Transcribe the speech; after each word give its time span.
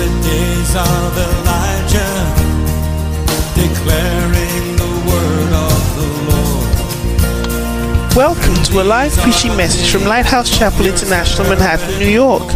the 0.00 0.06
days 0.22 0.74
of 0.76 1.12
Elijah, 1.28 2.16
declaring 3.54 4.76
the 4.80 4.92
word 5.10 5.52
of 5.52 5.80
the 5.98 6.08
Lord. 6.30 8.16
Welcome 8.16 8.54
to 8.64 8.80
a 8.80 8.82
live 8.82 9.14
preaching 9.18 9.54
message 9.58 9.92
from 9.92 10.08
Lighthouse 10.08 10.56
Chapel 10.56 10.86
International, 10.86 11.50
Manhattan, 11.50 11.98
New 11.98 12.08
York. 12.08 12.48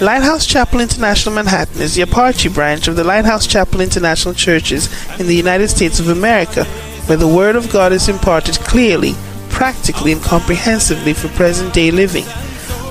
Lighthouse 0.00 0.46
Chapel 0.46 0.80
International 0.80 1.34
Manhattan 1.34 1.82
is 1.82 1.94
the 1.96 2.00
Apache 2.00 2.48
branch 2.48 2.88
of 2.88 2.96
the 2.96 3.04
Lighthouse 3.04 3.46
Chapel 3.46 3.82
International 3.82 4.32
Churches 4.32 4.88
in 5.20 5.26
the 5.26 5.36
United 5.36 5.68
States 5.68 6.00
of 6.00 6.08
America, 6.08 6.64
where 7.08 7.18
the 7.18 7.28
Word 7.28 7.56
of 7.56 7.70
God 7.70 7.92
is 7.92 8.08
imparted 8.08 8.54
clearly, 8.60 9.12
practically, 9.50 10.12
and 10.12 10.22
comprehensively 10.22 11.12
for 11.12 11.28
present 11.28 11.74
day 11.74 11.90
living. 11.90 12.24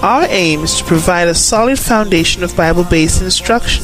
Our 0.06 0.28
aim 0.30 0.64
is 0.64 0.78
to 0.78 0.84
provide 0.84 1.30
a 1.30 1.34
solid 1.34 1.80
foundation 1.80 2.44
of 2.44 2.56
Bible 2.56 2.84
based 2.84 3.24
instruction 3.24 3.84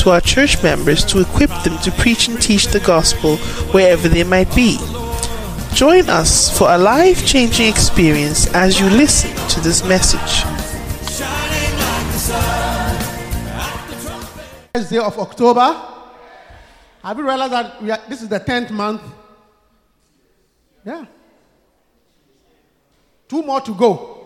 to 0.00 0.10
our 0.10 0.20
church 0.20 0.62
members 0.62 1.02
to 1.06 1.22
equip 1.22 1.48
them 1.64 1.78
to 1.78 1.90
preach 1.92 2.28
and 2.28 2.38
teach 2.42 2.66
the 2.66 2.80
gospel 2.80 3.38
wherever 3.72 4.06
they 4.06 4.22
might 4.22 4.54
be. 4.54 4.76
Join 5.72 6.10
us 6.10 6.58
for 6.58 6.70
a 6.70 6.76
life 6.76 7.26
changing 7.26 7.68
experience 7.68 8.52
as 8.52 8.78
you 8.78 8.90
listen 8.90 9.34
to 9.48 9.60
this 9.60 9.82
message. 9.88 10.42
Day 14.90 14.98
of 14.98 15.18
October. 15.18 15.74
Have 17.02 17.16
you 17.16 17.24
realized 17.24 17.52
that 17.54 17.82
are, 17.82 18.08
this 18.10 18.20
is 18.20 18.28
the 18.28 18.40
10th 18.40 18.72
month? 18.72 19.00
Yeah. 20.84 21.06
Two 23.26 23.42
more 23.42 23.62
to 23.62 23.74
go. 23.74 24.21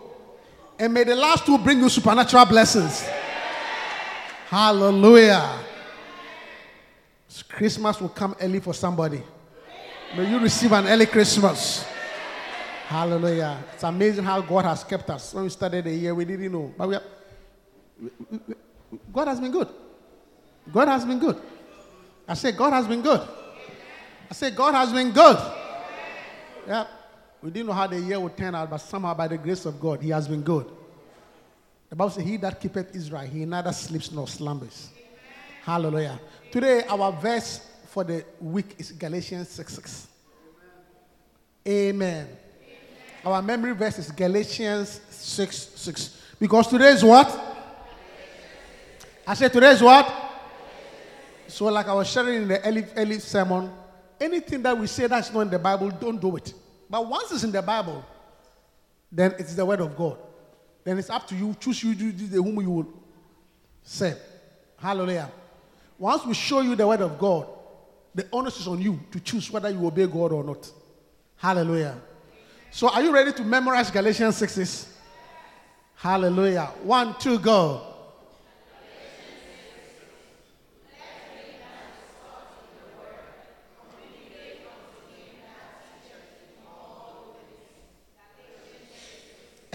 And 0.79 0.93
may 0.93 1.05
the 1.05 1.17
last 1.17 1.47
two 1.47 1.59
bring 1.59 1.81
you 1.81 1.89
supernatural 1.89 2.45
blessings. 2.47 3.03
Hallelujah. 4.49 5.59
Christmas 7.49 8.01
will 8.01 8.11
come 8.11 8.37
early 8.41 8.61
for 8.61 8.75
somebody. 8.75 9.23
May 10.17 10.31
you 10.31 10.39
receive 10.39 10.73
an 10.73 10.87
early 10.87 11.07
Christmas. 11.07 11.87
Hallelujah. 12.87 13.65
It's 13.75 13.83
amazing 13.83 14.25
how 14.25 14.41
God 14.41 14.65
has 14.65 14.85
kept 14.85 15.09
us. 15.11 15.35
When 15.35 15.45
we 15.45 15.51
started 15.51 15.85
the 15.85 15.91
year, 15.91 16.15
we 16.15 16.25
didn't 16.25 16.53
know. 16.53 16.73
But 16.77 16.89
we 16.89 16.95
are, 16.95 17.03
God 19.13 19.29
has 19.29 19.41
been 19.41 19.51
good. 19.51 19.69
God 20.73 20.89
has 20.89 21.05
been 21.05 21.19
good. 21.19 21.41
I 22.29 22.35
say, 22.35 22.53
God 22.53 22.73
has 22.73 22.87
been 22.87 23.03
good. 23.03 23.21
I 24.31 24.35
say, 24.35 24.51
God 24.51 24.75
has 24.75 24.93
been 24.93 25.11
good. 25.13 25.37
Yeah. 26.67 26.87
We 27.47 27.53
didn't 27.53 27.69
know 27.69 27.75
how 27.75 27.87
the 27.87 28.01
year 28.01 28.19
would 28.19 28.37
turn 28.37 28.57
out, 28.57 28.69
but 28.69 28.79
somehow, 28.79 29.15
by 29.15 29.29
the 29.29 29.39
grace 29.39 29.67
of 29.67 29.79
God, 29.79 30.03
He 30.03 30.11
has 30.11 30.27
been 30.27 30.43
good. 30.43 30.69
The 31.89 31.95
Bible 31.95 32.11
says, 32.11 32.25
He 32.25 32.39
that 32.39 32.61
keepeth 32.61 32.93
Israel, 32.93 33.23
he 33.23 33.45
neither 33.45 33.73
sleeps 33.73 34.11
nor 34.11 34.27
slumbers. 34.27 34.89
Hallelujah. 35.63 36.19
Today, 36.51 36.83
our 36.89 37.13
verse 37.13 37.65
for 37.87 38.03
the 38.03 38.25
week 38.41 38.75
is 38.79 38.91
Galatians 38.91 39.49
6 39.51 39.75
6. 39.75 40.09
Amen. 41.69 42.27
Our 43.25 43.41
memory 43.43 43.75
verse 43.75 44.01
is 44.01 44.11
Galatians 44.11 45.01
6 45.09 45.57
6. 45.57 46.23
Because 46.41 46.67
today 46.67 46.89
is 46.89 47.05
what? 47.05 47.29
I 49.25 49.35
said, 49.35 49.53
today 49.53 49.71
is 49.71 49.83
what? 49.85 50.13
So, 51.47 51.67
like 51.67 51.87
I 51.87 51.95
was 51.95 52.11
sharing 52.11 52.43
in 52.43 52.49
the 52.49 52.61
early, 52.67 52.87
early 52.97 53.21
sermon, 53.21 53.71
anything 54.21 54.63
that 54.63 54.77
we 54.77 54.89
say 54.89 55.07
that's 55.07 55.33
not 55.33 55.43
in 55.43 55.51
the 55.51 55.61
Bible, 55.61 55.91
don't 55.93 56.21
do 56.21 56.35
it. 56.35 56.53
But 56.89 57.07
once 57.07 57.33
it's 57.33 57.45
in 57.45 57.53
the 57.53 57.63
Bible, 57.63 58.05
then 59.11 59.35
it's 59.39 59.55
the 59.55 59.65
word 59.65 59.81
of 59.81 59.97
God. 59.97 60.19
Then 60.85 60.99
it's 60.99 61.11
up 61.11 61.27
to 61.29 61.35
you. 61.35 61.55
Choose 61.59 61.83
you, 61.83 61.91
you, 61.91 62.09
you 62.11 62.43
whom 62.43 62.61
you 62.61 62.71
will 62.71 62.93
serve. 63.83 64.19
Hallelujah. 64.79 65.31
Once 65.99 66.25
we 66.25 66.35
show 66.35 66.61
you 66.61 66.77
the 66.77 66.87
word 66.87 67.01
of 67.01 67.19
God, 67.19 67.49
the 68.15 68.27
onus 68.33 68.61
is 68.61 68.69
on 68.69 68.81
you 68.81 69.01
to 69.11 69.21
choose 69.21 69.51
whether 69.51 69.69
you 69.69 69.87
obey 69.87 70.07
God 70.07 70.33
or 70.33 70.45
not. 70.45 70.71
Hallelujah. 71.37 71.97
So, 72.71 72.89
are 72.89 73.03
you 73.03 73.13
ready 73.13 73.33
to 73.33 73.45
memorize 73.45 73.91
Galatians 73.91 74.37
6? 74.37 74.95
Hallelujah. 75.97 76.67
One, 76.83 77.15
two, 77.19 77.39
go. 77.39 77.86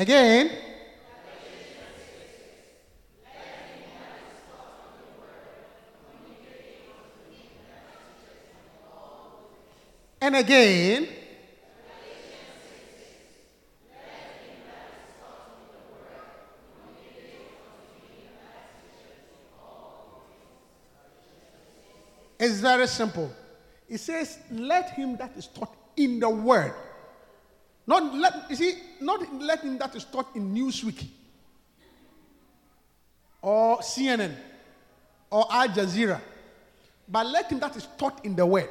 Again. 0.02 0.50
And 10.20 10.36
again. 10.38 11.08
It's 22.40 22.60
very 22.60 22.88
simple. 22.88 23.32
It 23.88 24.00
says, 24.00 24.40
Let 24.50 24.90
him 24.96 25.16
that 25.18 25.38
is 25.38 25.46
taught 25.46 25.76
in 25.96 26.20
the 26.20 26.28
word 26.28 26.74
not 27.92 28.16
let 28.16 28.50
you 28.50 28.56
see, 28.56 28.76
not 29.02 29.20
letting 29.34 29.78
that 29.78 29.94
is 29.96 30.06
taught 30.06 30.34
in 30.34 30.56
Newsweek 30.56 31.06
or 33.42 33.80
CNN 33.80 34.34
or 35.30 35.46
Al 35.52 35.68
Jazeera, 35.68 36.22
but 37.08 37.26
letting 37.26 37.60
that 37.60 37.76
is 37.76 37.88
taught 37.98 38.24
in 38.24 38.34
the 38.34 38.46
Word. 38.46 38.70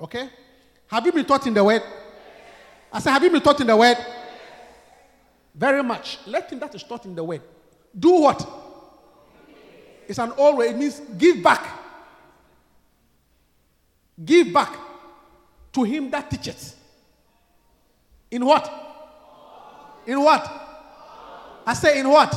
Okay? 0.00 0.30
Have 0.86 1.04
you 1.04 1.12
been 1.12 1.26
taught 1.26 1.46
in 1.46 1.52
the 1.52 1.62
Word? 1.62 1.82
I 2.90 3.00
said, 3.00 3.12
have 3.12 3.22
you 3.22 3.30
been 3.30 3.42
taught 3.42 3.60
in 3.60 3.66
the 3.66 3.76
Word? 3.76 3.98
Very 5.54 5.82
much. 5.82 6.18
Letting 6.26 6.58
that 6.60 6.74
is 6.74 6.82
taught 6.84 7.04
in 7.04 7.14
the 7.14 7.24
Word. 7.24 7.42
Do 7.98 8.20
what? 8.22 8.48
It's 10.08 10.18
an 10.18 10.32
old 10.38 10.58
way. 10.58 10.70
It 10.70 10.76
means 10.78 11.00
give 11.18 11.42
back. 11.42 11.66
Give 14.24 14.50
back 14.52 14.74
to 15.72 15.82
him 15.82 16.10
that 16.10 16.30
teaches. 16.30 16.76
In 18.30 18.44
what? 18.44 18.70
In 20.06 20.20
what? 20.20 20.50
I 21.66 21.74
say 21.74 22.00
in 22.00 22.08
what? 22.08 22.34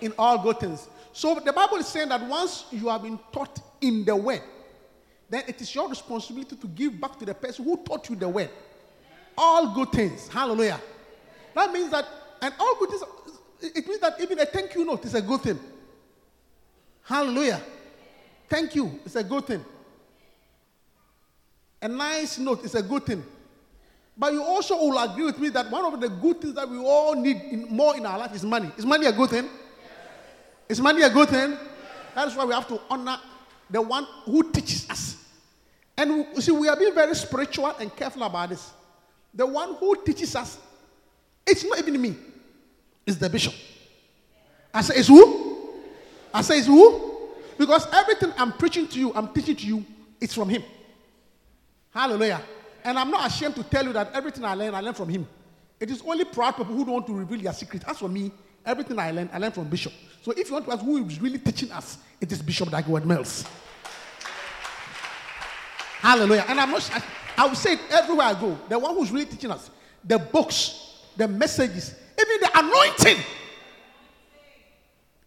In 0.00 0.12
all 0.18 0.38
good 0.42 0.60
things. 0.60 0.88
So 1.12 1.38
the 1.44 1.52
Bible 1.52 1.76
is 1.76 1.86
saying 1.86 2.08
that 2.08 2.26
once 2.26 2.64
you 2.70 2.88
have 2.88 3.02
been 3.02 3.18
taught 3.30 3.60
in 3.80 4.04
the 4.04 4.16
word, 4.16 4.42
then 5.28 5.44
it 5.46 5.60
is 5.60 5.74
your 5.74 5.88
responsibility 5.88 6.56
to 6.56 6.66
give 6.68 7.00
back 7.00 7.18
to 7.18 7.24
the 7.24 7.34
person 7.34 7.64
who 7.64 7.76
taught 7.78 8.08
you 8.08 8.16
the 8.16 8.28
word. 8.28 8.50
All 9.36 9.74
good 9.74 9.92
things. 9.92 10.28
Hallelujah. 10.28 10.80
That 11.54 11.72
means 11.72 11.90
that, 11.90 12.06
and 12.40 12.52
all 12.58 12.76
good 12.78 12.90
things, 12.90 13.02
it 13.62 13.86
means 13.86 14.00
that 14.00 14.20
even 14.20 14.38
a 14.38 14.46
thank 14.46 14.74
you 14.74 14.84
note 14.84 15.04
is 15.04 15.14
a 15.14 15.22
good 15.22 15.40
thing. 15.40 15.58
Hallelujah. 17.02 17.60
Thank 18.48 18.74
you 18.74 19.00
is 19.04 19.16
a 19.16 19.24
good 19.24 19.46
thing. 19.46 19.64
A 21.80 21.88
nice 21.88 22.38
note 22.38 22.64
is 22.64 22.74
a 22.74 22.82
good 22.82 23.04
thing. 23.04 23.24
But 24.16 24.32
you 24.32 24.42
also 24.42 24.76
will 24.76 24.98
agree 24.98 25.24
with 25.24 25.38
me 25.38 25.48
that 25.50 25.70
one 25.70 25.84
of 25.84 26.00
the 26.00 26.08
good 26.08 26.40
things 26.40 26.54
that 26.54 26.68
we 26.68 26.78
all 26.78 27.14
need 27.14 27.36
in, 27.50 27.66
more 27.68 27.96
in 27.96 28.04
our 28.04 28.18
life 28.18 28.34
is 28.34 28.44
money. 28.44 28.70
Is 28.76 28.84
money 28.84 29.06
a 29.06 29.12
good 29.12 29.30
thing? 29.30 29.44
Yes. 29.44 29.52
Is 30.68 30.80
money 30.80 31.02
a 31.02 31.10
good 31.10 31.28
thing? 31.28 31.50
Yes. 31.50 31.60
That 32.14 32.28
is 32.28 32.36
why 32.36 32.44
we 32.44 32.52
have 32.52 32.68
to 32.68 32.80
honor 32.90 33.18
the 33.70 33.80
one 33.80 34.06
who 34.24 34.50
teaches 34.50 34.88
us. 34.90 35.16
And 35.96 36.26
we, 36.34 36.40
see, 36.42 36.52
we 36.52 36.68
are 36.68 36.76
being 36.76 36.94
very 36.94 37.14
spiritual 37.14 37.68
and 37.78 37.94
careful 37.94 38.22
about 38.22 38.50
this. 38.50 38.70
The 39.34 39.46
one 39.46 39.74
who 39.76 39.96
teaches 40.04 40.36
us, 40.36 40.58
it's 41.46 41.64
not 41.64 41.78
even 41.78 42.00
me, 42.00 42.14
it's 43.06 43.16
the 43.16 43.30
bishop. 43.30 43.54
I 44.74 44.82
say, 44.82 44.94
it's 44.96 45.08
who? 45.08 45.70
I 46.34 46.42
say, 46.42 46.58
it's 46.58 46.66
who? 46.66 47.30
Because 47.58 47.86
everything 47.92 48.32
I'm 48.36 48.52
preaching 48.52 48.86
to 48.88 48.98
you, 48.98 49.12
I'm 49.14 49.28
teaching 49.28 49.56
to 49.56 49.66
you, 49.66 49.84
it's 50.20 50.34
from 50.34 50.48
him. 50.48 50.62
Hallelujah. 51.94 52.42
And 52.84 52.98
I'm 52.98 53.10
not 53.10 53.26
ashamed 53.26 53.54
to 53.56 53.62
tell 53.62 53.84
you 53.84 53.92
that 53.92 54.10
everything 54.12 54.44
I 54.44 54.54
learned, 54.54 54.74
I 54.74 54.80
learned 54.80 54.96
from 54.96 55.08
him. 55.08 55.26
It 55.78 55.90
is 55.90 56.02
only 56.02 56.24
proud 56.24 56.52
people 56.52 56.74
who 56.74 56.84
don't 56.84 56.94
want 56.94 57.06
to 57.06 57.14
reveal 57.14 57.40
their 57.40 57.52
secret. 57.52 57.82
As 57.86 57.98
for 57.98 58.08
me, 58.08 58.30
everything 58.64 58.98
I 58.98 59.10
learned, 59.10 59.30
I 59.32 59.38
learned 59.38 59.54
from 59.54 59.68
Bishop. 59.68 59.92
So 60.22 60.32
if 60.32 60.48
you 60.48 60.54
want 60.54 60.66
to 60.66 60.72
ask 60.72 60.84
who 60.84 61.04
is 61.04 61.20
really 61.20 61.38
teaching 61.38 61.72
us, 61.72 61.98
it 62.20 62.30
is 62.30 62.40
Bishop 62.42 62.70
Dag 62.70 62.84
Heward-Mills. 62.84 63.44
Hallelujah. 66.00 66.44
And 66.48 66.60
I'm 66.60 66.70
not, 66.70 66.90
I, 66.92 67.02
I 67.42 67.46
will 67.46 67.54
say 67.54 67.74
it 67.74 67.80
everywhere 67.90 68.26
I 68.26 68.34
go. 68.34 68.58
The 68.68 68.78
one 68.78 68.94
who's 68.94 69.10
really 69.10 69.26
teaching 69.26 69.50
us, 69.50 69.70
the 70.04 70.18
books, 70.18 71.04
the 71.16 71.28
messages, 71.28 71.94
even 72.20 72.40
the 72.40 72.50
anointing 72.58 73.24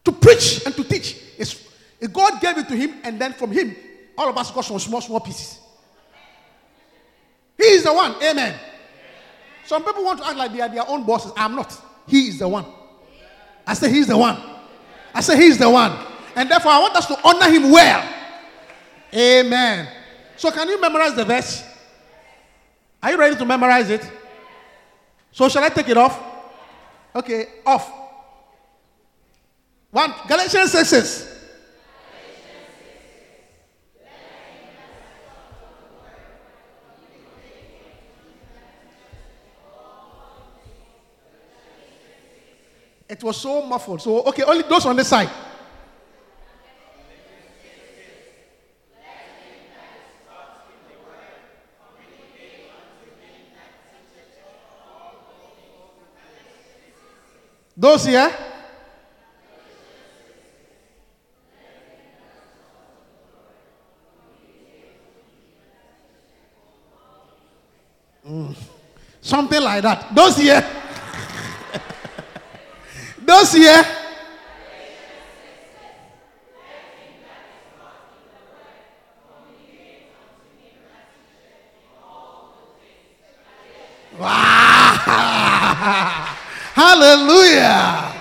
to 0.04 0.12
preach 0.12 0.66
and 0.66 0.76
to 0.76 0.84
teach. 0.84 1.18
Is, 1.38 1.68
God 2.12 2.42
gave 2.42 2.58
it 2.58 2.68
to 2.68 2.76
him, 2.76 2.96
and 3.04 3.20
then 3.20 3.34
from 3.34 3.52
him, 3.52 3.76
all 4.18 4.30
of 4.30 4.38
us 4.38 4.52
got 4.52 4.66
some 4.66 4.80
small, 4.80 5.02
small 5.02 5.20
pieces. 5.20 5.60
The 7.86 7.94
one. 7.94 8.16
Amen. 8.24 8.60
Some 9.64 9.84
people 9.84 10.04
want 10.04 10.20
to 10.20 10.26
act 10.26 10.38
like 10.38 10.52
they 10.52 10.60
are 10.60 10.70
their 10.70 10.90
own 10.90 11.06
bosses. 11.06 11.32
I'm 11.38 11.56
not. 11.56 11.72
He 12.08 12.30
is 12.30 12.40
the 12.40 12.48
one. 12.48 12.66
I 13.66 13.76
say 13.76 13.92
he's 13.92 14.08
the 14.08 14.18
one. 14.18 14.42
I 15.14 15.22
say 15.22 15.38
he's 15.38 15.60
the 15.60 15.70
one. 15.70 15.96
And 16.36 16.50
therefore, 16.50 16.72
I 16.72 16.80
want 16.80 16.96
us 16.96 17.06
to 17.06 17.18
honor 17.24 17.48
him 17.48 17.70
well. 17.70 18.12
Amen. 19.14 19.88
So, 20.36 20.50
can 20.50 20.68
you 20.68 20.82
memorize 20.82 21.14
the 21.14 21.24
verse? 21.24 21.64
Are 23.04 23.12
you 23.12 23.18
ready 23.20 23.36
to 23.36 23.46
memorize 23.46 23.92
it? 23.92 24.12
So, 25.32 25.48
shall 25.48 25.64
I 25.64 25.70
take 25.70 25.88
it 25.88 25.98
off? 25.98 26.20
Okay, 27.16 27.46
off. 27.68 27.92
One, 29.92 30.12
Galatians 30.28 30.72
6 30.72 30.90
6. 30.90 31.35
It 43.08 43.24
was 43.24 43.38
so 43.38 43.62
muffled. 43.62 44.02
So, 44.02 44.24
okay, 44.24 44.44
only 44.44 44.64
those 44.64 44.86
on 44.86 44.96
this 44.96 45.08
side. 45.08 45.30
Those 57.78 58.06
here? 58.06 58.32
Mm. 68.26 68.56
Something 69.22 69.62
like 69.62 69.84
that. 69.84 70.16
Those 70.16 70.38
here? 70.38 70.85
Those 73.26 73.54
here? 73.54 73.84
Wow. 84.20 84.32
Hallelujah. 86.76 88.14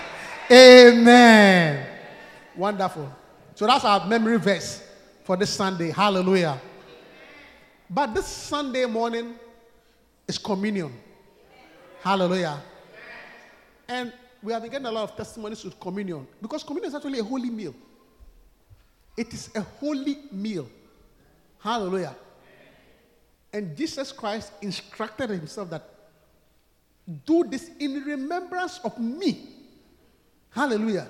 Amen. 0.50 1.86
Wonderful. 2.56 3.12
So 3.54 3.66
that's 3.66 3.84
our 3.84 4.06
memory 4.06 4.38
verse 4.38 4.82
for 5.24 5.36
this 5.36 5.50
Sunday. 5.50 5.90
Hallelujah. 5.90 6.60
But 7.90 8.14
this 8.14 8.26
Sunday 8.26 8.86
morning 8.86 9.34
is 10.26 10.38
communion. 10.38 10.92
Hallelujah. 12.02 12.62
And 13.86 14.12
we 14.44 14.52
have 14.52 14.60
been 14.60 14.70
getting 14.70 14.86
a 14.86 14.92
lot 14.92 15.04
of 15.10 15.16
testimonies 15.16 15.64
with 15.64 15.80
communion 15.80 16.26
because 16.42 16.62
communion 16.62 16.90
is 16.90 16.94
actually 16.94 17.18
a 17.18 17.24
holy 17.24 17.48
meal. 17.48 17.74
It 19.16 19.32
is 19.32 19.48
a 19.54 19.62
holy 19.62 20.18
meal. 20.30 20.68
Hallelujah. 21.58 22.14
And 23.54 23.74
Jesus 23.74 24.12
Christ 24.12 24.52
instructed 24.60 25.30
himself 25.30 25.70
that 25.70 25.88
do 27.24 27.44
this 27.44 27.70
in 27.78 28.02
remembrance 28.02 28.80
of 28.84 28.98
me. 28.98 29.48
Hallelujah. 30.50 31.08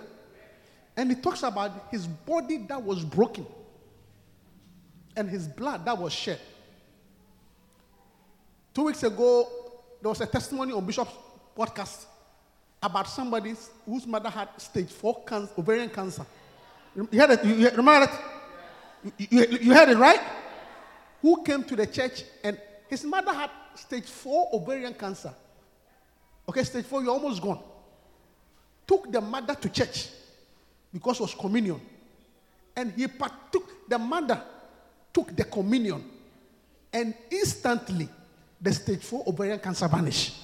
And 0.97 1.11
he 1.11 1.17
talks 1.17 1.43
about 1.43 1.89
his 1.91 2.07
body 2.07 2.59
that 2.69 2.81
was 2.81 3.05
broken 3.05 3.47
and 5.17 5.29
his 5.29 5.49
blood 5.49 5.85
that 5.87 5.99
was 5.99 6.13
shed. 6.13 6.39
Two 8.73 8.85
weeks 8.85 9.03
ago, 9.03 9.49
there 10.01 10.09
was 10.09 10.21
a 10.21 10.27
testimony 10.27 10.73
on 10.73 10.85
Bishop's 10.85 11.13
podcast 11.57 12.05
about 12.85 13.09
somebody 13.09 13.55
whose 13.87 14.07
mother 14.07 14.29
had 14.29 14.49
stage 14.59 14.91
four 14.91 15.25
cancer, 15.25 15.53
ovarian 15.59 15.89
cancer. 15.89 16.27
You 16.95 17.09
heard 17.19 17.31
it? 17.31 17.45
You, 17.45 17.71
remember 17.71 18.07
that? 18.07 18.21
You, 19.19 19.29
you, 19.31 19.59
you 19.63 19.75
heard 19.75 19.89
it, 19.89 19.97
right? 19.97 20.21
Who 21.23 21.43
came 21.43 21.65
to 21.65 21.75
the 21.75 21.87
church 21.87 22.23
and 22.43 22.59
his 22.89 23.03
mother 23.05 23.33
had 23.33 23.51
stage 23.75 24.05
four 24.05 24.51
ovarian 24.53 24.95
cancer. 24.95 25.33
Okay, 26.49 26.63
stage 26.63 26.85
four, 26.85 27.03
you're 27.03 27.13
almost 27.13 27.41
gone. 27.41 27.61
Took 28.87 29.11
the 29.11 29.21
mother 29.21 29.55
to 29.55 29.69
church 29.71 30.09
because 30.93 31.19
it 31.19 31.23
was 31.23 31.35
communion. 31.35 31.81
And 32.77 32.93
he 32.93 33.09
partook, 33.09 33.89
the 33.89 33.99
mother 33.99 34.43
took 35.13 35.35
the 35.35 35.45
communion. 35.45 36.05
And 36.93 37.15
instantly, 37.31 38.09
the 38.61 38.73
stage 38.73 39.03
four 39.03 39.25
ovarian 39.27 39.59
cancer 39.59 39.89
vanished. 39.89 40.35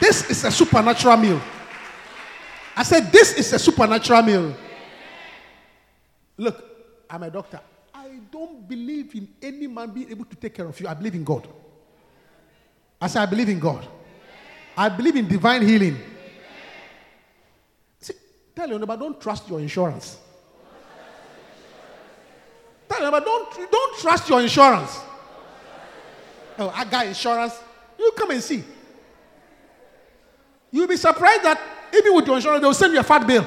This 0.00 0.30
is 0.30 0.44
a 0.44 0.50
supernatural 0.50 1.16
meal. 1.16 1.40
I 2.76 2.82
said, 2.82 3.10
This 3.10 3.34
is 3.34 3.52
a 3.52 3.58
supernatural 3.58 4.22
meal. 4.22 4.56
Look, 6.36 6.64
I'm 7.10 7.22
a 7.24 7.30
doctor. 7.30 7.60
I 7.92 8.20
don't 8.30 8.68
believe 8.68 9.14
in 9.14 9.28
any 9.42 9.66
man 9.66 9.90
being 9.90 10.10
able 10.10 10.24
to 10.24 10.36
take 10.36 10.54
care 10.54 10.66
of 10.66 10.78
you. 10.80 10.86
I 10.86 10.94
believe 10.94 11.14
in 11.14 11.24
God. 11.24 11.48
I 13.00 13.08
say, 13.08 13.20
I 13.20 13.26
believe 13.26 13.48
in 13.48 13.58
God. 13.58 13.86
I 14.76 14.88
believe 14.88 15.16
in 15.16 15.26
divine 15.26 15.66
healing. 15.66 15.96
See, 18.00 18.14
tell 18.54 18.68
your 18.68 18.78
neighbor, 18.78 18.96
don't 18.96 19.20
trust 19.20 19.48
your 19.48 19.58
insurance. 19.58 20.18
Tell 22.88 23.00
your 23.00 23.10
neighbor, 23.10 23.24
don't, 23.24 23.70
don't 23.70 23.98
trust 23.98 24.28
your 24.28 24.40
insurance. 24.40 25.00
Oh, 26.58 26.72
I 26.74 26.84
got 26.84 27.06
insurance. 27.06 27.58
You 27.98 28.12
come 28.16 28.30
and 28.30 28.42
see. 28.42 28.64
You'll 30.70 30.86
be 30.86 30.96
surprised 30.96 31.42
that 31.44 31.60
even 31.94 32.14
with 32.14 32.26
your 32.26 32.36
insurance, 32.36 32.60
they'll 32.60 32.74
send 32.74 32.92
you 32.92 33.00
a 33.00 33.02
fat 33.02 33.26
bill. 33.26 33.46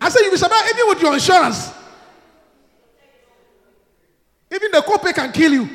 I 0.00 0.08
said, 0.08 0.20
you'll 0.22 0.32
be 0.32 0.36
surprised 0.36 0.74
even 0.74 0.88
with 0.88 1.02
your 1.02 1.12
insurance. 1.12 1.72
Even 4.52 4.72
the 4.72 4.78
copay 4.78 5.14
can 5.14 5.30
kill 5.30 5.52
you. 5.52 5.68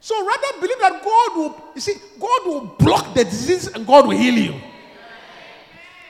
So 0.00 0.26
rather 0.26 0.60
believe 0.60 0.78
that 0.80 1.02
God 1.04 1.36
will, 1.36 1.64
you 1.74 1.80
see, 1.80 1.94
God 2.18 2.46
will 2.46 2.60
block 2.78 3.14
the 3.14 3.24
disease 3.24 3.66
and 3.66 3.86
God 3.86 4.06
will 4.06 4.16
heal 4.16 4.34
you. 4.34 4.60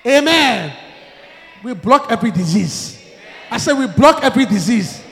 Amen. 0.07 0.73
We 1.65 1.75
block 1.75 2.07
every 2.11 2.31
disease. 2.31 3.03
I 3.51 3.59
said 3.59 3.77
we 3.77 3.89
block 3.89 4.23
every 4.23 4.47
disease. 4.47 5.03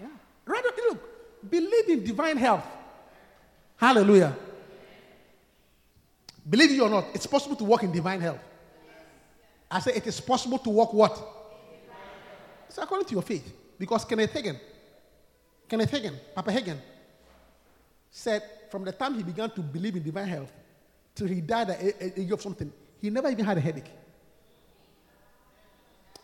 Yeah. 0.00 0.08
Rather, 0.44 0.68
look, 0.88 1.50
believe 1.50 1.88
in 1.88 2.04
divine 2.04 2.36
health. 2.36 2.64
Hallelujah. 3.80 4.36
Believe 6.48 6.72
it 6.72 6.80
or 6.80 6.90
not, 6.90 7.06
it's 7.14 7.26
possible 7.26 7.56
to 7.56 7.64
walk 7.64 7.82
in 7.82 7.90
divine 7.90 8.20
health. 8.20 8.40
I 9.70 9.80
say 9.80 9.92
it 9.94 10.06
is 10.06 10.20
possible 10.20 10.58
to 10.58 10.68
walk 10.68 10.92
what? 10.92 11.18
It's 12.68 12.76
according 12.76 13.06
to 13.06 13.12
your 13.14 13.22
faith. 13.22 13.56
Because 13.78 14.04
Kenneth 14.04 14.34
Hagin, 14.34 14.58
Kenneth 15.66 15.90
Hagin, 15.90 16.14
Papa 16.34 16.52
Hagin, 16.52 16.76
said 18.10 18.42
from 18.70 18.84
the 18.84 18.92
time 18.92 19.14
he 19.14 19.22
began 19.22 19.48
to 19.50 19.62
believe 19.62 19.96
in 19.96 20.02
divine 20.02 20.28
health 20.28 20.52
till 21.14 21.28
he 21.28 21.40
died 21.40 21.70
at 21.70 22.18
age 22.18 22.30
of 22.30 22.42
something, 22.42 22.70
he 23.00 23.08
never 23.08 23.30
even 23.30 23.46
had 23.46 23.56
a 23.56 23.60
headache. 23.60 23.90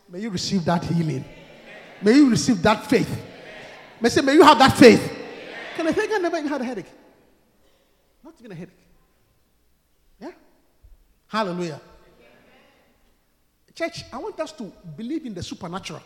May 0.09 0.19
you 0.19 0.29
receive 0.29 0.63
that 0.65 0.83
healing. 0.83 1.25
May 2.03 2.13
you 2.13 2.29
receive 2.29 2.61
that 2.61 2.85
faith. 2.85 3.09
May 3.99 4.09
say, 4.09 4.21
may 4.21 4.33
you 4.33 4.43
have 4.43 4.59
that 4.59 4.77
faith. 4.77 5.11
Kenneth 5.75 5.95
Hagin 5.95 6.21
never 6.21 6.37
even 6.37 6.49
had 6.49 6.61
a 6.61 6.63
headache. 6.63 6.85
Not 8.27 8.35
even 8.41 8.51
a 8.51 8.55
headache. 8.55 8.75
Yeah? 10.19 10.31
Hallelujah. 11.29 11.79
Church, 13.73 14.03
I 14.11 14.17
want 14.17 14.37
us 14.41 14.51
to 14.51 14.63
believe 14.97 15.25
in 15.25 15.33
the 15.33 15.41
supernatural. 15.41 16.01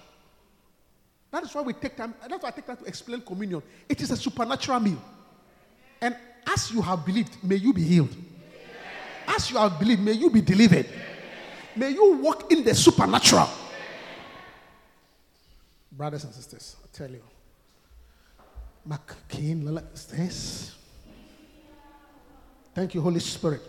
That 1.31 1.41
is 1.41 1.55
why 1.55 1.63
we 1.63 1.73
take 1.73 1.97
time. 1.97 2.13
That's 2.29 2.43
why 2.43 2.49
I 2.49 2.51
take 2.51 2.67
time 2.67 2.77
to 2.77 2.85
explain 2.85 3.21
communion. 3.21 3.63
It 3.89 3.99
is 4.01 4.11
a 4.11 4.17
supernatural 4.17 4.79
meal. 4.81 5.01
And 5.99 6.15
as 6.45 6.71
you 6.71 6.83
have 6.83 7.03
believed, 7.03 7.43
may 7.43 7.55
you 7.55 7.73
be 7.73 7.81
healed. 7.81 8.15
As 9.25 9.49
you 9.49 9.57
have 9.57 9.79
believed, 9.79 10.03
may 10.03 10.11
you 10.11 10.29
be 10.29 10.41
delivered. 10.41 10.85
May 11.75 11.89
you 11.89 12.17
walk 12.17 12.51
in 12.51 12.63
the 12.63 12.75
supernatural. 12.75 13.49
Brothers 15.91 16.25
and 16.25 16.35
sisters, 16.35 16.75
I 16.83 16.87
tell 16.95 17.09
you. 17.09 17.23
McCain, 18.87 19.81
this. 20.11 20.75
Thank 22.73 22.95
you, 22.95 23.01
Holy 23.01 23.19
Spirit. 23.19 23.61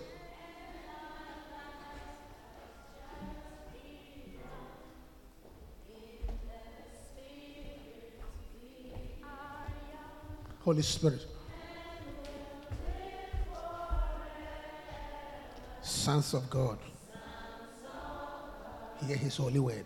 Holy 10.61 10.82
Spirit. 10.82 11.26
Sons 15.82 16.35
of 16.35 16.49
God. 16.49 16.78
Hear 19.04 19.16
his 19.16 19.37
holy 19.37 19.59
word. 19.59 19.85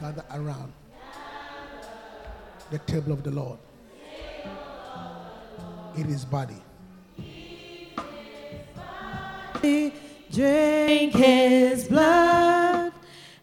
Gather 0.00 0.24
around 0.32 0.72
the 2.70 2.78
table 2.78 3.12
of 3.12 3.24
the 3.24 3.32
Lord. 3.32 3.58
In 5.96 6.04
his 6.04 6.24
body. 6.24 6.62
Drink 10.30 11.14
his 11.14 11.84
blood 11.84 12.92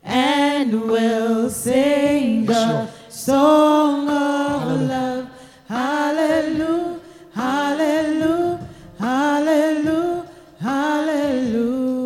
and 0.04 0.82
we'll 0.82 1.50
sing 1.50 2.46
the 2.46 2.88
song 3.10 4.08
of 4.10 4.82
love. 4.82 5.30
Hallelujah, 5.68 7.00
hallelujah, 7.34 8.68
hallelujah, 9.00 10.28
hallelujah. 10.60 12.02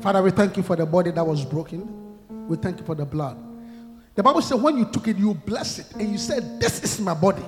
Father, 0.00 0.22
we 0.22 0.30
thank 0.30 0.56
you 0.56 0.62
for 0.62 0.76
the 0.76 0.86
body 0.86 1.10
that 1.10 1.26
was 1.26 1.44
broken. 1.44 2.18
We 2.48 2.56
thank 2.58 2.78
you 2.78 2.84
for 2.84 2.94
the 2.94 3.06
blood. 3.06 3.38
The 4.14 4.22
Bible 4.22 4.42
said 4.42 4.60
when 4.60 4.76
you 4.76 4.84
took 4.84 5.08
it, 5.08 5.16
you 5.16 5.34
blessed 5.34 5.78
it 5.80 5.86
and 5.94 6.12
you 6.12 6.18
said, 6.18 6.60
This 6.60 6.82
is 6.84 7.00
my 7.00 7.14
body. 7.14 7.44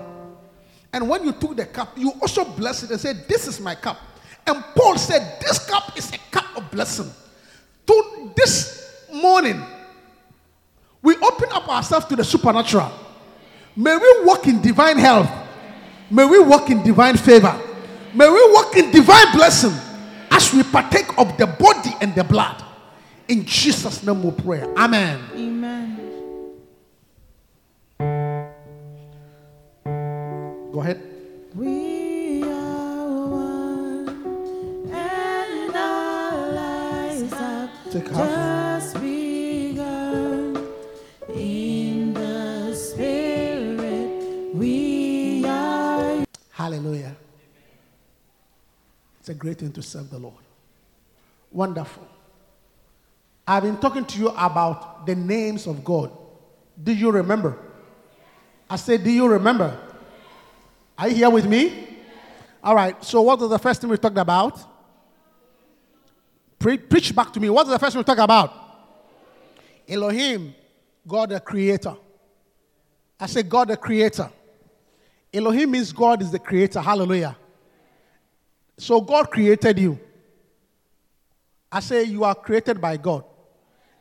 And 0.92 1.08
when 1.08 1.24
you 1.24 1.32
took 1.32 1.56
the 1.56 1.66
cup, 1.66 1.98
you 1.98 2.10
also 2.20 2.44
blessed 2.44 2.84
it 2.84 2.90
and 2.92 3.00
said, 3.00 3.28
This 3.28 3.46
is 3.46 3.60
my 3.60 3.74
cup. 3.74 3.98
And 4.46 4.62
Paul 4.74 4.98
said, 4.98 5.40
This 5.40 5.58
cup 5.58 5.96
is 5.96 6.12
a 6.12 6.18
cup 6.30 6.56
of 6.56 6.70
blessing. 6.70 7.10
To 7.86 8.32
this 8.36 9.06
morning, 9.12 9.62
we 11.02 11.16
open 11.16 11.48
up 11.52 11.68
ourselves 11.68 12.06
to 12.06 12.16
the 12.16 12.24
supernatural. 12.24 12.92
May 13.76 13.96
we 13.96 14.24
walk 14.24 14.46
in 14.46 14.60
divine 14.60 14.98
health. 14.98 15.30
May 16.10 16.24
we 16.24 16.38
walk 16.38 16.70
in 16.70 16.82
divine 16.82 17.16
favor. 17.16 17.60
May 18.14 18.28
we 18.28 18.52
walk 18.52 18.76
in 18.76 18.90
divine 18.90 19.32
blessing 19.32 19.72
as 20.30 20.52
we 20.52 20.62
partake 20.62 21.18
of 21.18 21.36
the 21.36 21.46
body 21.46 21.90
and 22.00 22.14
the 22.14 22.24
blood. 22.24 22.62
In 23.28 23.44
Jesus' 23.44 24.02
name 24.02 24.22
we 24.22 24.30
pray. 24.30 24.62
Amen. 24.76 25.20
Amen. 25.34 26.00
Go 30.72 30.80
ahead. 30.80 31.00
We 31.54 31.93
we 44.54 45.44
are. 45.46 46.24
Hallelujah. 46.50 47.14
It's 49.20 49.28
a 49.28 49.34
great 49.34 49.58
thing 49.58 49.70
to 49.72 49.82
serve 49.82 50.10
the 50.10 50.18
Lord. 50.18 50.34
Wonderful. 51.52 52.08
I've 53.46 53.62
been 53.62 53.76
talking 53.76 54.04
to 54.04 54.18
you 54.18 54.28
about 54.30 55.06
the 55.06 55.14
names 55.14 55.68
of 55.68 55.84
God. 55.84 56.10
Do 56.82 56.92
you 56.92 57.12
remember? 57.12 57.56
I 58.68 58.74
said, 58.74 59.04
Do 59.04 59.10
you 59.10 59.28
remember? 59.28 59.78
Are 60.98 61.08
you 61.08 61.14
here 61.14 61.30
with 61.30 61.46
me? 61.46 62.00
All 62.62 62.74
right. 62.74 63.02
So, 63.04 63.22
what 63.22 63.38
was 63.38 63.50
the 63.50 63.58
first 63.60 63.80
thing 63.80 63.88
we 63.88 63.98
talked 63.98 64.18
about? 64.18 64.73
Pre- 66.64 66.78
preach 66.78 67.14
back 67.14 67.30
to 67.34 67.40
me. 67.40 67.50
What 67.50 67.66
was 67.66 67.74
the 67.74 67.78
first 67.78 67.94
we 67.94 68.02
talked 68.02 68.18
about? 68.18 68.50
Elohim, 69.86 70.54
God 71.06 71.28
the 71.28 71.38
creator. 71.38 71.94
I 73.20 73.26
say 73.26 73.42
God 73.42 73.68
the 73.68 73.76
creator. 73.76 74.30
Elohim 75.34 75.72
means 75.72 75.92
God 75.92 76.22
is 76.22 76.30
the 76.30 76.38
creator. 76.38 76.80
Hallelujah. 76.80 77.36
So 78.78 78.98
God 79.02 79.30
created 79.30 79.78
you. 79.78 79.98
I 81.70 81.80
say 81.80 82.04
you 82.04 82.24
are 82.24 82.34
created 82.34 82.80
by 82.80 82.96
God. 82.96 83.24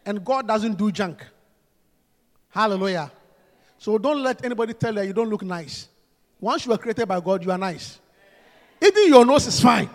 And 0.06 0.24
God 0.24 0.48
doesn't 0.48 0.78
do 0.78 0.90
junk. 0.90 1.22
Hallelujah. 2.48 3.12
So 3.78 3.98
don't 3.98 4.24
let 4.24 4.46
anybody 4.46 4.74
tell 4.74 4.96
you 4.96 5.02
you 5.02 5.12
don't 5.12 5.30
look 5.30 5.44
nice. 5.44 5.90
Once 6.40 6.66
you 6.66 6.72
are 6.72 6.78
created 6.78 7.10
by 7.10 7.20
God, 7.20 7.44
you 7.44 7.52
are 7.52 7.58
nice. 7.58 8.00
Even 8.82 9.10
your 9.10 9.26
nose 9.26 9.48
is 9.48 9.60
fine. 9.60 9.90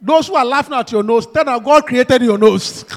Those 0.00 0.28
who 0.28 0.34
are 0.34 0.44
laughing 0.44 0.74
at 0.74 0.90
your 0.90 1.02
nose, 1.02 1.26
tell 1.26 1.44
them 1.44 1.62
God 1.62 1.84
created 1.84 2.22
your 2.22 2.38
nose. 2.38 2.84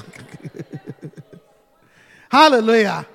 Hallelujah. 2.30 3.06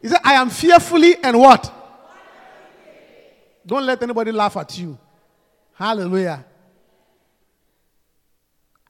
He 0.00 0.08
said, 0.08 0.20
I 0.24 0.34
am 0.34 0.50
fearfully 0.50 1.16
and 1.22 1.38
what? 1.38 1.74
Don't 3.66 3.84
let 3.84 4.02
anybody 4.02 4.32
laugh 4.32 4.56
at 4.56 4.78
you. 4.78 4.98
Hallelujah. 5.74 6.44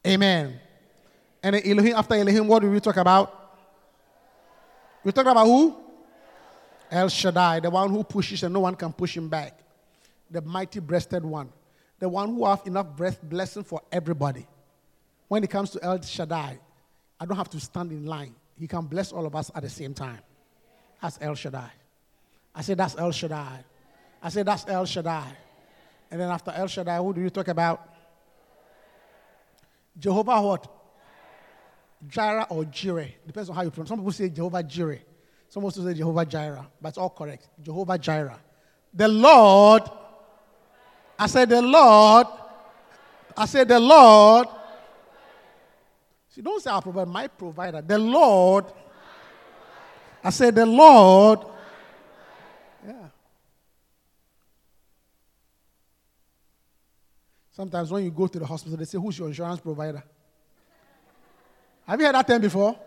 Amen. 0.07 0.61
And 1.43 1.57
Elohim, 1.57 1.97
after 1.97 2.15
Elohim, 2.15 2.47
what 2.47 2.63
do 2.63 2.71
we 2.71 2.81
talk 2.81 2.97
about? 2.97 3.35
We 5.03 5.13
talk 5.13 5.27
about 5.27 5.47
who? 5.47 5.77
El 6.91 7.09
Shaddai, 7.09 7.61
the 7.61 7.71
one 7.71 7.91
who 7.91 8.05
pushes 8.05 8.43
and 8.43 8.55
no 8.55 8.61
one 8.61 8.75
can 8.75 8.93
push 8.93 9.17
him 9.17 9.29
back. 9.29 9.59
The 10.31 10.41
mighty 10.41 10.81
breasted 10.81 11.25
one. 11.25 11.51
The 11.99 12.09
one 12.09 12.35
who 12.35 12.47
have 12.47 12.63
enough 12.67 12.97
breath 12.97 13.21
blessing 13.23 13.65
for 13.65 13.83
everybody. 13.91 14.47
When 15.27 15.43
it 15.45 15.51
comes 15.51 15.71
to 15.71 15.83
El 15.83 16.01
Shaddai, 16.01 16.59
I 17.21 17.25
don't 17.27 17.37
have 17.37 17.51
to 17.51 17.61
stand 17.61 17.93
in 17.93 18.07
line. 18.07 18.35
He 18.59 18.67
can 18.67 18.87
bless 18.87 19.13
all 19.13 19.27
of 19.27 19.35
us 19.35 19.51
at 19.55 19.63
the 19.63 19.71
same 19.71 19.95
time. 19.95 20.21
That's 21.03 21.19
El 21.21 21.35
Shaddai. 21.35 21.71
I 22.55 22.63
say 22.63 22.75
that's 22.75 22.97
El 22.97 23.13
Shaddai. 23.13 23.65
I 24.23 24.29
say 24.31 24.43
that's 24.43 24.67
El 24.69 24.85
Shaddai. 24.85 25.37
And 26.11 26.21
then 26.21 26.31
after 26.31 26.51
El 26.51 26.67
Shaddai, 26.67 26.99
who 26.99 27.15
do 27.15 27.21
you 27.21 27.31
talk 27.31 27.49
about? 27.49 27.89
Jehovah 29.99 30.41
what? 30.41 30.67
Jireh 32.07 32.47
or 32.51 32.65
Jireh. 32.65 33.09
Depends 33.27 33.51
on 33.51 33.57
how 33.57 33.63
you 33.63 33.71
pronounce. 33.71 33.89
Some 33.89 33.99
people 33.99 34.13
say 34.13 34.29
Jehovah 34.29 34.63
Jireh. 34.63 35.01
Some 35.49 35.65
also 35.65 35.85
say 35.85 35.95
Jehovah 35.95 36.25
Jireh. 36.25 36.67
But 36.81 36.91
it's 36.91 36.99
all 36.99 37.11
correct. 37.11 37.49
Jehovah 37.63 37.99
Jireh. 37.99 38.39
The 38.95 39.09
Lord. 39.09 39.83
I 41.19 41.27
said 41.27 41.49
the 41.49 41.61
Lord. 41.61 42.27
I 43.37 43.47
said 43.47 43.69
the 43.69 43.81
Lord. 43.81 44.49
See, 46.29 46.43
don't 46.43 46.63
say 46.63 46.71
our 46.71 46.81
provide 46.81 47.09
my 47.09 47.27
provider. 47.27 47.83
The 47.83 47.99
Lord. 47.99 48.67
I 50.23 50.31
said 50.31 50.55
the 50.55 50.67
Lord. 50.67 51.41
Yeah. 52.87 53.09
Sometimes 57.51 57.91
when 57.91 58.05
you 58.05 58.11
go 58.13 58.29
to 58.29 58.39
the 58.39 58.47
hospital, 58.47 58.79
they 58.79 58.85
say, 58.85 58.99
Who's 58.99 59.19
your 59.19 59.29
insurance 59.29 59.61
provider? 59.61 60.03
Have 61.87 61.99
you 61.99 62.07
heard 62.07 62.15
that 62.15 62.27
term 62.27 62.41
before? 62.41 62.79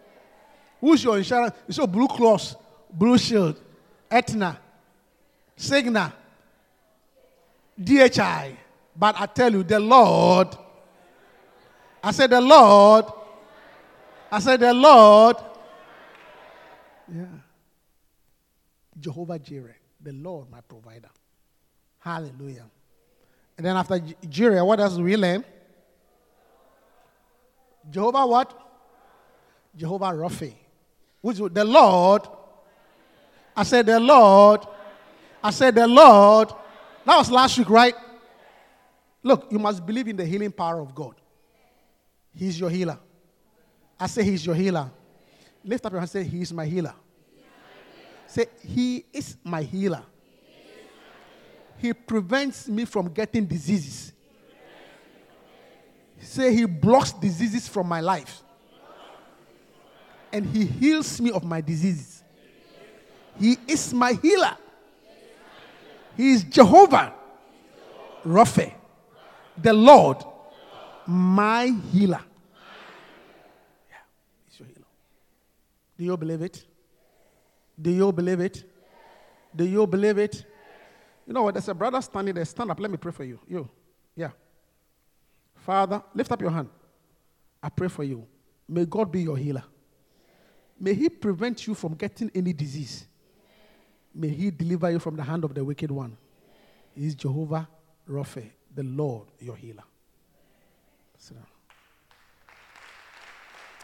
Who's 0.80 1.04
your 1.04 1.18
insurance? 1.18 1.54
You 1.68 1.74
say 1.74 1.86
Blue 1.86 2.08
Cross, 2.08 2.56
Blue 2.92 3.18
Shield, 3.18 3.60
Aetna, 4.10 4.60
Cigna, 5.58 6.14
GHI. 7.78 8.58
But 8.96 9.20
I 9.20 9.26
tell 9.26 9.52
you, 9.52 9.64
the 9.64 9.80
Lord, 9.80 10.50
I 12.04 12.12
said, 12.12 12.30
The 12.30 12.42
Lord, 12.42 13.06
I 14.32 14.40
said, 14.40 14.60
The 14.60 14.74
Lord, 14.74 15.38
yeah. 17.14 17.26
Jehovah 19.00 19.40
Jireh, 19.40 19.76
the 20.02 20.14
Lord, 20.14 20.50
my 20.50 20.62
provider. 20.62 21.10
Hallelujah. 22.00 22.66
And 23.58 23.66
then 23.66 23.76
after 23.76 24.00
Jireh, 24.00 24.64
what 24.64 24.80
else 24.80 24.96
do 24.96 25.04
we 25.04 25.16
learn? 25.18 25.44
Jehovah 27.90 28.26
what? 28.26 28.60
Jehovah 29.76 30.06
Rapha. 30.06 30.54
Which 31.22 31.38
the 31.38 31.64
Lord. 31.64 32.28
I 33.56 33.64
said 33.64 33.86
the 33.86 34.00
Lord. 34.00 34.62
I 35.44 35.52
said 35.52 35.76
the 35.76 35.88
Lord. 35.88 36.52
That 37.06 37.18
was 37.18 37.32
last 37.32 37.58
week, 37.58 37.70
right? 37.70 37.96
Look, 39.24 39.52
you 39.52 39.60
must 39.60 39.86
believe 39.86 40.08
in 40.08 40.16
the 40.16 40.26
healing 40.26 40.52
power 40.52 40.80
of 40.80 40.94
God. 40.94 41.16
He's 42.34 42.60
your 42.60 42.70
healer. 42.70 42.98
I 44.00 44.08
say 44.08 44.24
he's 44.24 44.46
your 44.46 44.56
healer. 44.56 44.90
Lift 45.64 45.86
up 45.86 45.92
your 45.92 46.00
hand 46.00 46.10
and 46.16 46.26
say, 46.26 46.30
He 46.30 46.42
is 46.42 46.52
my 46.52 46.66
healer. 46.66 46.94
Say, 48.26 48.46
He 48.66 49.06
is 49.14 49.38
my 49.44 49.62
healer. 49.62 50.04
He 51.78 51.94
prevents 51.94 52.68
me 52.68 52.86
from 52.86 53.12
getting 53.14 53.46
diseases. 53.46 54.14
Say, 56.20 56.54
He 56.54 56.66
blocks 56.66 57.12
diseases 57.12 57.68
from 57.68 57.88
my 57.88 58.02
life. 58.02 58.42
And 60.34 60.46
He 60.46 60.66
heals 60.66 61.20
me 61.22 61.32
of 61.32 61.44
my 61.44 61.62
diseases. 61.62 62.24
He 63.40 63.58
is 63.68 63.94
my 63.94 64.14
healer. 64.14 64.58
He 66.18 66.32
is 66.32 66.44
Jehovah 66.44 67.14
Rapha, 68.26 68.74
the 69.58 69.74
Lord, 69.74 70.18
my 71.08 71.74
healer. 71.92 72.22
Yeah, 73.90 73.98
He's 74.50 74.60
your 74.60 74.68
healer. 74.68 74.86
Do 75.98 76.04
you 76.04 76.18
believe 76.18 76.42
it? 76.42 76.66
Do 77.82 77.92
you 77.92 78.12
believe 78.12 78.40
it? 78.40 78.64
Do 79.56 79.66
you 79.66 79.88
believe 79.88 80.18
it? 80.18 80.46
You 81.26 81.34
know 81.34 81.44
what? 81.44 81.54
There's 81.54 81.68
a 81.70 81.74
brother 81.74 82.02
standing 82.02 82.36
there. 82.36 82.46
Stand 82.46 82.72
up. 82.72 82.80
Let 82.80 82.92
me 82.92 82.98
pray 82.98 83.12
for 83.12 83.24
you. 83.24 83.40
You. 83.48 83.70
Yeah. 84.16 84.32
Father, 85.56 86.02
lift 86.14 86.32
up 86.32 86.42
your 86.42 86.52
hand. 86.52 86.70
I 87.62 87.70
pray 87.70 87.88
for 87.88 88.04
you. 88.04 88.26
May 88.68 88.86
God 88.86 89.12
be 89.12 89.22
your 89.22 89.38
healer. 89.38 89.64
May 90.80 90.94
He 90.94 91.10
prevent 91.10 91.68
you 91.68 91.74
from 91.74 91.94
getting 91.94 92.32
any 92.34 92.54
disease. 92.54 93.08
May 94.14 94.30
He 94.30 94.52
deliver 94.52 94.92
you 94.92 95.00
from 95.00 95.16
the 95.16 95.24
hand 95.24 95.44
of 95.44 95.54
the 95.54 95.64
wicked 95.64 95.92
one. 95.92 96.18
He 96.96 97.08
is 97.08 97.16
Jehovah 97.16 97.68
Rapha, 98.10 98.50
the 98.74 98.84
Lord, 98.84 99.28
your 99.40 99.56
healer. 99.56 99.84
Sit 101.18 101.36
down. 101.36 101.46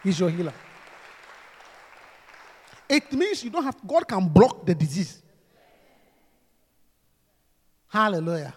He's 0.02 0.18
your 0.20 0.30
healer. 0.30 0.52
It 2.88 3.12
means 3.12 3.44
you 3.44 3.50
don't 3.50 3.64
have, 3.64 3.76
God 3.86 4.08
can 4.08 4.28
block 4.28 4.64
the 4.64 4.74
disease. 4.74 5.22
Hallelujah. 7.88 8.54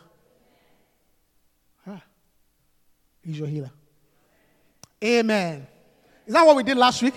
Ah. 1.87 2.01
He's 3.23 3.39
your 3.39 3.47
healer. 3.47 3.71
Amen. 5.03 5.67
Is 6.25 6.33
that 6.33 6.45
what 6.45 6.55
we 6.55 6.63
did 6.63 6.77
last 6.77 7.01
week? 7.01 7.15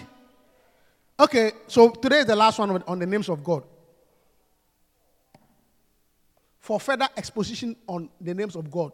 Okay, 1.19 1.53
so 1.69 1.91
today 1.91 2.21
is 2.21 2.27
the 2.27 2.35
last 2.35 2.59
one 2.59 2.83
on 2.83 2.99
the 2.99 3.07
names 3.07 3.29
of 3.29 3.45
God. 3.45 3.65
For 6.65 6.81
further 6.81 7.07
exposition 7.15 7.77
on 7.87 8.09
the 8.19 8.33
names 8.33 8.57
of 8.57 8.71
God, 8.71 8.93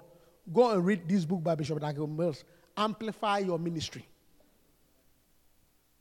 go 0.53 0.73
and 0.73 0.85
read 0.85 1.09
this 1.09 1.25
book 1.25 1.45
by 1.45 1.55
Bishop 1.55 1.79
Daniel 1.79 2.09
Mills, 2.09 2.43
Amplify 2.77 3.39
Your 3.39 3.61
Ministry. 3.61 4.05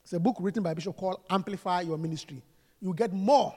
It's 0.01 0.11
a 0.13 0.19
book 0.19 0.37
written 0.39 0.63
by 0.63 0.73
Bishop 0.73 0.97
called 0.97 1.21
Amplify 1.29 1.81
Your 1.81 1.99
Ministry. 1.99 2.41
You 2.81 2.91
get 2.95 3.13
more 3.13 3.53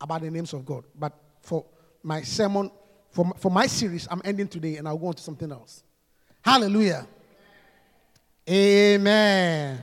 about 0.00 0.20
the 0.20 0.30
names 0.30 0.52
of 0.52 0.64
God. 0.64 0.84
But 0.96 1.14
for 1.40 1.64
my 2.04 2.22
sermon, 2.22 2.70
for 3.10 3.32
for 3.36 3.50
my 3.50 3.66
series, 3.66 4.06
I'm 4.08 4.22
ending 4.24 4.46
today 4.46 4.76
and 4.76 4.86
I'll 4.86 4.96
go 4.96 5.08
on 5.08 5.14
to 5.14 5.22
something 5.24 5.50
else. 5.50 5.82
Hallelujah. 6.42 7.08
Amen. 8.48 9.82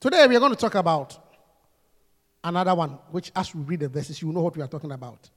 Today 0.00 0.26
we 0.26 0.34
are 0.34 0.40
going 0.40 0.56
to 0.56 0.58
talk 0.58 0.74
about 0.74 1.16
another 2.42 2.74
one, 2.74 2.98
which 3.12 3.30
as 3.36 3.54
we 3.54 3.62
read 3.62 3.78
the 3.78 3.88
verses, 3.88 4.20
you 4.20 4.32
know 4.32 4.40
what 4.40 4.56
we 4.56 4.62
are 4.64 4.66
talking 4.66 4.90
about. 4.90 5.30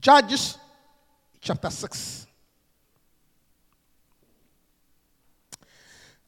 Judges 0.00 0.58
chapter 1.40 1.70
6. 1.70 2.26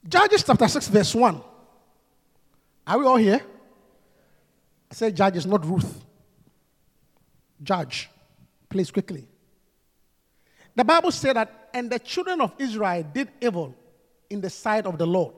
Judges 0.09 0.45
chapter 0.45 0.69
6, 0.69 0.89
verse 0.89 1.15
1. 1.15 1.41
Are 2.87 2.99
we 2.99 3.05
all 3.05 3.17
here? 3.17 3.41
I 4.91 4.95
said 4.95 5.15
Judges, 5.17 5.45
not 5.45 5.67
Ruth. 5.67 6.05
Judge. 7.63 8.09
Please 8.69 8.91
quickly. 8.91 9.27
The 10.75 10.85
Bible 10.85 11.11
said 11.11 11.37
that, 11.37 11.71
and 11.75 11.91
the 11.91 11.99
children 11.99 12.41
of 12.41 12.55
Israel 12.59 13.05
did 13.13 13.29
evil 13.41 13.75
in 14.31 14.41
the 14.41 14.51
sight 14.51 14.87
of 14.87 14.97
the 14.97 15.07
Lord. 15.07 15.35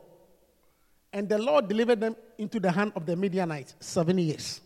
And 1.12 1.28
the 1.28 1.38
Lord 1.38 1.68
delivered 1.68 2.00
them 2.00 2.14
into 2.38 2.60
the 2.60 2.70
hand 2.70 2.92
of 2.94 3.06
the 3.06 3.16
Midianites 3.16 3.74
seven 3.80 4.18
years. 4.18 4.60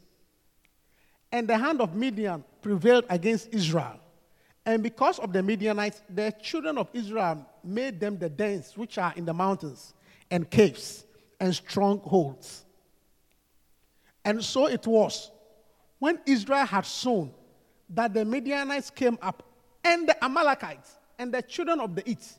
And 1.35 1.49
the 1.49 1.59
hand 1.59 1.81
of 1.81 1.97
Midian 1.97 2.45
prevailed 2.62 3.07
against 3.11 3.53
Israel. 3.53 3.99
And 4.64 4.85
because 4.85 5.19
of 5.19 5.33
the 5.33 5.43
Midianites, 5.43 6.00
the 6.09 6.33
children 6.41 6.79
of 6.79 6.88
Israel 6.93 7.45
made 7.64 7.99
them 7.99 8.17
the 8.17 8.29
dens 8.29 8.76
which 8.76 8.99
are 8.99 9.12
in 9.17 9.25
the 9.25 9.35
mountains, 9.35 9.95
and 10.31 10.49
caves, 10.49 11.05
and 11.41 11.53
strongholds. 11.53 12.64
And 14.25 14.45
so 14.45 14.69
it 14.69 14.87
was 14.87 15.33
when 15.99 16.21
Israel 16.25 16.67
had 16.67 16.87
sown 16.87 17.33
that 17.91 18.14
the 18.14 18.25
Midianites 18.25 18.91
came 18.91 19.19
up, 19.21 19.43
and 19.83 20.09
the 20.09 20.25
Amalekites, 20.25 20.99
and 21.19 21.35
the 21.35 21.43
children 21.43 21.81
of 21.81 21.97
the 21.97 22.09
East, 22.09 22.38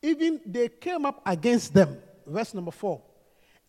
even 0.00 0.40
they 0.46 0.68
came 0.68 1.04
up 1.04 1.22
against 1.26 1.74
them. 1.74 1.98
Verse 2.24 2.54
number 2.54 2.70
four. 2.70 3.02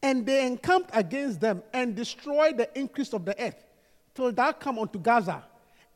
And 0.04 0.28
they 0.28 0.46
encamped 0.46 0.92
against 0.94 1.42
them 1.42 1.64
and 1.74 1.96
destroyed 1.96 2.58
the 2.58 2.70
increase 2.78 3.14
of 3.14 3.26
the 3.26 3.34
earth 3.44 3.66
till 4.20 4.34
thou 4.34 4.52
come 4.52 4.80
unto 4.80 5.00
Gaza, 5.00 5.42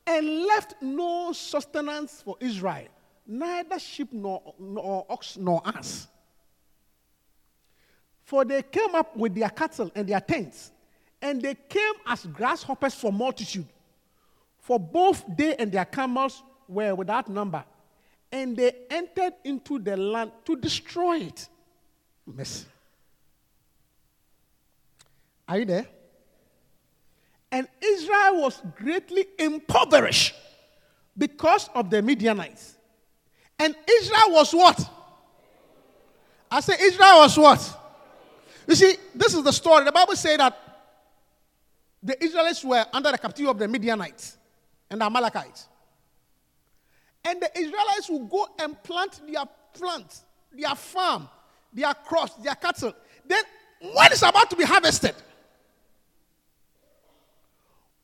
and 0.07 0.45
left 0.45 0.75
no 0.81 1.33
sustenance 1.33 2.21
for 2.23 2.37
Israel, 2.39 2.87
neither 3.27 3.77
sheep 3.77 4.13
nor, 4.13 4.53
nor 4.57 5.05
ox 5.09 5.35
nor 5.35 5.61
ass. 5.65 6.07
For 8.23 8.45
they 8.45 8.61
came 8.63 8.95
up 8.95 9.15
with 9.17 9.35
their 9.35 9.49
cattle 9.49 9.91
and 9.93 10.07
their 10.07 10.21
tents, 10.21 10.71
and 11.21 11.41
they 11.41 11.55
came 11.67 11.93
as 12.07 12.25
grasshoppers 12.25 12.95
for 12.95 13.11
multitude. 13.11 13.67
For 14.59 14.79
both 14.79 15.25
they 15.37 15.57
and 15.57 15.69
their 15.69 15.85
camels 15.85 16.41
were 16.69 16.95
without 16.95 17.27
number, 17.27 17.65
and 18.31 18.55
they 18.55 18.73
entered 18.89 19.33
into 19.43 19.79
the 19.79 19.97
land 19.97 20.31
to 20.45 20.55
destroy 20.55 21.17
it. 21.17 21.49
Mercy. 22.25 22.67
Are 25.45 25.59
you 25.59 25.65
there? 25.65 25.85
And 27.53 27.67
Israel 27.79 28.41
was 28.41 28.59
greatly 28.75 29.27
impoverished 29.37 30.33
because 31.15 31.69
of 31.75 31.87
the 31.91 32.01
Midianites. 32.01 32.73
And 33.59 33.75
Israel 33.87 34.29
was 34.29 34.51
what? 34.53 34.89
I 36.49 36.61
say 36.61 36.73
Israel 36.81 37.19
was 37.19 37.37
what? 37.37 37.79
You 38.67 38.73
see, 38.73 38.95
this 39.13 39.35
is 39.35 39.43
the 39.43 39.53
story. 39.53 39.85
The 39.85 39.91
Bible 39.91 40.15
says 40.15 40.37
that 40.37 40.57
the 42.01 42.21
Israelites 42.23 42.65
were 42.65 42.83
under 42.91 43.11
the 43.11 43.19
captivity 43.19 43.51
of 43.51 43.59
the 43.59 43.67
Midianites 43.67 44.35
and 44.89 44.99
the 44.99 45.05
Amalekites. 45.05 45.67
And 47.23 47.39
the 47.39 47.55
Israelites 47.55 48.09
will 48.09 48.25
go 48.25 48.47
and 48.57 48.81
plant 48.81 49.21
their 49.31 49.45
plants, 49.73 50.23
their 50.51 50.73
farm, 50.73 51.29
their 51.71 51.93
crops, 51.93 52.33
their 52.33 52.55
cattle. 52.55 52.93
Then, 53.23 53.43
when 53.79 54.11
it's 54.11 54.23
about 54.23 54.49
to 54.49 54.55
be 54.55 54.63
harvested, 54.63 55.13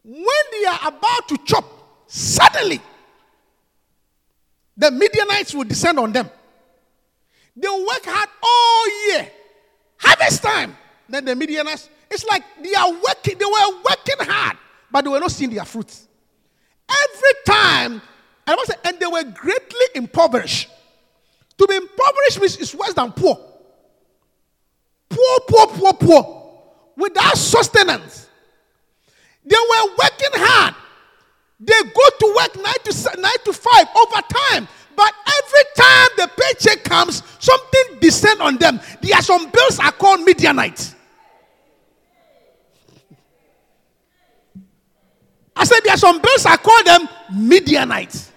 when 0.03 0.25
they 0.51 0.65
are 0.65 0.79
about 0.87 1.27
to 1.27 1.37
chop, 1.45 1.65
suddenly 2.07 2.81
the 4.77 4.91
Midianites 4.91 5.53
will 5.53 5.65
descend 5.65 5.99
on 5.99 6.11
them. 6.11 6.29
They 7.55 7.67
will 7.67 7.85
work 7.85 8.05
hard 8.05 8.29
all 8.41 9.11
year. 9.11 9.31
Harvest 9.97 10.41
time, 10.41 10.77
then 11.09 11.25
the 11.25 11.35
Midianites, 11.35 11.89
it's 12.09 12.25
like 12.25 12.43
they 12.63 12.73
are 12.73 12.91
working, 12.91 13.37
they 13.37 13.45
were 13.45 13.75
working 13.83 14.15
hard, 14.19 14.57
but 14.89 15.03
they 15.03 15.09
were 15.09 15.19
not 15.19 15.31
seeing 15.31 15.53
their 15.53 15.65
fruits. 15.65 16.07
Every 16.89 17.33
time, 17.45 18.01
and, 18.47 18.57
say, 18.65 18.75
and 18.85 18.99
they 18.99 19.05
were 19.05 19.23
greatly 19.23 19.85
impoverished. 19.95 20.69
To 21.57 21.67
be 21.67 21.75
impoverished 21.75 22.39
means 22.39 22.57
it's 22.57 22.73
worse 22.73 22.93
than 22.93 23.11
poor. 23.11 23.37
Poor, 25.09 25.39
poor, 25.47 25.67
poor, 25.67 25.93
poor. 25.93 26.53
Without 26.95 27.37
sustenance. 27.37 28.28
They 29.45 29.55
were 29.55 29.89
working 29.97 30.33
hard. 30.33 30.75
They 31.59 31.81
go 31.83 32.09
to 32.19 32.35
work 32.35 32.55
nine 32.55 32.81
to 32.85 33.21
nine 33.21 33.39
to 33.45 33.53
five 33.53 33.87
over 33.95 34.21
time. 34.27 34.67
But 34.95 35.13
every 35.27 35.63
time 35.75 36.09
the 36.17 36.29
paycheck 36.37 36.83
comes, 36.83 37.23
something 37.39 37.99
descend 37.99 38.41
on 38.41 38.57
them. 38.57 38.79
There 39.01 39.15
are 39.15 39.21
some 39.21 39.49
bills 39.49 39.79
are 39.79 39.91
called 39.91 40.21
Midianites. 40.21 40.95
I 45.55 45.65
said 45.65 45.81
there 45.83 45.93
are 45.93 45.97
some 45.97 46.21
bills 46.21 46.45
I 46.45 46.55
call 46.55 46.83
them 46.83 47.07
Midianites. 47.33 48.31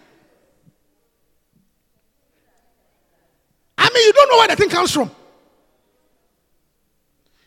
I 3.78 3.88
mean, 3.92 4.06
you 4.06 4.12
don't 4.12 4.30
know 4.30 4.36
where 4.38 4.48
the 4.48 4.56
thing 4.56 4.68
comes 4.68 4.92
from. 4.92 5.10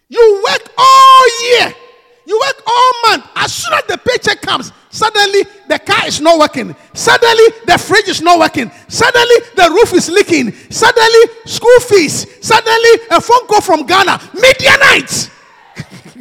You 0.08 0.44
work 0.46 0.72
all 0.78 1.44
year. 1.44 1.76
You 2.25 2.39
work 2.39 2.63
all 2.65 2.91
month. 3.03 3.27
As 3.35 3.53
soon 3.53 3.73
as 3.73 3.83
the 3.83 3.97
paycheck 3.97 4.41
comes, 4.41 4.71
suddenly 4.89 5.43
the 5.67 5.77
car 5.79 6.07
is 6.07 6.19
not 6.19 6.39
working. 6.39 6.75
Suddenly 6.93 7.43
the 7.65 7.77
fridge 7.77 8.07
is 8.07 8.21
not 8.21 8.39
working. 8.39 8.71
Suddenly 8.88 9.35
the 9.55 9.69
roof 9.69 9.93
is 9.93 10.09
leaking. 10.09 10.51
Suddenly 10.71 11.19
school 11.45 11.79
fees. 11.81 12.25
Suddenly 12.45 12.89
a 13.11 13.21
phone 13.21 13.45
call 13.47 13.61
from 13.61 13.85
Ghana. 13.85 14.19
Midianites. 14.33 15.29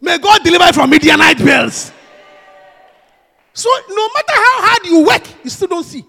May 0.00 0.18
God 0.18 0.42
deliver 0.42 0.66
you 0.66 0.72
from 0.72 0.88
Midianite 0.90 1.38
bills. 1.38 1.92
So 3.52 3.68
no 3.90 4.08
matter 4.14 4.32
how 4.32 4.68
hard 4.68 4.86
you 4.86 5.04
work, 5.06 5.22
you 5.44 5.50
still 5.50 5.68
don't 5.68 5.84
see. 5.84 6.04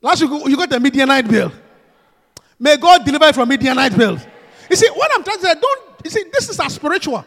Last 0.00 0.22
week 0.22 0.48
you 0.48 0.56
got 0.56 0.68
the 0.68 0.80
Midianite 0.80 1.28
bill. 1.28 1.52
May 2.58 2.76
God 2.76 3.04
deliver 3.04 3.26
you 3.28 3.32
from 3.32 3.48
Midianite 3.48 3.96
bills. 3.96 4.26
You 4.72 4.76
see, 4.76 4.88
what 4.88 5.10
I'm 5.14 5.22
trying 5.22 5.36
to 5.36 5.44
say, 5.44 5.54
don't, 5.60 5.80
you 6.02 6.08
see, 6.08 6.24
this 6.32 6.48
is 6.48 6.58
a 6.58 6.70
spiritual. 6.70 7.26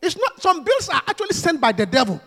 It's 0.00 0.16
not, 0.16 0.40
some 0.40 0.62
bills 0.62 0.88
are 0.88 1.02
actually 1.04 1.32
sent 1.32 1.60
by 1.60 1.72
the 1.72 1.84
devil. 1.84 2.20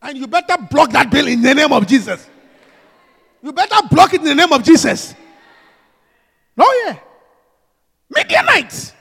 And 0.00 0.16
you 0.16 0.28
better 0.28 0.54
block 0.70 0.92
that 0.92 1.10
bill 1.10 1.26
in 1.26 1.42
the 1.42 1.52
name 1.52 1.72
of 1.72 1.88
Jesus. 1.88 2.28
You 3.42 3.52
better 3.52 3.88
block 3.88 4.14
it 4.14 4.20
in 4.20 4.28
the 4.28 4.34
name 4.36 4.52
of 4.52 4.62
Jesus. 4.62 5.12
No, 6.56 6.64
yeah. 6.86 7.00
Midianites. 8.08 8.92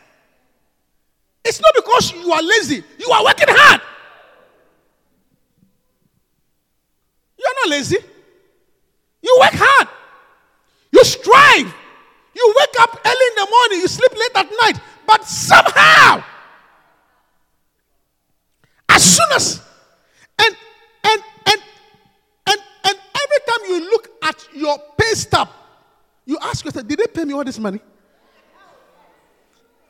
It's 1.46 1.62
not 1.62 1.76
because 1.76 2.14
you 2.14 2.32
are 2.32 2.42
lazy, 2.42 2.84
you 2.98 3.12
are 3.12 3.24
working 3.26 3.48
hard. 3.48 3.82
You 7.38 7.46
are 7.46 7.56
not 7.62 7.70
lazy. 7.70 7.98
You 9.22 9.38
work 9.40 9.54
hard. 9.54 9.88
You 10.92 11.04
strive. 11.04 11.76
You 12.36 12.54
wake 12.60 12.80
up 12.80 13.00
early 13.06 13.28
in 13.28 13.36
the 13.36 13.48
morning, 13.50 13.80
you 13.80 13.88
sleep 13.88 14.12
late 14.14 14.32
at 14.36 14.50
night, 14.62 14.80
but 15.06 15.24
somehow, 15.26 16.24
as 18.90 19.04
soon 19.04 19.28
as, 19.36 19.62
and 20.40 20.56
and 21.04 21.22
and 21.46 21.62
and 22.48 22.60
and 22.86 22.98
every 23.24 23.40
time 23.48 23.70
you 23.70 23.90
look 23.92 24.10
at 24.24 24.48
your 24.54 24.80
pay 24.98 25.14
stub, 25.14 25.50
you 26.26 26.38
ask 26.42 26.66
yourself, 26.66 26.88
did 26.88 27.00
they 27.00 27.08
pay 27.08 27.24
me 27.26 27.34
all 27.34 27.44
this 27.44 27.60
money? 27.60 27.80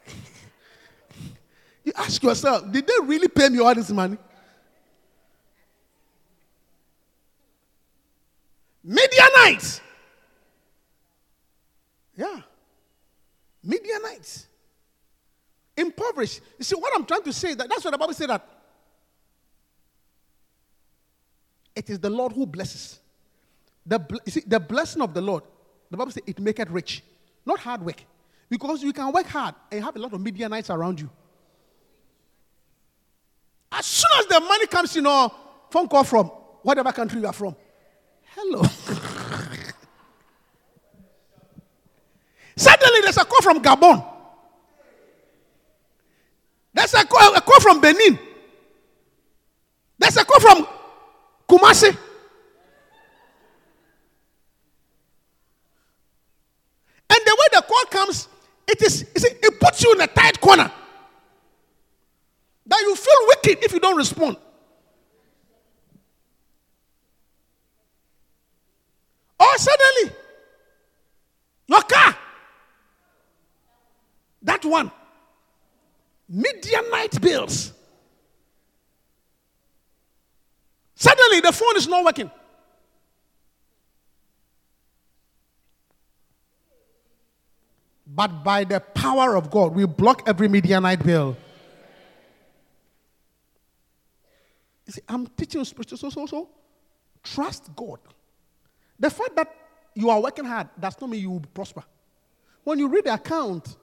you 1.85 1.93
ask 1.95 2.21
yourself, 2.21 2.69
did 2.71 2.85
they 2.85 2.93
really 3.03 3.29
pay 3.29 3.47
me 3.49 3.59
all 3.59 3.73
this 3.73 3.89
money? 3.91 4.17
Midianites. 8.83 9.79
Yeah. 12.15 12.41
Midianites. 13.63 14.47
Impoverished. 15.75 16.41
You 16.57 16.65
see, 16.65 16.75
what 16.75 16.93
I'm 16.95 17.05
trying 17.05 17.23
to 17.23 17.33
say 17.33 17.53
that 17.55 17.67
that's 17.67 17.83
what 17.83 17.91
the 17.91 17.97
Bible 17.97 18.13
said 18.13 18.29
that 18.29 18.47
it 21.75 21.89
is 21.89 21.99
the 21.99 22.09
Lord 22.09 22.33
who 22.33 22.45
blesses. 22.45 22.99
The, 23.85 23.99
see, 24.27 24.43
the 24.45 24.59
blessing 24.59 25.01
of 25.01 25.13
the 25.13 25.21
Lord, 25.21 25.43
the 25.89 25.97
Bible 25.97 26.11
says 26.11 26.23
it 26.25 26.39
make 26.39 26.59
it 26.59 26.69
rich, 26.69 27.03
not 27.45 27.59
hard 27.59 27.81
work. 27.83 28.03
Because 28.49 28.83
you 28.83 28.93
can 28.93 29.11
work 29.11 29.25
hard 29.25 29.55
and 29.71 29.83
have 29.83 29.95
a 29.95 29.99
lot 29.99 30.13
of 30.13 30.21
Midianites 30.21 30.69
around 30.69 30.99
you. 30.99 31.09
As 33.71 33.85
soon 33.85 34.11
as 34.19 34.27
the 34.27 34.39
money 34.39 34.67
comes, 34.67 34.95
you 34.95 35.01
know, 35.01 35.33
phone 35.71 35.87
call 35.87 36.03
from 36.03 36.27
whatever 36.61 36.91
country 36.91 37.19
you 37.19 37.25
are 37.25 37.33
from. 37.33 37.55
Hello. 38.35 38.61
Suddenly 42.55 43.01
there's 43.01 43.17
a 43.17 43.25
call 43.25 43.41
from 43.41 43.61
Gabon. 43.61 44.05
There's 46.73 46.93
a 46.93 47.05
call, 47.05 47.35
a 47.35 47.41
call 47.41 47.59
from 47.59 47.81
Benin. 47.81 48.17
There's 49.97 50.17
a 50.17 50.25
call 50.25 50.39
from 50.39 50.67
Kumasi. 51.47 51.97
And 57.09 57.19
the 57.25 57.37
way 57.39 57.47
the 57.51 57.61
call 57.61 57.85
comes, 57.91 58.27
it 58.67 58.81
is 58.81 59.05
see, 59.15 59.27
it 59.29 59.59
puts 59.59 59.83
you 59.83 59.93
in 59.93 60.01
a 60.01 60.07
tight 60.07 60.41
corner. 60.41 60.71
That 62.65 62.79
you 62.81 62.95
feel 62.95 63.27
wicked 63.27 63.63
if 63.63 63.73
you 63.73 63.79
don't 63.79 63.97
respond. 63.97 64.37
Or 69.39 69.57
suddenly, 69.57 70.15
your 71.67 71.81
car, 71.81 72.15
that 74.43 74.63
one, 74.65 74.91
Midianite 76.29 77.21
bills. 77.21 77.73
Suddenly, 80.95 81.41
the 81.41 81.51
phone 81.51 81.75
is 81.75 81.87
not 81.87 82.03
working. 82.03 82.31
But 88.05 88.43
by 88.43 88.63
the 88.63 88.79
power 88.79 89.35
of 89.35 89.49
God, 89.49 89.73
we 89.73 89.85
block 89.85 90.23
every 90.27 90.47
Midianite 90.47 91.03
bill. 91.03 91.35
You 94.85 94.93
see, 94.93 95.01
I'm 95.07 95.25
teaching 95.27 95.63
spiritual, 95.65 95.97
so, 95.97 96.09
so, 96.09 96.25
so. 96.25 96.49
Trust 97.23 97.75
God. 97.75 97.99
The 98.99 99.09
fact 99.09 99.35
that 99.35 99.53
you 99.95 100.09
are 100.09 100.21
working 100.21 100.45
hard 100.45 100.69
does 100.79 100.99
not 100.99 101.09
mean 101.09 101.21
you 101.21 101.31
will 101.31 101.39
prosper. 101.53 101.83
When 102.63 102.79
you 102.79 102.87
read 102.87 103.05
the 103.05 103.13
account, 103.13 103.75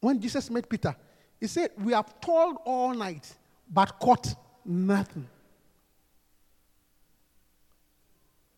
when 0.00 0.20
Jesus 0.20 0.50
met 0.50 0.68
Peter, 0.68 0.94
he 1.40 1.46
said, 1.46 1.70
We 1.82 1.92
have 1.92 2.20
toiled 2.20 2.58
all 2.64 2.94
night, 2.94 3.32
but 3.72 3.98
caught 3.98 4.34
nothing. 4.64 5.26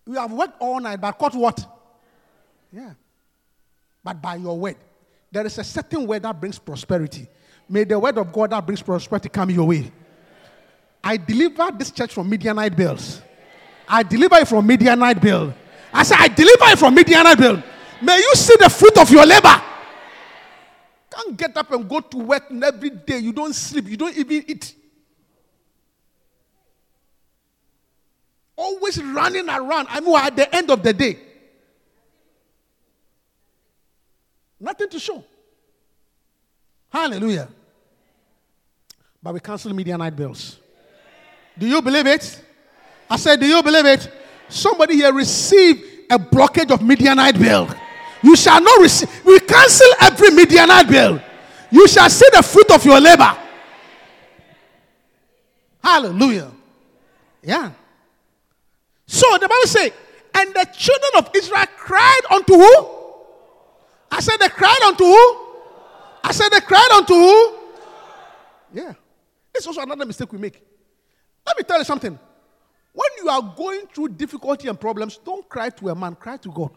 We 0.07 0.17
have 0.17 0.33
worked 0.33 0.61
all 0.61 0.81
night, 0.81 1.01
but 1.01 1.13
caught 1.13 1.35
what? 1.35 1.65
Yeah. 2.73 2.95
But 4.03 4.21
by 4.21 4.37
your 4.37 4.59
word, 4.59 4.77
there 5.31 5.47
is 5.47 5.59
a 5.59 5.65
certain 5.65 6.07
word 6.07 6.23
that 6.23 6.41
brings 6.41 6.59
prosperity. 6.59 7.29
May 7.69 7.85
the 7.85 7.99
word 7.99 8.19
of 8.19 8.33
God 8.33 8.51
that 8.51 8.65
brings 8.65 8.83
prosperity 8.83 9.29
come 9.29 9.51
your 9.51 9.69
way. 9.69 9.93
I 11.03 11.17
deliver 11.17 11.71
this 11.77 11.91
church 11.91 12.13
from 12.13 12.29
Midianite 12.29 12.77
bills. 12.77 13.23
I 13.89 14.03
deliver 14.03 14.37
it 14.37 14.49
from 14.49 14.67
Midianite 14.67 15.21
bill. 15.21 15.55
I 15.93 16.03
say, 16.03 16.15
I 16.19 16.29
deliver 16.29 16.65
it 16.65 16.79
from 16.79 16.95
Midianite 16.95 17.39
bill. 17.39 17.63
May 18.03 18.17
you 18.17 18.35
see 18.35 18.57
the 18.59 18.69
fruit 18.69 18.97
of 18.99 19.11
your 19.11 19.27
labor. 19.27 19.63
Can't 21.23 21.37
get 21.37 21.57
up 21.57 21.71
and 21.73 21.89
go 21.89 22.01
to 22.01 22.17
work 22.19 22.45
every 22.63 22.91
day. 22.91 23.19
You 23.19 23.33
don't 23.33 23.55
sleep. 23.55 23.89
You 23.89 23.97
don't 23.97 24.17
even 24.17 24.45
eat. 24.47 24.75
Always 28.57 29.03
running 29.03 29.49
around. 29.49 29.89
I 29.91 30.01
mean, 30.01 30.15
at 30.15 30.37
the 30.37 30.55
end 30.55 30.71
of 30.71 30.83
the 30.83 30.93
day, 30.93 31.19
nothing 34.59 34.89
to 34.91 34.99
show. 34.99 35.25
Hallelujah. 36.93 37.49
But 39.23 39.35
we 39.35 39.41
cancel 39.41 39.73
Midianite 39.75 40.17
bills. 40.17 40.59
Do 41.59 41.67
you 41.67 41.83
believe 41.83 42.07
it? 42.07 42.43
I 43.09 43.17
said, 43.17 43.41
Do 43.41 43.47
you 43.47 43.63
believe 43.63 43.87
it? 43.87 44.11
Somebody 44.49 44.97
here 44.97 45.13
received 45.13 45.85
a 46.11 46.19
blockage 46.19 46.71
of 46.71 46.83
Midianite 46.83 47.39
bill. 47.39 47.69
You 48.23 48.37
shall 48.37 48.61
not 48.61 48.81
receive. 48.81 49.09
We 49.25 49.41
cancel 49.41 49.89
every 50.01 50.31
Midianite 50.31 50.89
bill. 50.89 51.21
You 51.71 51.89
shall 51.89 52.11
see 52.11 52.27
the 52.33 52.43
fruit 52.43 52.71
of 52.71 52.85
your 52.85 53.01
labor. 53.01 53.37
Hallelujah. 55.83 56.51
Yeah. 57.43 57.73
So 59.07 59.27
the 59.39 59.49
Bible 59.49 59.67
says, 59.67 59.93
and 60.35 60.55
the 60.55 60.67
children 60.77 61.11
of 61.17 61.31
Israel 61.35 61.65
cried 61.77 62.21
unto 62.31 62.55
who? 62.55 62.89
I 64.11 64.21
said 64.21 64.37
they 64.39 64.49
cried 64.49 64.81
unto 64.85 65.05
who? 65.05 65.47
I 66.23 66.33
said 66.33 66.51
they 66.51 66.61
cried 66.61 66.91
unto 66.93 67.15
who? 67.15 67.55
Yeah. 68.73 68.93
This 69.53 69.63
is 69.63 69.67
also 69.67 69.83
another 69.83 70.05
mistake 70.07 70.33
we 70.33 70.39
make. 70.39 70.63
Let 71.47 71.57
me 71.57 71.65
tell 71.65 71.79
you 71.79 71.85
something. 71.85 72.19
When 72.93 73.09
you 73.23 73.29
are 73.31 73.55
going 73.57 73.87
through 73.87 74.09
difficulty 74.11 74.69
and 74.69 74.79
problems, 74.79 75.19
don't 75.19 75.49
cry 75.49 75.71
to 75.71 75.89
a 75.89 75.95
man, 75.95 76.15
cry 76.15 76.37
to 76.39 76.51
God. 76.51 76.71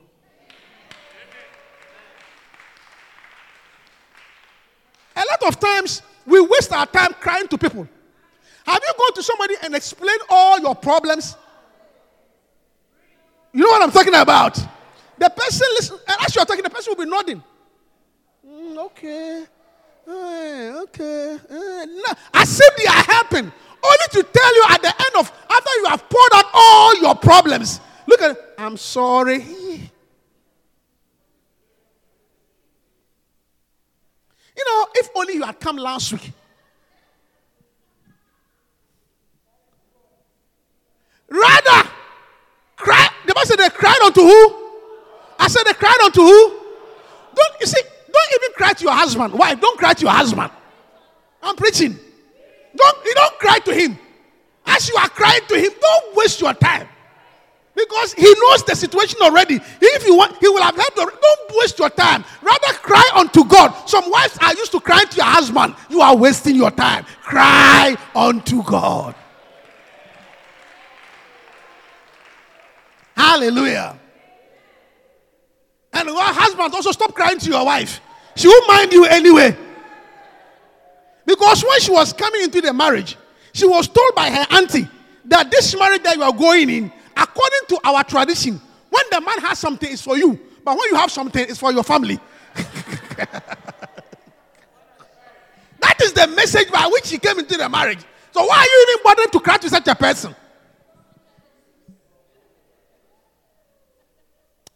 A 5.16 5.20
lot 5.20 5.44
of 5.48 5.60
times 5.60 6.02
we 6.26 6.40
waste 6.42 6.72
our 6.72 6.86
time 6.86 7.14
crying 7.20 7.48
to 7.48 7.58
people. 7.58 7.88
Have 8.66 8.82
you 8.88 8.94
gone 8.98 9.14
to 9.16 9.24
somebody 9.24 9.56
and 9.62 9.76
explained 9.76 10.22
all 10.30 10.60
your 10.60 10.76
problems? 10.76 11.36
You 13.52 13.62
know 13.62 13.70
what 13.70 13.84
I'm 13.84 13.92
talking 13.92 14.16
about? 14.16 14.56
The 15.18 15.30
person 15.30 15.68
listen, 15.76 16.00
and 16.08 16.18
as 16.26 16.36
you're 16.36 16.46
talking, 16.46 16.64
the 16.64 16.70
person 16.70 16.94
will 16.98 17.06
be 17.06 17.10
nodding. 17.10 17.44
"Mm, 18.46 18.78
okay. 18.86 19.46
Eh, 20.08 20.72
okay. 20.84 21.38
Eh, 21.50 21.86
no. 21.86 22.14
As 22.34 22.60
if 22.60 22.76
they 22.78 22.88
are 22.88 23.04
helping. 23.04 23.52
Only 23.84 24.08
to 24.12 24.24
tell 24.24 24.56
you 24.56 24.64
at 24.70 24.82
the 24.82 24.88
end 24.90 25.16
of, 25.18 25.32
after 25.50 25.70
you 25.82 25.86
have 25.88 26.10
poured 26.10 26.34
out 26.34 26.46
all 26.54 26.96
your 27.02 27.16
problems, 27.16 27.80
look 28.08 28.22
at. 28.22 28.38
I'm 28.58 28.78
sorry. 28.78 29.92
You 34.56 34.64
know, 34.66 34.88
if 34.96 35.10
only 35.16 35.34
you 35.36 35.44
had 35.44 35.60
come 35.60 35.78
last 35.78 36.14
week. 36.14 36.32
Rather, 41.30 41.90
cry. 42.76 43.10
The 43.26 43.34
Bible 43.34 43.46
said 43.48 43.58
they 43.58 43.70
cried 43.70 44.00
unto 44.06 44.22
who? 44.22 44.56
I 45.40 45.48
said 45.48 45.64
they 45.64 45.74
cried 45.74 45.98
unto 46.04 46.22
who? 46.22 46.50
Don't 47.36 47.56
you 47.60 47.66
see? 47.66 47.82
Don't 47.82 48.44
even 48.44 48.54
cry 48.56 48.74
to 48.74 48.84
your 48.84 48.94
husband. 48.94 49.34
Wife, 49.34 49.60
don't 49.60 49.78
cry 49.80 49.94
to 49.94 50.02
your 50.02 50.12
husband. 50.12 50.52
I'm 51.42 51.56
preaching. 51.56 51.98
Don't 52.76 53.06
you 53.06 53.14
don't 53.16 53.40
cry 53.40 53.60
to 53.60 53.74
him. 53.74 53.98
As 54.66 54.88
you 54.88 54.96
are 54.96 55.10
crying 55.10 55.42
to 55.48 55.56
him, 55.56 55.72
don't 55.80 56.16
waste 56.16 56.40
your 56.40 56.54
time. 56.54 56.88
Because 57.76 58.14
he 58.14 58.24
knows 58.24 58.64
the 58.64 58.76
situation 58.76 59.20
already. 59.22 59.60
If 59.82 60.06
you 60.06 60.16
want, 60.16 60.38
he 60.38 60.48
will 60.48 60.62
have 60.62 60.76
helped. 60.76 60.96
Don't 60.96 61.52
waste 61.56 61.80
your 61.80 61.90
time. 61.90 62.24
Rather 62.42 62.74
cry 62.74 63.10
unto 63.16 63.44
God. 63.46 63.74
Some 63.90 64.10
wives 64.12 64.38
are 64.42 64.54
used 64.54 64.72
to 64.74 64.80
crying 64.80 65.08
to 65.08 65.16
your 65.16 65.26
husband. 65.26 65.76
You 65.90 66.02
are 66.02 66.16
wasting 66.16 66.56
your 66.56 66.72
time. 66.72 67.06
Cry 67.24 67.98
unto 68.16 68.62
God. 68.64 69.16
Hallelujah. 73.16 74.00
And 75.94 76.10
your 76.10 76.22
husband 76.22 76.74
also 76.74 76.92
stop 76.92 77.14
crying 77.14 77.40
to 77.40 77.50
your 77.50 77.66
wife. 77.66 78.02
She 78.36 78.48
won't 78.48 78.68
mind 78.68 78.94
you 78.94 79.06
anyway. 79.06 79.58
Because 81.26 81.64
when 81.64 81.80
she 81.80 81.92
was 81.92 82.14
coming 82.14 82.44
into 82.44 82.62
the 82.62 82.74
marriage, 82.74 83.18
she 83.54 83.66
was 83.66 83.88
told 83.88 84.14
by 84.16 84.30
her 84.30 84.46
auntie 84.52 84.88
that 85.26 85.50
this 85.50 85.76
marriage 85.78 86.04
that 86.04 86.18
you 86.18 86.24
are 86.24 86.34
going 86.34 86.70
in, 86.70 86.92
according 87.16 87.60
to 87.70 87.80
our 87.84 88.04
tradition, 88.04 88.60
when 88.90 89.04
the 89.12 89.22
man 89.22 89.38
has 89.40 89.60
something, 89.60 89.92
it's 89.92 90.02
for 90.02 90.18
you. 90.18 90.40
But 90.64 90.78
when 90.78 90.90
you 90.90 90.96
have 90.96 91.12
something, 91.12 91.46
it's 91.48 91.60
for 91.60 91.72
your 91.72 91.84
family. 91.84 92.20
that 92.56 93.60
is 96.02 96.14
the 96.14 96.28
message 96.28 96.72
by 96.72 96.88
which 96.92 97.10
he 97.10 97.18
came 97.18 97.40
into 97.40 97.58
the 97.58 97.68
marriage. 97.68 98.00
So 98.32 98.46
why 98.46 98.58
are 98.58 98.66
you 98.66 98.88
even 98.90 99.04
bothering 99.04 99.30
to 99.30 99.40
cry 99.40 99.58
to 99.58 99.70
such 99.70 99.88
a 99.88 99.96
person? 99.96 100.36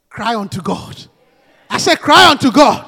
Cry 0.10 0.36
unto 0.36 0.62
God. 0.62 1.06
I 1.70 1.78
said, 1.78 2.00
Cry 2.00 2.32
unto 2.32 2.52
God. 2.52 2.86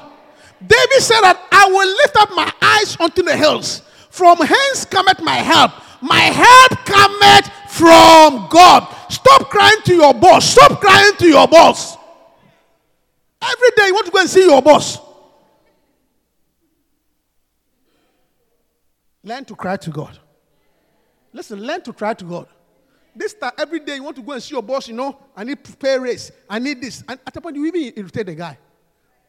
David 0.61 1.01
said 1.01 1.21
that 1.21 1.39
I 1.51 1.67
will 1.67 1.87
lift 1.87 2.15
up 2.17 2.31
my 2.35 2.51
eyes 2.61 2.97
unto 2.99 3.23
the 3.23 3.37
hills. 3.37 3.81
From 4.09 4.39
hence 4.39 4.85
cometh 4.85 5.21
my 5.21 5.35
help. 5.35 5.71
My 6.01 6.19
help 6.19 6.85
cometh 6.85 7.51
from 7.79 8.47
God. 8.49 8.93
Stop 9.09 9.49
crying 9.49 9.81
to 9.85 9.95
your 9.95 10.13
boss. 10.13 10.51
Stop 10.51 10.81
crying 10.81 11.15
to 11.17 11.27
your 11.27 11.47
boss. 11.47 11.95
Every 13.41 13.69
day 13.77 13.87
you 13.87 13.93
want 13.93 14.05
to 14.05 14.11
go 14.11 14.19
and 14.19 14.29
see 14.29 14.43
your 14.43 14.61
boss. 14.61 14.99
Learn 19.23 19.45
to 19.45 19.55
cry 19.55 19.77
to 19.77 19.89
God. 19.89 20.19
Listen, 21.31 21.61
learn 21.61 21.81
to 21.83 21.93
cry 21.93 22.13
to 22.15 22.25
God. 22.25 22.47
This 23.15 23.33
time, 23.33 23.51
every 23.57 23.79
day 23.79 23.95
you 23.95 24.03
want 24.03 24.17
to 24.17 24.21
go 24.21 24.33
and 24.33 24.43
see 24.43 24.55
your 24.55 24.63
boss, 24.63 24.89
you 24.89 24.93
know, 24.93 25.17
I 25.35 25.45
need 25.45 25.59
pay 25.79 25.97
raise, 25.97 26.31
I 26.49 26.59
need 26.59 26.81
this. 26.81 27.03
And 27.07 27.17
at 27.25 27.35
a 27.35 27.41
point, 27.41 27.55
you 27.55 27.65
even 27.65 27.93
irritate 27.95 28.25
the 28.25 28.35
guy. 28.35 28.57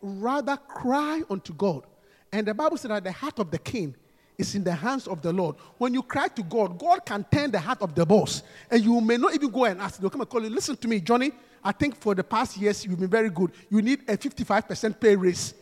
Rather 0.03 0.57
cry 0.57 1.23
unto 1.31 1.53
God. 1.53 1.85
And 2.33 2.47
the 2.47 2.55
Bible 2.55 2.77
said 2.77 2.91
that 2.91 3.05
the 3.05 3.13
heart 3.13 3.39
of 3.39 3.51
the 3.51 3.59
king 3.59 3.95
is 4.39 4.55
in 4.55 4.65
the 4.65 4.75
hands 4.75 5.07
of 5.07 5.21
the 5.23 5.33
Lord. 5.33 5.57
When 5.79 5.93
you 5.95 6.03
cry 6.03 6.29
to 6.29 6.43
God, 6.43 6.79
God 6.79 7.05
can 7.05 7.25
turn 7.31 7.51
the 7.51 7.61
heart 7.61 7.83
of 7.83 7.95
the 7.95 8.07
boss. 8.07 8.43
And 8.71 8.83
you 8.83 9.01
may 9.01 9.17
not 9.17 9.35
even 9.35 9.51
go 9.51 9.65
and 9.65 9.81
ask. 9.81 10.01
They'll 10.01 10.11
come 10.11 10.23
and 10.23 10.31
call 10.31 10.43
you. 10.43 10.51
Listen 10.51 10.77
to 10.77 10.89
me, 10.89 11.01
Johnny. 11.01 11.33
I 11.63 11.73
think 11.73 11.97
for 11.97 12.15
the 12.15 12.25
past 12.25 12.57
years 12.57 12.85
you've 12.85 12.99
been 12.99 13.09
very 13.09 13.29
good. 13.29 13.53
You 13.69 13.83
need 13.83 14.01
a 14.09 14.17
55% 14.17 14.99
pay 14.99 15.15
raise. 15.15 15.55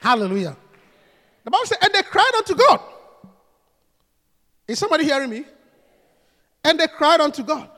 Hallelujah. 0.00 0.56
The 1.44 1.50
Bible 1.50 1.66
said, 1.66 1.78
and 1.82 1.92
they 1.94 2.02
cried 2.02 2.32
unto 2.36 2.54
God. 2.54 2.80
Is 4.66 4.78
somebody 4.78 5.04
hearing 5.04 5.30
me? 5.30 5.44
And 6.64 6.78
they 6.78 6.88
cried 6.88 7.20
unto 7.20 7.44
God. 7.44 7.70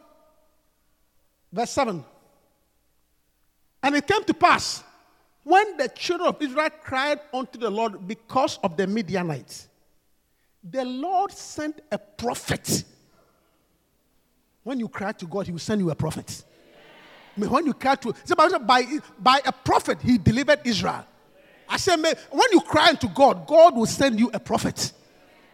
Verse 1.53 1.71
7. 1.71 2.05
And 3.83 3.95
it 3.95 4.07
came 4.07 4.25
to 4.25 4.35
pass 4.35 4.83
when 5.49 5.79
the 5.79 5.89
children 5.89 6.29
of 6.29 6.43
Israel 6.43 6.69
cried 6.83 7.21
unto 7.33 7.59
the 7.59 7.71
Lord 7.71 8.07
because 8.07 8.59
of 8.63 8.77
the 8.77 8.87
Midianites, 8.87 9.69
the 10.63 10.85
Lord 10.85 11.33
sent 11.33 11.81
a 11.91 11.97
prophet. 11.97 12.85
When 14.63 14.79
you 14.79 14.89
cry 14.89 15.13
to 15.13 15.25
God, 15.25 15.47
He 15.47 15.53
will 15.53 15.59
send 15.59 15.81
you 15.81 15.91
a 15.91 15.95
prophet. 15.95 16.45
When 17.35 17.65
you 17.65 17.73
cry 17.73 17.95
to, 17.95 18.15
by, 18.37 18.85
by 19.19 19.41
a 19.47 19.53
prophet, 19.53 20.03
He 20.03 20.19
delivered 20.19 20.61
Israel. 20.65 21.07
I 21.67 21.79
said, 21.79 21.97
when 21.97 22.49
you 22.53 22.61
cry 22.61 22.91
unto 22.91 23.09
God, 23.09 23.47
God 23.47 23.75
will 23.75 23.87
send 23.87 24.21
you 24.21 24.31
a 24.35 24.41
prophet. 24.41 24.93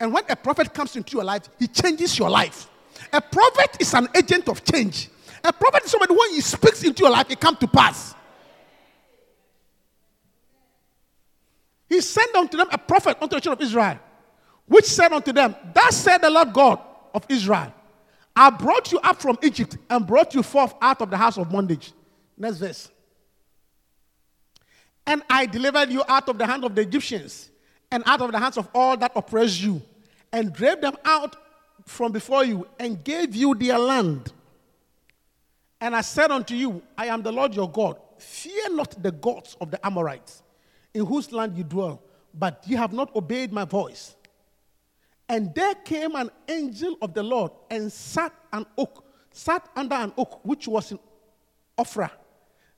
And 0.01 0.13
when 0.13 0.25
a 0.29 0.35
prophet 0.35 0.75
comes 0.75 0.97
into 0.97 1.17
your 1.17 1.25
life, 1.25 1.49
he 1.61 1.69
changes 1.69 2.19
your 2.19 2.31
life. 2.31 2.69
A 3.13 3.21
prophet 3.21 3.77
is 3.79 3.95
an 3.95 4.09
agent 4.17 4.49
of 4.49 4.65
change. 4.65 5.09
A 5.45 5.53
prophet 5.53 5.85
is 5.85 5.93
somebody 5.93 6.17
when 6.17 6.31
he 6.31 6.41
speaks 6.41 6.83
into 6.83 7.05
your 7.05 7.13
life, 7.13 7.31
it 7.31 7.39
comes 7.39 7.59
to 7.59 7.69
pass. 7.69 8.15
He 11.95 12.01
sent 12.01 12.35
unto 12.35 12.57
them 12.57 12.67
a 12.73 12.79
prophet 12.79 13.17
unto 13.23 13.37
the 13.37 13.41
children 13.41 13.65
of 13.65 13.69
Israel, 13.71 14.01
which 14.67 14.85
said 14.87 15.13
unto 15.13 15.33
them, 15.33 15.55
Thus 15.73 15.97
said 15.97 16.19
the 16.19 16.29
Lord 16.29 16.53
God 16.53 16.81
of 17.15 17.25
Israel, 17.29 17.73
I 18.35 18.51
brought 18.51 18.91
you 18.91 18.99
up 18.99 19.23
from 19.23 19.39
Egypt 19.45 19.77
and 19.89 20.05
brought 20.05 20.35
you 20.35 20.43
forth 20.43 20.75
out 20.83 21.01
of 21.03 21.11
the 21.11 21.17
house 21.17 21.39
of 21.39 21.49
bondage. 21.53 21.93
Next 22.37 22.57
verse. 22.57 22.91
And 25.07 25.23
I 25.31 25.47
delivered 25.47 25.91
you 25.91 26.03
out 26.09 26.29
of 26.29 26.37
the 26.37 26.45
hand 26.45 26.65
of 26.65 26.75
the 26.75 26.83
Egyptians 26.83 27.51
and 27.93 28.03
out 28.07 28.21
of 28.21 28.33
the 28.33 28.41
hands 28.41 28.59
of 28.59 28.69
all 28.75 28.97
that 28.97 29.13
oppress 29.15 29.61
you, 29.61 29.81
and 30.33 30.53
drave 30.53 30.81
them 30.81 30.97
out 31.05 31.37
from 31.85 32.11
before 32.11 32.45
you, 32.45 32.67
and 32.81 33.05
gave 33.05 33.37
you 33.37 33.55
their 33.55 33.79
land. 33.79 34.33
And 35.81 35.95
I 35.95 36.01
said 36.01 36.33
unto 36.33 36.57
you, 36.57 36.83
I 36.99 37.07
am 37.07 37.23
the 37.23 37.31
Lord 37.31 37.55
your 37.55 37.71
God. 37.71 37.99
Fear 38.19 38.75
not 38.75 39.01
the 39.01 39.13
gods 39.13 39.57
of 39.61 39.71
the 39.71 39.87
Amorites, 39.87 40.43
in 40.95 41.05
whose 41.05 41.33
land 41.33 41.57
you 41.57 41.65
dwell, 41.65 42.01
but 42.33 42.63
ye 42.67 42.77
have 42.77 42.93
not 42.93 43.15
obeyed 43.15 43.53
my 43.53 43.65
voice. 43.65 44.15
And 45.29 45.55
there 45.55 45.75
came 45.75 46.15
an 46.15 46.31
angel 46.49 46.97
of 47.03 47.13
the 47.15 47.23
Lord 47.23 47.51
and 47.71 47.93
sat 47.93 48.33
an 48.53 48.65
oak, 48.79 49.05
sat 49.33 49.69
under 49.75 49.97
an 49.97 50.13
oak 50.17 50.45
which 50.45 50.69
was 50.69 50.93
in 50.93 50.99
Ophrah, 51.77 52.11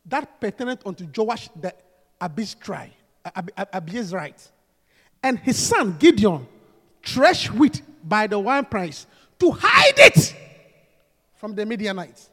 that 0.07 0.41
pertained 0.41 0.79
unto 0.87 1.07
Joash 1.15 1.49
the 1.61 1.75
Abizri, 2.21 2.91
uh, 3.25 3.31
Ab- 3.35 3.51
Ab- 3.57 3.73
Abiezrite. 3.73 4.49
And 5.23 5.39
his 5.39 5.59
son 5.59 5.97
Gideon 5.99 6.47
threshed 7.05 7.53
wheat 7.53 7.83
by 8.03 8.27
the 8.27 8.39
winepress 8.39 9.07
to 9.39 9.51
hide 9.51 9.99
it 9.99 10.35
from 11.35 11.55
the 11.55 11.67
Midianites. 11.67 12.31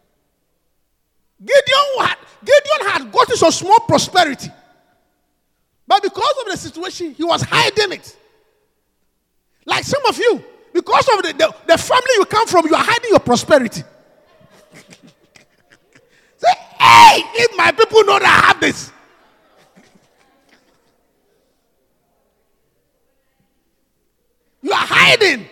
Gideon 1.43 1.85
had, 1.99 2.17
Gideon 2.45 2.91
had 2.91 3.11
gotten 3.11 3.35
some 3.35 3.51
small 3.51 3.79
prosperity. 3.81 4.49
But 5.87 6.01
because 6.03 6.33
of 6.41 6.51
the 6.51 6.57
situation, 6.57 7.13
he 7.13 7.23
was 7.23 7.41
hiding 7.41 7.93
it. 7.93 8.17
Like 9.65 9.83
some 9.83 10.05
of 10.05 10.17
you, 10.17 10.43
because 10.73 11.07
of 11.09 11.23
the, 11.23 11.33
the, 11.33 11.55
the 11.67 11.77
family 11.77 12.09
you 12.17 12.25
come 12.25 12.47
from, 12.47 12.65
you 12.65 12.75
are 12.75 12.83
hiding 12.83 13.09
your 13.09 13.19
prosperity. 13.19 13.81
Say, 16.37 16.53
hey, 16.79 17.23
if 17.35 17.57
my 17.57 17.71
people 17.71 18.03
know 18.03 18.19
that 18.19 18.43
I 18.43 18.47
have 18.47 18.59
this. 18.59 18.91
You 24.61 24.71
are 24.71 24.77
hiding. 24.77 25.47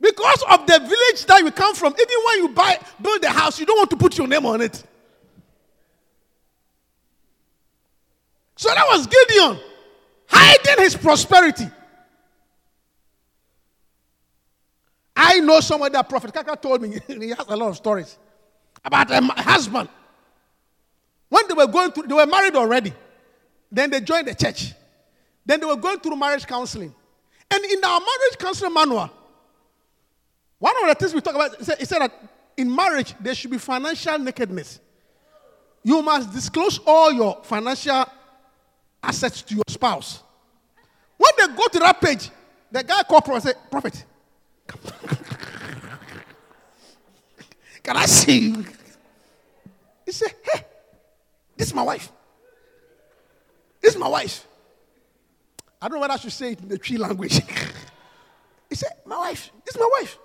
Because 0.00 0.42
of 0.50 0.66
the 0.66 0.78
village 0.78 1.26
that 1.26 1.40
you 1.42 1.50
come 1.50 1.74
from, 1.74 1.92
even 1.92 2.16
when 2.26 2.38
you 2.38 2.48
buy, 2.50 2.78
build 3.00 3.22
a 3.24 3.30
house, 3.30 3.58
you 3.60 3.66
don't 3.66 3.76
want 3.76 3.90
to 3.90 3.96
put 3.96 4.16
your 4.16 4.26
name 4.26 4.46
on 4.46 4.60
it. 4.60 4.82
So 8.56 8.70
that 8.70 8.84
was 8.88 9.06
Gideon 9.06 9.60
hiding 10.26 10.82
his 10.82 10.96
prosperity. 10.96 11.66
I 15.14 15.40
know 15.40 15.60
somebody 15.60 15.92
that 15.92 16.08
Prophet 16.08 16.32
Kaka 16.32 16.56
told 16.56 16.82
me, 16.82 16.98
he 17.06 17.28
has 17.28 17.44
a 17.48 17.56
lot 17.56 17.68
of 17.68 17.76
stories 17.76 18.18
about 18.84 19.10
a 19.10 19.20
husband. 19.20 19.88
When 21.28 21.48
they 21.48 21.54
were 21.54 21.66
going 21.66 21.92
through, 21.92 22.06
they 22.06 22.14
were 22.14 22.26
married 22.26 22.54
already. 22.54 22.92
Then 23.70 23.90
they 23.90 24.00
joined 24.00 24.28
the 24.28 24.34
church. 24.34 24.72
Then 25.44 25.60
they 25.60 25.66
were 25.66 25.76
going 25.76 26.00
through 26.00 26.16
marriage 26.16 26.46
counseling. 26.46 26.94
And 27.50 27.64
in 27.64 27.84
our 27.84 28.00
marriage 28.00 28.38
counseling 28.38 28.74
manual, 28.74 29.10
one 30.58 30.74
of 30.82 30.88
the 30.88 30.94
things 30.94 31.14
we 31.14 31.20
talk 31.20 31.34
about, 31.34 31.60
it 31.60 31.64
said, 31.64 31.76
it 31.80 31.88
said 31.88 32.00
that 32.00 32.12
in 32.56 32.74
marriage, 32.74 33.14
there 33.20 33.34
should 33.34 33.50
be 33.50 33.58
financial 33.58 34.18
nakedness. 34.18 34.80
You 35.82 36.02
must 36.02 36.32
disclose 36.32 36.80
all 36.86 37.12
your 37.12 37.40
financial 37.44 38.04
assets 39.02 39.42
to 39.42 39.54
your 39.54 39.64
spouse. 39.68 40.22
When 41.16 41.30
they 41.38 41.46
go 41.54 41.66
to 41.68 41.78
that 41.78 42.00
page, 42.00 42.30
the 42.70 42.82
guy 42.82 43.02
called 43.02 43.24
prophet 43.24 43.56
and 43.56 43.70
Prophet, 43.70 44.04
can 47.82 47.96
I 47.96 48.06
see 48.06 48.38
you? 48.38 48.64
He 50.04 50.12
said, 50.12 50.34
Hey, 50.42 50.64
this 51.56 51.68
is 51.68 51.74
my 51.74 51.82
wife. 51.82 52.10
This 53.80 53.94
is 53.94 54.00
my 54.00 54.08
wife. 54.08 54.46
I 55.80 55.88
don't 55.88 55.96
know 55.96 56.00
whether 56.00 56.14
I 56.14 56.16
should 56.16 56.32
say 56.32 56.52
it 56.52 56.60
in 56.60 56.68
the 56.68 56.78
Twi 56.78 56.96
language. 56.96 57.40
he 58.68 58.74
said, 58.74 58.92
My 59.04 59.18
wife, 59.18 59.50
this 59.64 59.74
is 59.74 59.80
my 59.80 59.90
wife. 60.00 60.18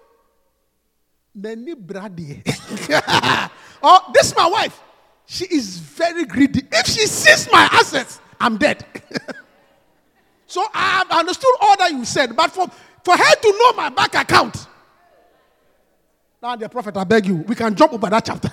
Nani 1.35 1.75
Brady. 1.75 2.43
oh, 3.83 4.11
this 4.13 4.27
is 4.27 4.35
my 4.35 4.47
wife. 4.47 4.81
She 5.25 5.45
is 5.45 5.77
very 5.77 6.25
greedy. 6.25 6.63
If 6.71 6.87
she 6.87 7.05
sees 7.05 7.49
my 7.51 7.69
assets, 7.71 8.19
I'm 8.41 8.57
dead. 8.57 8.83
so 10.47 10.65
I 10.73 11.05
understood 11.11 11.53
all 11.61 11.77
that 11.77 11.91
you 11.91 12.03
said, 12.05 12.35
but 12.35 12.51
for, 12.51 12.67
for 13.03 13.15
her 13.15 13.35
to 13.35 13.51
know 13.59 13.73
my 13.73 13.89
bank 13.89 14.15
account, 14.15 14.67
now 16.41 16.55
the 16.55 16.67
prophet, 16.67 16.97
I 16.97 17.03
beg 17.03 17.27
you, 17.27 17.35
we 17.35 17.53
can 17.53 17.75
jump 17.75 17.93
over 17.93 18.09
that 18.09 18.25
chapter. 18.25 18.49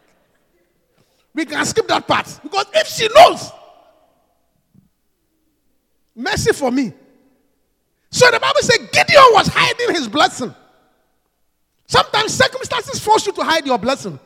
we 1.34 1.46
can 1.46 1.64
skip 1.64 1.88
that 1.88 2.06
part 2.06 2.38
because 2.42 2.66
if 2.74 2.86
she 2.86 3.08
knows, 3.14 3.50
mercy 6.14 6.52
for 6.52 6.70
me. 6.70 6.92
So 8.10 8.30
the 8.30 8.38
Bible 8.38 8.60
says 8.60 8.76
Gideon 8.92 9.24
was 9.30 9.48
hiding 9.48 9.94
his 9.94 10.06
blessing. 10.06 10.54
Sometimes 11.86 12.34
circumstances 12.34 13.00
force 13.00 13.26
you 13.26 13.32
to 13.32 13.42
hide 13.42 13.64
your 13.66 13.78
blessing. 13.78 14.20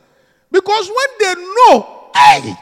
Because 0.51 0.89
when 0.89 1.35
they 1.35 1.41
know, 1.41 2.09
hey, 2.13 2.53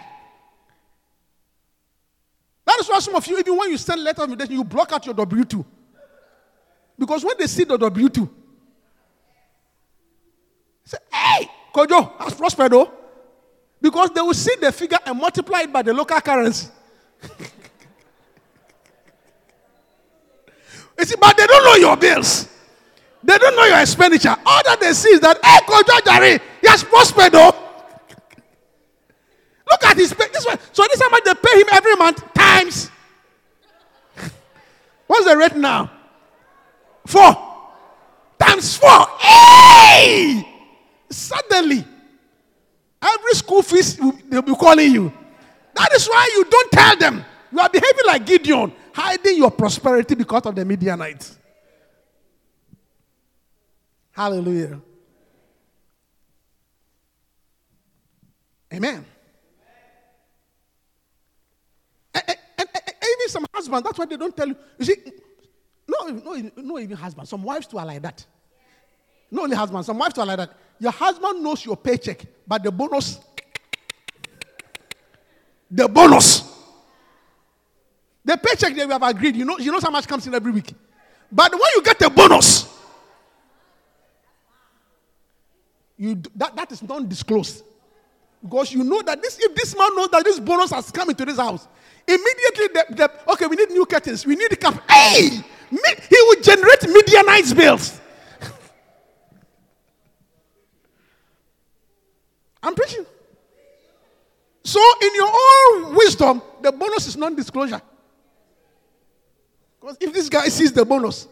that 2.65 2.79
is 2.79 2.87
why 2.89 2.99
some 2.99 3.15
of 3.15 3.25
you, 3.27 3.37
even 3.37 3.55
when 3.55 3.69
you 3.69 3.77
send 3.77 4.03
letter 4.03 4.23
of 4.23 4.29
invitation, 4.31 4.55
you 4.55 4.63
block 4.63 4.91
out 4.91 5.05
your 5.05 5.13
W 5.15 5.43
2. 5.43 5.65
Because 6.97 7.23
when 7.23 7.35
they 7.37 7.47
see 7.47 7.63
the 7.63 7.77
W 7.77 8.09
2, 8.09 8.29
say, 10.85 10.97
hey, 11.11 11.49
Kojo 11.73 12.19
has 12.19 12.33
prospered, 12.33 12.71
though. 12.71 12.91
Because 13.81 14.09
they 14.11 14.21
will 14.21 14.33
see 14.33 14.55
the 14.59 14.71
figure 14.71 14.97
and 15.05 15.19
multiply 15.19 15.61
it 15.61 15.71
by 15.71 15.81
the 15.81 15.93
local 15.93 16.19
currency. 16.21 16.69
you 20.97 21.05
see, 21.05 21.15
but 21.19 21.37
they 21.37 21.45
don't 21.45 21.63
know 21.63 21.75
your 21.75 21.97
bills. 21.97 22.47
They 23.21 23.37
don't 23.37 23.55
know 23.55 23.65
your 23.65 23.79
expenditure. 23.79 24.35
All 24.45 24.61
that 24.63 24.79
they 24.79 24.93
see 24.93 25.09
is 25.09 25.19
that, 25.19 25.37
hey, 25.43 25.59
Kojajari, 25.67 26.41
he 26.61 26.67
has 26.67 26.83
prospered, 26.83 27.33
though. 27.33 27.64
Look 29.69 29.83
at 29.85 29.97
his 29.97 30.13
pay. 30.13 30.27
This 30.31 30.45
one. 30.45 30.57
So 30.71 30.83
this 30.83 30.95
is 30.95 31.01
how 31.01 31.09
much 31.09 31.23
they 31.23 31.33
pay 31.33 31.59
him 31.61 31.67
every 31.73 31.95
month 31.95 32.33
times. 32.33 32.89
What's 35.07 35.25
the 35.25 35.35
rate 35.37 35.55
now? 35.55 35.91
Four. 37.07 37.35
Times 38.39 38.77
four. 38.77 39.07
Hey! 39.19 40.47
Suddenly, 41.09 41.85
every 43.01 43.31
school 43.33 43.61
fees 43.61 43.97
they'll 44.29 44.41
be 44.41 44.53
calling 44.55 44.91
you. 44.91 45.13
That 45.75 45.93
is 45.93 46.07
why 46.07 46.29
you 46.35 46.43
don't 46.45 46.71
tell 46.71 46.95
them. 46.97 47.23
You 47.51 47.59
are 47.59 47.69
behaving 47.69 48.05
like 48.05 48.25
Gideon, 48.25 48.73
hiding 48.93 49.37
your 49.37 49.51
prosperity 49.51 50.15
because 50.15 50.45
of 50.45 50.55
the 50.55 50.65
Midianites. 50.65 51.37
Hallelujah. 54.11 54.79
Amen. 58.73 59.05
And, 62.13 62.23
and- 62.27 62.37
and- 62.57 62.69
and 62.87 63.14
even 63.25 63.31
some 63.31 63.45
husbands, 63.53 63.83
that's 63.83 63.97
why 63.97 64.05
they 64.05 64.17
don't 64.17 64.35
tell 64.35 64.47
you. 64.47 64.55
You 64.77 64.85
see, 64.85 64.95
no, 65.87 66.07
no, 66.07 66.51
no, 66.57 66.79
even 66.79 66.97
husbands. 66.97 67.29
Some 67.29 67.43
wives 67.43 67.67
too 67.67 67.77
are 67.77 67.85
like 67.85 68.01
that. 68.01 68.25
Not 69.31 69.45
only 69.45 69.55
husbands, 69.55 69.87
some 69.87 69.97
wives 69.97 70.13
too 70.13 70.21
are 70.21 70.27
like 70.27 70.37
that. 70.37 70.51
Your 70.79 70.91
husband 70.91 71.43
knows 71.43 71.65
your 71.65 71.77
paycheck, 71.77 72.25
but 72.47 72.63
the 72.63 72.71
bonus, 72.71 73.19
the 75.69 75.87
bonus, 75.87 76.43
the 78.23 78.37
paycheck 78.37 78.75
that 78.75 78.87
we 78.87 78.93
have 78.93 79.03
agreed, 79.03 79.35
you 79.35 79.45
know, 79.45 79.57
you 79.57 79.71
know 79.71 79.79
how 79.79 79.89
much 79.91 80.07
comes 80.07 80.27
in 80.27 80.33
every 80.33 80.51
week. 80.51 80.73
But 81.31 81.51
when 81.51 81.69
you 81.75 81.81
get 81.81 81.99
the 81.99 82.09
bonus, 82.09 82.67
you 85.97 86.21
that, 86.35 86.55
that 86.55 86.71
is 86.71 86.83
non-disclosed. 86.83 87.63
Because 88.45 88.71
you 88.71 88.83
know 88.83 89.01
that 89.01 89.19
this, 89.23 89.39
if 89.41 89.55
this 89.55 89.75
man 89.75 89.89
knows 89.95 90.09
that 90.09 90.23
this 90.23 90.39
bonus 90.39 90.69
has 90.69 90.91
come 90.91 91.09
into 91.09 91.25
this 91.25 91.37
house, 91.37 91.67
immediately 92.07 92.67
the, 92.67 92.85
the 92.91 93.11
okay, 93.31 93.47
we 93.47 93.55
need 93.55 93.71
new 93.71 93.87
curtains, 93.87 94.23
we 94.23 94.35
need 94.35 94.51
a 94.51 94.55
cup. 94.55 94.87
Hey, 94.87 95.29
he 95.29 95.41
will 96.11 96.41
generate 96.43 96.87
Midianite 96.87 97.55
bills. 97.55 97.99
I'm 102.61 102.75
preaching. 102.75 103.03
So, 104.63 104.79
in 105.01 105.15
your 105.15 105.31
own 105.33 105.95
wisdom, 105.95 106.43
the 106.61 106.71
bonus 106.71 107.07
is 107.07 107.17
non-disclosure. 107.17 107.81
Because 109.81 109.97
if 109.99 110.13
this 110.13 110.29
guy 110.29 110.49
sees 110.49 110.71
the 110.71 110.85
bonus, 110.85 111.27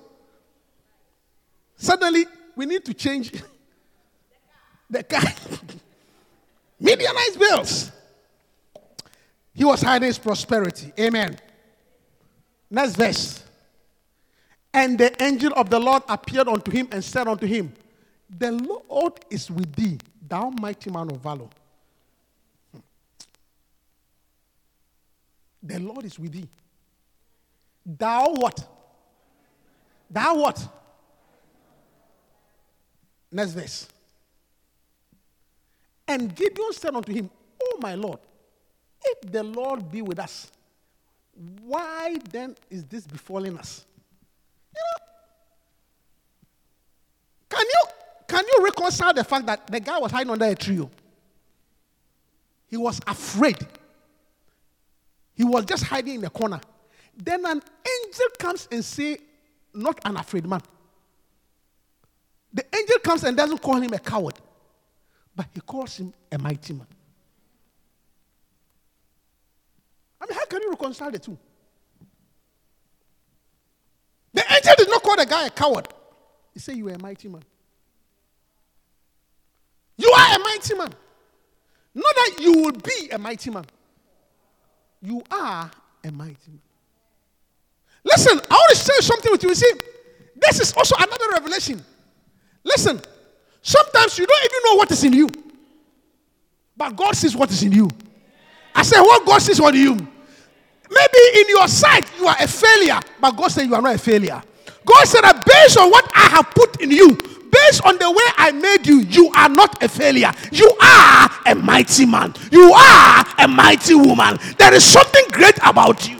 suddenly 1.75 2.25
we 2.55 2.65
need 2.65 2.83
to 2.85 2.93
change 2.95 3.31
the 4.89 5.03
car. 5.03 5.21
Midianite 6.83 7.39
bills. 7.39 7.91
He 9.53 9.63
was 9.63 9.81
hiding 9.81 10.07
his 10.07 10.19
prosperity. 10.19 10.91
Amen. 10.99 11.37
Next 12.69 12.97
verse. 12.97 13.41
And 14.73 14.97
the 14.99 15.23
angel 15.23 15.53
of 15.55 15.69
the 15.69 15.79
Lord 15.79 16.03
appeared 16.09 16.49
unto 16.49 16.71
him 16.71 16.89
and 16.91 17.01
said 17.01 17.27
unto 17.27 17.45
him, 17.45 17.73
The 18.29 18.51
Lord 18.51 19.13
is 19.29 19.49
with 19.49 19.73
thee, 19.73 19.97
thou 20.27 20.49
mighty 20.49 20.89
man 20.89 21.09
of 21.09 21.17
valor. 21.21 21.47
Hmm. 22.73 22.79
The 25.61 25.79
Lord 25.79 26.03
is 26.03 26.19
with 26.19 26.33
thee. 26.33 26.49
Thou 27.85 28.33
what? 28.33 28.67
Thou 30.09 30.35
what? 30.35 30.67
Next 33.31 33.51
verse. 33.51 33.87
And 36.07 36.35
Gideon 36.35 36.73
said 36.73 36.95
unto 36.95 37.13
him, 37.13 37.29
O 37.61 37.77
my 37.79 37.95
Lord, 37.95 38.19
if 39.03 39.31
the 39.31 39.43
Lord 39.43 39.91
be 39.91 40.01
with 40.01 40.19
us, 40.19 40.51
why 41.61 42.17
then 42.29 42.55
is 42.69 42.85
this 42.85 43.07
befalling 43.07 43.57
us? 43.57 43.85
You 44.75 44.81
know, 44.81 45.05
can 47.49 47.65
you 47.65 47.83
can 48.27 48.45
you 48.45 48.63
reconcile 48.63 49.13
the 49.13 49.23
fact 49.23 49.45
that 49.45 49.67
the 49.67 49.79
guy 49.79 49.97
was 49.99 50.11
hiding 50.11 50.31
under 50.31 50.45
a 50.45 50.55
tree? 50.55 50.79
oh? 50.79 50.89
He 52.67 52.77
was 52.77 52.99
afraid. 53.05 53.57
He 55.35 55.43
was 55.43 55.65
just 55.65 55.83
hiding 55.83 56.15
in 56.15 56.21
the 56.21 56.29
corner. 56.29 56.59
Then 57.15 57.45
an 57.45 57.61
angel 57.61 58.27
comes 58.39 58.67
and 58.71 58.83
say, 58.83 59.17
"Not 59.73 59.99
an 60.05 60.17
afraid 60.17 60.45
man." 60.47 60.61
The 62.51 62.65
angel 62.75 62.99
comes 62.99 63.23
and 63.23 63.35
doesn't 63.35 63.59
call 63.59 63.75
him 63.75 63.93
a 63.93 63.99
coward, 63.99 64.35
but 65.35 65.47
he 65.53 65.61
calls 65.61 65.97
him 65.97 66.13
a 66.31 66.37
mighty 66.37 66.73
man. 66.73 66.87
I 70.21 70.25
mean, 70.25 70.37
how 70.37 70.45
can 70.45 70.61
you 70.61 70.69
reconcile 70.69 71.11
the 71.11 71.19
two? 71.19 71.37
The 74.33 74.43
angel 74.53 74.73
did 74.77 74.89
not 74.89 75.03
call 75.03 75.15
the 75.17 75.25
guy 75.25 75.45
a 75.47 75.49
coward. 75.49 75.87
He 76.53 76.59
said, 76.59 76.75
You 76.75 76.89
are 76.89 76.93
a 76.93 76.99
mighty 76.99 77.27
man. 77.27 77.43
You 79.97 80.11
are 80.11 80.35
a 80.35 80.39
mighty 80.39 80.75
man. 80.75 80.93
Not 81.93 82.15
that 82.15 82.37
you 82.39 82.53
will 82.63 82.71
be 82.71 83.09
a 83.11 83.17
mighty 83.17 83.51
man. 83.51 83.65
You 85.01 85.21
are 85.29 85.69
a 86.03 86.11
mighty 86.11 86.51
man. 86.51 86.61
Listen, 88.03 88.39
I 88.49 88.53
want 88.53 88.69
to 88.71 88.75
share 88.75 89.01
something 89.01 89.31
with 89.31 89.43
you. 89.43 89.49
You 89.49 89.55
see, 89.55 89.71
this 90.35 90.59
is 90.59 90.73
also 90.73 90.95
another 90.97 91.29
revelation. 91.31 91.83
Listen, 92.63 92.99
sometimes 93.63 94.19
you 94.19 94.27
don't 94.27 94.45
even 94.45 94.59
know 94.65 94.75
what 94.75 94.91
is 94.91 95.03
in 95.03 95.13
you, 95.13 95.29
but 96.77 96.95
God 96.95 97.15
sees 97.15 97.35
what 97.35 97.49
is 97.49 97.63
in 97.63 97.71
you. 97.71 97.89
I 98.75 98.83
said, 98.83 99.01
What 99.01 99.25
God 99.25 99.41
sees 99.41 99.59
in 99.59 99.73
you? 99.73 99.95
Maybe 100.93 101.39
in 101.39 101.49
your 101.49 101.67
sight 101.67 102.05
you 102.19 102.27
are 102.27 102.35
a 102.39 102.47
failure, 102.47 102.99
but 103.19 103.31
God 103.35 103.47
said 103.49 103.65
you 103.65 103.73
are 103.75 103.81
not 103.81 103.95
a 103.95 103.97
failure. 103.97 104.41
God 104.85 105.05
said 105.05 105.21
that 105.21 105.43
based 105.45 105.77
on 105.77 105.89
what 105.89 106.09
I 106.13 106.27
have 106.29 106.51
put 106.51 106.81
in 106.81 106.91
you, 106.91 107.17
based 107.51 107.85
on 107.85 107.97
the 107.97 108.11
way 108.11 108.25
I 108.37 108.51
made 108.51 108.85
you, 108.85 108.99
you 108.99 109.31
are 109.35 109.49
not 109.49 109.81
a 109.81 109.87
failure. 109.87 110.31
You 110.51 110.69
are 110.81 111.29
a 111.45 111.55
mighty 111.55 112.05
man. 112.05 112.33
You 112.51 112.73
are 112.73 113.25
a 113.39 113.47
mighty 113.47 113.95
woman. 113.95 114.37
There 114.57 114.73
is 114.73 114.83
something 114.83 115.23
great 115.31 115.57
about 115.63 116.07
you. 116.07 116.19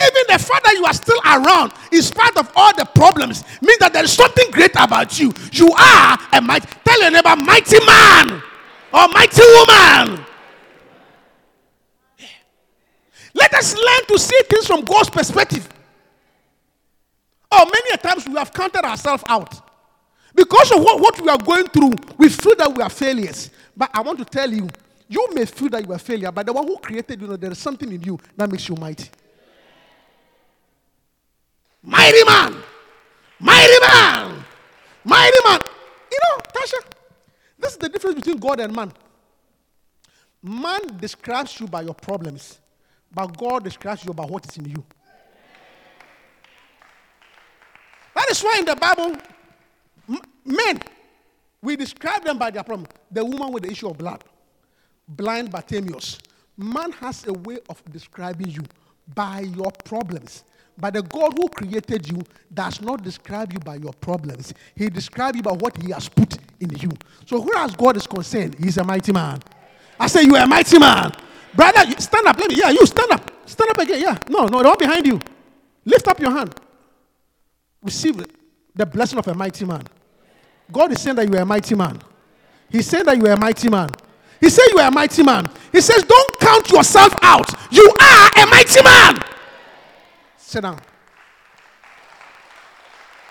Even 0.00 0.22
the 0.28 0.38
fact 0.38 0.64
that 0.64 0.74
you 0.74 0.84
are 0.84 0.94
still 0.94 1.20
around, 1.24 1.72
in 1.90 2.02
spite 2.02 2.36
of 2.36 2.50
all 2.54 2.74
the 2.76 2.84
problems, 2.84 3.42
means 3.60 3.78
that 3.78 3.92
there 3.92 4.04
is 4.04 4.12
something 4.12 4.48
great 4.52 4.70
about 4.76 5.18
you. 5.18 5.32
You 5.52 5.72
are 5.72 6.18
a 6.32 6.40
mighty. 6.40 6.68
Tell 6.84 7.00
your 7.02 7.10
neighbor, 7.10 7.34
mighty 7.36 7.84
man 7.84 8.42
or 8.92 9.08
mighty 9.08 9.42
woman. 9.42 10.24
Let 13.34 13.54
us 13.54 13.74
learn 13.74 14.06
to 14.08 14.18
see 14.18 14.40
things 14.48 14.66
from 14.66 14.84
God's 14.84 15.10
perspective. 15.10 15.68
Oh, 17.50 17.64
many 17.64 17.94
a 17.94 17.96
times 17.96 18.26
we 18.28 18.34
have 18.34 18.52
counted 18.52 18.84
ourselves 18.84 19.24
out. 19.28 19.60
Because 20.34 20.70
of 20.70 20.82
what, 20.82 21.00
what 21.00 21.20
we 21.20 21.28
are 21.28 21.38
going 21.38 21.66
through, 21.66 21.92
we 22.16 22.28
feel 22.28 22.54
that 22.56 22.72
we 22.72 22.82
are 22.82 22.90
failures. 22.90 23.50
But 23.76 23.90
I 23.92 24.00
want 24.00 24.18
to 24.18 24.24
tell 24.24 24.50
you, 24.52 24.68
you 25.08 25.28
may 25.32 25.44
feel 25.44 25.70
that 25.70 25.84
you 25.84 25.92
are 25.92 25.96
a 25.96 25.98
failure, 25.98 26.30
but 26.30 26.46
the 26.46 26.52
one 26.52 26.66
who 26.66 26.76
created 26.78 27.20
you, 27.20 27.26
know, 27.26 27.36
there 27.36 27.50
is 27.50 27.58
something 27.58 27.90
in 27.90 28.02
you 28.02 28.18
that 28.36 28.50
makes 28.50 28.68
you 28.68 28.76
mighty. 28.76 29.08
Mighty 31.82 32.24
man! 32.24 32.56
Mighty 33.40 33.80
man! 33.80 34.44
Mighty 35.04 35.38
man! 35.44 35.60
You 36.10 36.18
know, 36.24 36.42
Tasha, 36.54 36.84
this 37.58 37.72
is 37.72 37.78
the 37.78 37.88
difference 37.88 38.16
between 38.16 38.38
God 38.38 38.60
and 38.60 38.74
man. 38.74 38.92
Man 40.42 40.80
describes 40.98 41.58
you 41.60 41.66
by 41.66 41.82
your 41.82 41.94
problems, 41.94 42.60
but 43.12 43.36
God 43.36 43.64
describes 43.64 44.04
you 44.04 44.12
by 44.12 44.24
what 44.24 44.48
is 44.48 44.56
in 44.56 44.66
you. 44.66 44.84
That 48.14 48.30
is 48.30 48.42
why 48.42 48.56
in 48.58 48.64
the 48.64 48.76
Bible, 48.76 49.16
men, 50.44 50.80
we 51.62 51.76
describe 51.76 52.24
them 52.24 52.38
by 52.38 52.50
their 52.50 52.62
problem. 52.62 52.88
The 53.10 53.24
woman 53.24 53.52
with 53.52 53.64
the 53.64 53.70
issue 53.70 53.88
of 53.88 53.98
blood, 53.98 54.24
blind 55.08 55.50
Bartimaeus. 55.50 56.18
Man 56.56 56.90
has 56.92 57.26
a 57.26 57.32
way 57.32 57.58
of 57.68 57.82
describing 57.90 58.48
you 58.50 58.62
by 59.14 59.40
your 59.40 59.70
problems. 59.84 60.44
But 60.80 60.94
the 60.94 61.02
God 61.02 61.34
who 61.36 61.48
created 61.48 62.08
you 62.08 62.22
does 62.54 62.80
not 62.80 63.02
describe 63.02 63.52
you 63.52 63.58
by 63.58 63.76
your 63.76 63.92
problems. 63.94 64.54
He 64.74 64.88
describes 64.88 65.36
you 65.36 65.42
by 65.42 65.52
what 65.52 65.76
He 65.82 65.90
has 65.90 66.08
put 66.08 66.38
in 66.60 66.70
you. 66.78 66.90
So, 67.26 67.40
whereas 67.40 67.74
God 67.74 67.96
is 67.96 68.06
concerned, 68.06 68.56
He's 68.58 68.78
a 68.78 68.84
mighty 68.84 69.12
man. 69.12 69.40
I 69.98 70.06
say, 70.06 70.22
You 70.22 70.36
are 70.36 70.44
a 70.44 70.46
mighty 70.46 70.78
man. 70.78 71.12
Brother, 71.54 71.90
stand 72.00 72.26
up. 72.26 72.38
Let 72.38 72.50
me. 72.50 72.56
Yeah, 72.56 72.70
you 72.70 72.86
stand 72.86 73.10
up. 73.10 73.30
Stand 73.46 73.70
up 73.70 73.78
again. 73.78 74.00
Yeah. 74.00 74.18
No, 74.28 74.46
no, 74.46 74.62
the 74.62 74.68
one 74.68 74.78
behind 74.78 75.06
you. 75.06 75.18
Lift 75.84 76.06
up 76.06 76.20
your 76.20 76.30
hand 76.30 76.54
receive 77.82 78.24
the 78.74 78.86
blessing 78.86 79.18
of 79.18 79.26
a 79.28 79.34
mighty 79.34 79.64
man. 79.64 79.82
God 80.70 80.92
is 80.92 81.00
saying 81.00 81.16
that 81.16 81.28
you 81.28 81.34
are 81.36 81.42
a 81.42 81.46
mighty 81.46 81.74
man. 81.74 82.00
He's 82.70 82.86
saying 82.86 83.04
that 83.06 83.16
you 83.16 83.26
are 83.26 83.32
a 83.32 83.36
mighty 83.38 83.70
man. 83.70 83.88
He 84.40 84.50
said 84.50 84.66
you 84.72 84.78
are 84.78 84.88
a 84.88 84.90
mighty 84.90 85.22
man. 85.22 85.48
He 85.72 85.80
says, 85.80 86.02
Don't 86.02 86.38
count 86.38 86.70
yourself 86.70 87.14
out. 87.22 87.50
You 87.72 87.90
are 88.00 88.30
a 88.42 88.46
mighty 88.46 88.82
man. 88.82 89.18
Sit 90.48 90.62
down. 90.62 90.80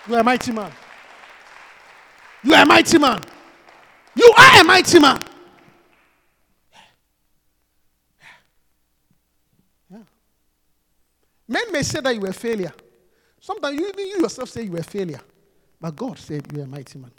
You 0.06 0.14
are 0.14 0.20
a 0.20 0.22
mighty 0.22 0.52
man. 0.52 0.70
You 2.44 2.54
are 2.54 2.62
a 2.62 2.64
mighty 2.64 2.96
man. 2.96 3.20
You 4.14 4.32
are 4.38 4.60
a 4.60 4.64
mighty 4.64 5.00
man. 5.00 5.18
Yeah. 9.90 9.98
Men 11.48 11.72
may 11.72 11.82
say 11.82 11.98
that 11.98 12.14
you 12.14 12.20
were 12.20 12.28
a 12.28 12.32
failure. 12.32 12.72
Sometimes 13.40 13.80
you, 13.80 13.90
you 13.98 14.20
yourself 14.20 14.48
say 14.50 14.62
you 14.62 14.70
were 14.70 14.78
a 14.78 14.84
failure. 14.84 15.20
But 15.80 15.96
God 15.96 16.20
said 16.20 16.46
you 16.52 16.60
are 16.60 16.66
a 16.66 16.68
mighty 16.68 17.00
man. 17.00 17.10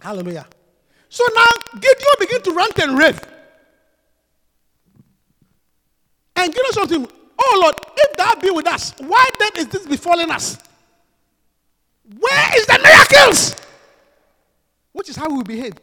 Hallelujah. 0.00 0.46
So 1.10 1.22
now 1.34 1.50
Gideon 1.74 2.14
begin 2.18 2.40
to 2.44 2.52
rant 2.52 2.78
and 2.78 2.98
rave. 2.98 3.20
And 6.34 6.54
said 6.72 6.88
to 6.88 7.00
him, 7.00 7.08
Oh 7.38 7.60
Lord, 7.62 7.74
if 7.96 8.16
thou 8.16 8.34
be 8.34 8.50
with 8.50 8.66
us, 8.66 8.94
why 8.98 9.28
then 9.38 9.50
is 9.56 9.68
this 9.68 9.86
befalling 9.86 10.30
us? 10.30 10.58
Where 12.18 12.58
is 12.58 12.66
the 12.66 12.78
miracles? 12.82 13.54
Which 14.92 15.10
is 15.10 15.16
how 15.16 15.28
we 15.28 15.42
behave. 15.42 15.74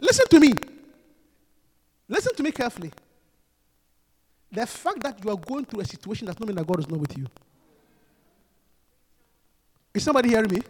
Listen 0.00 0.26
to 0.28 0.40
me. 0.40 0.52
Listen 2.08 2.34
to 2.34 2.42
me 2.42 2.52
carefully. 2.52 2.92
The 4.52 4.66
fact 4.66 5.00
that 5.00 5.24
you 5.24 5.30
are 5.30 5.36
going 5.36 5.64
through 5.64 5.80
a 5.80 5.84
situation 5.84 6.26
does 6.26 6.38
not 6.38 6.46
mean 6.46 6.56
that 6.56 6.66
God 6.66 6.80
is 6.80 6.88
not 6.88 7.00
with 7.00 7.16
you. 7.16 7.26
Is 9.94 10.02
somebody 10.02 10.28
hearing 10.28 10.50
me? 10.50 10.60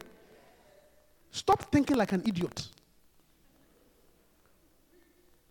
Stop 1.31 1.71
thinking 1.73 1.97
like 1.97 2.13
an 2.13 2.23
idiot. 2.27 2.69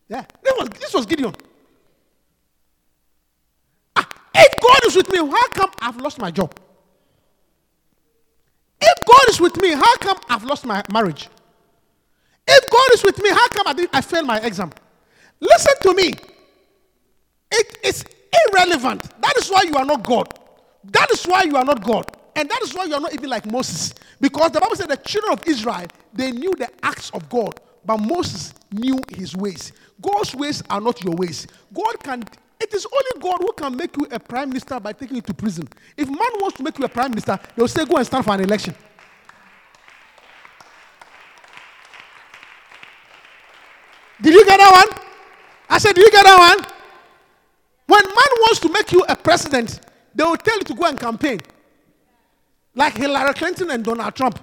Yeah, 0.08 0.24
this 0.42 0.54
was, 0.58 0.70
this 0.70 0.94
was 0.94 1.06
Gideon. 1.06 1.34
Ah, 3.96 4.08
if 4.34 4.60
God 4.84 4.90
is 4.90 4.96
with 4.98 5.10
me, 5.12 5.18
how 5.20 5.48
come 5.48 5.72
I've 5.82 5.98
lost 5.98 6.20
my 6.20 6.30
job? 6.30 6.54
If 8.82 9.06
God 9.06 9.30
is 9.30 9.40
with 9.40 9.56
me, 9.62 9.72
how 9.72 9.98
come 9.98 10.18
I've 10.30 10.44
lost 10.44 10.66
my 10.66 10.84
marriage? 10.92 11.30
If 12.46 12.70
God 12.70 12.94
is 12.94 13.04
with 13.04 13.18
me, 13.24 13.30
how 13.30 13.48
come 13.48 13.68
I, 13.68 13.88
I 13.94 14.02
failed 14.02 14.28
my 14.28 14.40
exam? 14.40 14.72
Listen 15.40 15.74
to 15.84 15.94
me. 15.94 16.14
It 17.52 17.78
is 17.84 18.04
irrelevant. 18.50 19.04
That 19.22 19.38
is 19.38 19.50
why 19.50 19.62
you 19.64 19.76
are 19.76 19.86
not 19.86 20.04
God. 20.04 20.28
That 20.84 21.10
is 21.12 21.24
why 21.24 21.44
you 21.44 21.56
are 21.56 21.64
not 21.64 21.82
God. 21.82 22.06
And 22.36 22.50
that 22.50 22.62
is 22.62 22.74
why 22.74 22.84
you 22.86 22.96
are 22.96 23.00
not 23.00 23.14
even 23.14 23.30
like 23.30 23.50
Moses. 23.50 23.94
Because 24.20 24.52
the 24.52 24.60
Bible 24.60 24.76
said 24.76 24.90
the 24.90 24.98
children 24.98 25.34
of 25.34 25.48
Israel, 25.48 25.86
they 26.14 26.32
knew 26.32 26.54
the 26.56 26.70
acts 26.84 27.10
of 27.12 27.30
God, 27.30 27.60
but 27.86 27.98
Moses 27.98 28.54
knew 28.72 29.00
his 29.16 29.34
ways. 29.36 29.72
God's 30.02 30.36
ways 30.36 30.62
are 30.70 30.82
not 30.82 31.02
your 31.04 31.16
ways. 31.16 31.48
God 31.74 32.04
can, 32.04 32.24
it 32.64 32.74
is 32.74 32.86
only 32.86 33.22
God 33.22 33.42
who 33.42 33.52
can 33.54 33.76
make 33.76 33.96
you 33.98 34.08
a 34.12 34.20
prime 34.20 34.50
minister 34.50 34.80
by 34.80 34.94
taking 34.94 35.18
you 35.18 35.22
to 35.22 35.34
prison. 35.34 35.68
If 35.98 36.08
man 36.08 36.34
wants 36.40 36.58
to 36.58 36.64
make 36.64 36.80
you 36.80 36.86
a 36.86 36.90
prime 36.90 37.12
minister, 37.12 37.38
they'll 37.56 37.68
say, 37.68 37.86
go 37.86 37.98
and 37.98 38.06
stand 38.06 38.24
for 38.26 38.34
an 38.34 38.42
election. 38.42 38.74
Did 44.22 44.34
you 44.34 44.46
get 44.46 44.58
that 44.58 44.88
one? 44.88 45.00
I 45.70 45.78
said, 45.80 45.96
Did 45.96 46.06
you 46.06 46.12
get 46.12 46.24
that 46.24 46.38
one? 46.38 46.66
When 47.88 48.04
man 48.04 48.32
wants 48.42 48.60
to 48.62 48.70
make 48.72 48.92
you 48.94 49.04
a 49.10 49.16
president, 49.18 49.82
they 50.16 50.24
will 50.24 50.38
tell 50.38 50.58
you 50.58 50.64
to 50.64 50.74
go 50.74 50.86
and 50.86 50.98
campaign. 50.98 51.42
Like 52.74 52.96
Hillary 52.96 53.34
Clinton 53.34 53.70
and 53.72 53.84
Donald 53.84 54.16
Trump. 54.16 54.40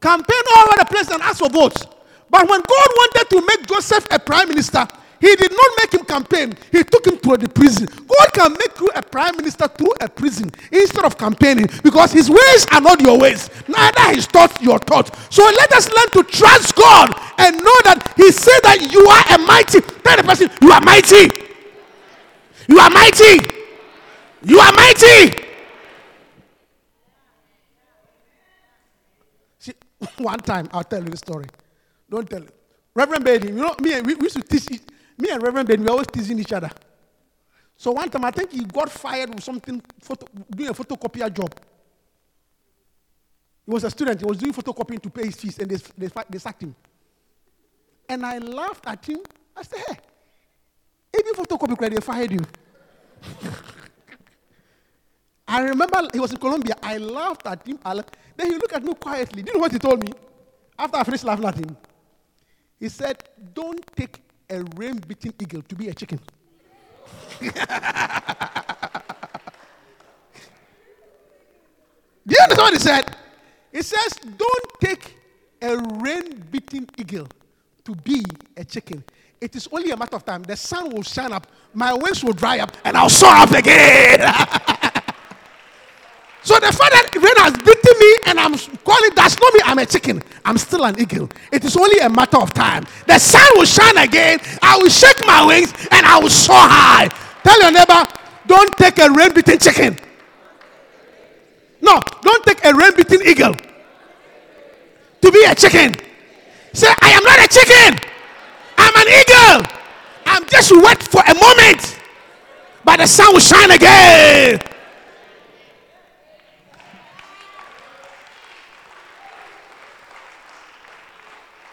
Campaign 0.00 0.42
all 0.56 0.64
over 0.66 0.76
the 0.78 0.84
place 0.86 1.08
and 1.10 1.22
ask 1.22 1.38
for 1.38 1.48
votes. 1.48 1.86
But 2.28 2.48
when 2.48 2.60
God 2.60 2.88
wanted 2.96 3.30
to 3.30 3.46
make 3.46 3.66
Joseph 3.66 4.06
a 4.10 4.18
prime 4.18 4.48
minister, 4.48 4.86
he 5.20 5.34
did 5.36 5.50
not 5.52 5.70
make 5.78 5.92
him 5.94 6.04
campaign. 6.04 6.54
He 6.72 6.84
took 6.84 7.06
him 7.06 7.18
to 7.18 7.36
the 7.36 7.48
prison. 7.48 7.86
God 7.86 8.32
can 8.32 8.52
make 8.52 8.78
you 8.80 8.90
a 8.94 9.02
prime 9.02 9.36
minister 9.36 9.66
through 9.68 9.92
a 10.00 10.08
prison 10.08 10.50
instead 10.72 11.04
of 11.04 11.16
campaigning 11.18 11.68
because 11.82 12.12
his 12.12 12.28
ways 12.30 12.66
are 12.72 12.80
not 12.80 13.00
your 13.00 13.18
ways. 13.18 13.50
Neither 13.68 14.14
his 14.14 14.26
thoughts 14.26 14.60
your 14.62 14.78
thoughts. 14.78 15.10
So 15.34 15.42
let 15.44 15.72
us 15.72 15.88
learn 15.90 16.10
to 16.10 16.22
trust 16.30 16.74
God 16.76 17.14
and 17.38 17.56
know 17.56 17.78
that 17.84 18.12
he 18.16 18.30
said 18.32 18.60
that 18.62 18.92
you 18.92 19.06
are 19.08 19.34
a 19.34 19.38
mighty. 19.46 19.80
Tell 19.80 20.16
the 20.16 20.22
person, 20.24 20.50
you 20.62 20.70
are 20.72 20.80
mighty. 20.82 21.30
You 22.68 22.78
are 22.78 22.90
mighty. 22.90 23.40
You 24.42 24.58
are 24.60 24.72
mighty. 24.72 25.44
See, 29.58 29.72
one 30.18 30.38
time 30.40 30.68
I'll 30.72 30.84
tell 30.84 31.02
you 31.02 31.10
the 31.10 31.16
story. 31.16 31.46
Don't 32.10 32.28
tell 32.28 32.42
it. 32.42 32.54
Reverend 32.94 33.24
Baden, 33.24 33.56
you 33.56 33.62
know, 33.62 33.74
me 33.80 34.00
we, 34.00 34.14
we 34.14 34.24
used 34.24 34.36
to 34.36 34.42
teach, 34.42 34.70
each- 34.70 34.82
me 35.18 35.30
and 35.30 35.42
Reverend 35.42 35.68
Ben, 35.68 35.82
we 35.82 35.88
always 35.88 36.06
teasing 36.08 36.38
each 36.38 36.52
other. 36.52 36.70
So 37.76 37.92
one 37.92 38.08
time 38.08 38.24
I 38.24 38.30
think 38.30 38.52
he 38.52 38.64
got 38.64 38.90
fired 38.90 39.34
with 39.34 39.44
something, 39.44 39.82
photo, 40.00 40.26
doing 40.50 40.70
a 40.70 40.74
photocopier 40.74 41.32
job. 41.32 41.54
He 43.66 43.72
was 43.72 43.84
a 43.84 43.90
student, 43.90 44.20
he 44.20 44.26
was 44.26 44.38
doing 44.38 44.52
photocopying 44.52 45.02
to 45.02 45.10
pay 45.10 45.26
his 45.26 45.36
fees, 45.36 45.58
and 45.58 45.70
they, 45.70 45.76
they, 46.06 46.08
they 46.30 46.38
sacked 46.38 46.62
him. 46.62 46.74
And 48.08 48.24
I 48.24 48.38
laughed 48.38 48.86
at 48.86 49.04
him. 49.04 49.20
I 49.56 49.62
said, 49.62 49.80
hey, 49.88 49.96
even 51.18 51.34
photocopy 51.34 51.76
credit, 51.76 51.96
they 51.96 52.00
fired 52.00 52.32
you. 52.32 52.40
I 55.48 55.62
remember 55.62 56.08
he 56.12 56.20
was 56.20 56.32
in 56.32 56.38
Colombia. 56.38 56.74
I 56.82 56.98
laughed 56.98 57.46
at 57.46 57.66
him. 57.66 57.78
I 57.84 57.92
la- 57.94 58.02
then 58.36 58.48
he 58.52 58.58
looked 58.58 58.72
at 58.72 58.84
me 58.84 58.94
quietly. 58.94 59.42
Do 59.42 59.50
you 59.50 59.54
know 59.54 59.60
what 59.60 59.72
he 59.72 59.78
told 59.78 60.02
me? 60.04 60.12
After 60.78 60.96
I 60.98 61.04
finished 61.04 61.24
laughing 61.24 61.44
at 61.46 61.56
him, 61.56 61.76
he 62.80 62.88
said, 62.88 63.22
Don't 63.54 63.84
take 63.96 64.20
a 64.50 64.62
rain 64.76 64.98
beaten 64.98 65.32
eagle 65.40 65.62
to 65.62 65.74
be 65.74 65.88
a 65.88 65.94
chicken. 65.94 66.20
Do 67.40 67.46
you 72.34 72.42
understand 72.42 72.58
what 72.58 72.72
he 72.72 72.78
said? 72.78 73.16
He 73.72 73.82
says, 73.82 74.12
Don't 74.36 74.80
take 74.80 75.16
a 75.62 75.76
rain 76.00 76.44
beaten 76.50 76.88
eagle 76.96 77.28
to 77.84 77.94
be 77.96 78.24
a 78.56 78.64
chicken. 78.64 79.02
It 79.40 79.54
is 79.54 79.68
only 79.70 79.90
a 79.90 79.96
matter 79.96 80.16
of 80.16 80.24
time. 80.24 80.42
The 80.42 80.56
sun 80.56 80.90
will 80.90 81.02
shine 81.02 81.32
up, 81.32 81.46
my 81.74 81.92
wings 81.92 82.24
will 82.24 82.32
dry 82.32 82.58
up, 82.58 82.76
and 82.84 82.96
I'll 82.96 83.10
soar 83.10 83.32
up 83.32 83.50
again. 83.52 84.20
So 86.46 86.54
the 86.60 86.70
fact 86.70 86.92
that 86.92 87.10
rain 87.16 87.36
has 87.42 87.54
beaten 87.58 87.75
and 88.26 88.38
I'm 88.38 88.56
calling 88.84 89.10
does 89.14 89.38
not 89.38 89.52
mean 89.54 89.62
I'm 89.64 89.78
a 89.78 89.86
chicken. 89.86 90.22
I'm 90.44 90.58
still 90.58 90.84
an 90.84 90.98
eagle. 91.00 91.28
It 91.52 91.64
is 91.64 91.76
only 91.76 91.98
a 91.98 92.08
matter 92.08 92.38
of 92.38 92.52
time. 92.54 92.84
The 93.06 93.18
sun 93.18 93.46
will 93.54 93.64
shine 93.64 93.98
again. 93.98 94.40
I 94.62 94.78
will 94.78 94.88
shake 94.88 95.26
my 95.26 95.44
wings 95.44 95.72
and 95.90 96.06
I 96.06 96.18
will 96.18 96.30
soar 96.30 96.56
high. 96.56 97.08
Tell 97.42 97.60
your 97.60 97.72
neighbor, 97.72 98.02
don't 98.46 98.76
take 98.76 98.98
a 98.98 99.10
rain 99.10 99.32
beaten 99.34 99.58
chicken. 99.58 99.98
No, 101.80 102.00
don't 102.22 102.44
take 102.44 102.64
a 102.64 102.74
rain 102.74 102.94
beaten 102.96 103.22
eagle 103.26 103.54
to 105.22 105.32
be 105.32 105.44
a 105.46 105.54
chicken. 105.54 105.94
Say, 106.72 106.88
I 106.88 107.10
am 107.10 107.22
not 107.24 107.38
a 107.38 107.48
chicken. 107.48 108.00
I'm 108.78 108.96
an 108.96 109.08
eagle. 109.08 109.72
I'm 110.26 110.46
just 110.48 110.72
wet 110.72 111.02
for 111.02 111.22
a 111.22 111.34
moment. 111.34 111.98
But 112.84 112.98
the 112.98 113.06
sun 113.06 113.32
will 113.32 113.40
shine 113.40 113.70
again. 113.70 114.60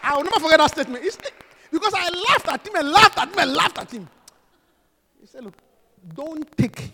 I 0.04 0.16
will 0.16 0.24
never 0.24 0.38
forget 0.40 0.58
that 0.58 0.70
statement. 0.70 1.04
It's, 1.04 1.16
because 1.72 1.94
I 1.96 2.10
laughed 2.28 2.48
at 2.48 2.66
him 2.66 2.74
and 2.76 2.90
laughed 2.90 3.18
at 3.18 3.28
him 3.28 3.38
and 3.38 3.52
laughed 3.54 3.78
at 3.78 3.90
him. 3.90 4.08
He 5.20 5.26
said, 5.26 5.44
Look, 5.44 5.54
don't 6.14 6.56
take 6.56 6.90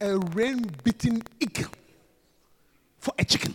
a 0.00 0.16
rain 0.18 0.64
beaten 0.84 1.22
eagle 1.40 1.70
for 2.98 3.12
a 3.18 3.24
chicken. 3.24 3.54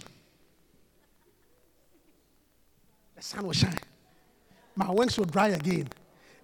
The 3.15 3.21
sun 3.21 3.45
will 3.45 3.53
shine. 3.53 3.77
My 4.75 4.91
wings 4.91 5.17
will 5.17 5.25
dry 5.25 5.49
again. 5.49 5.87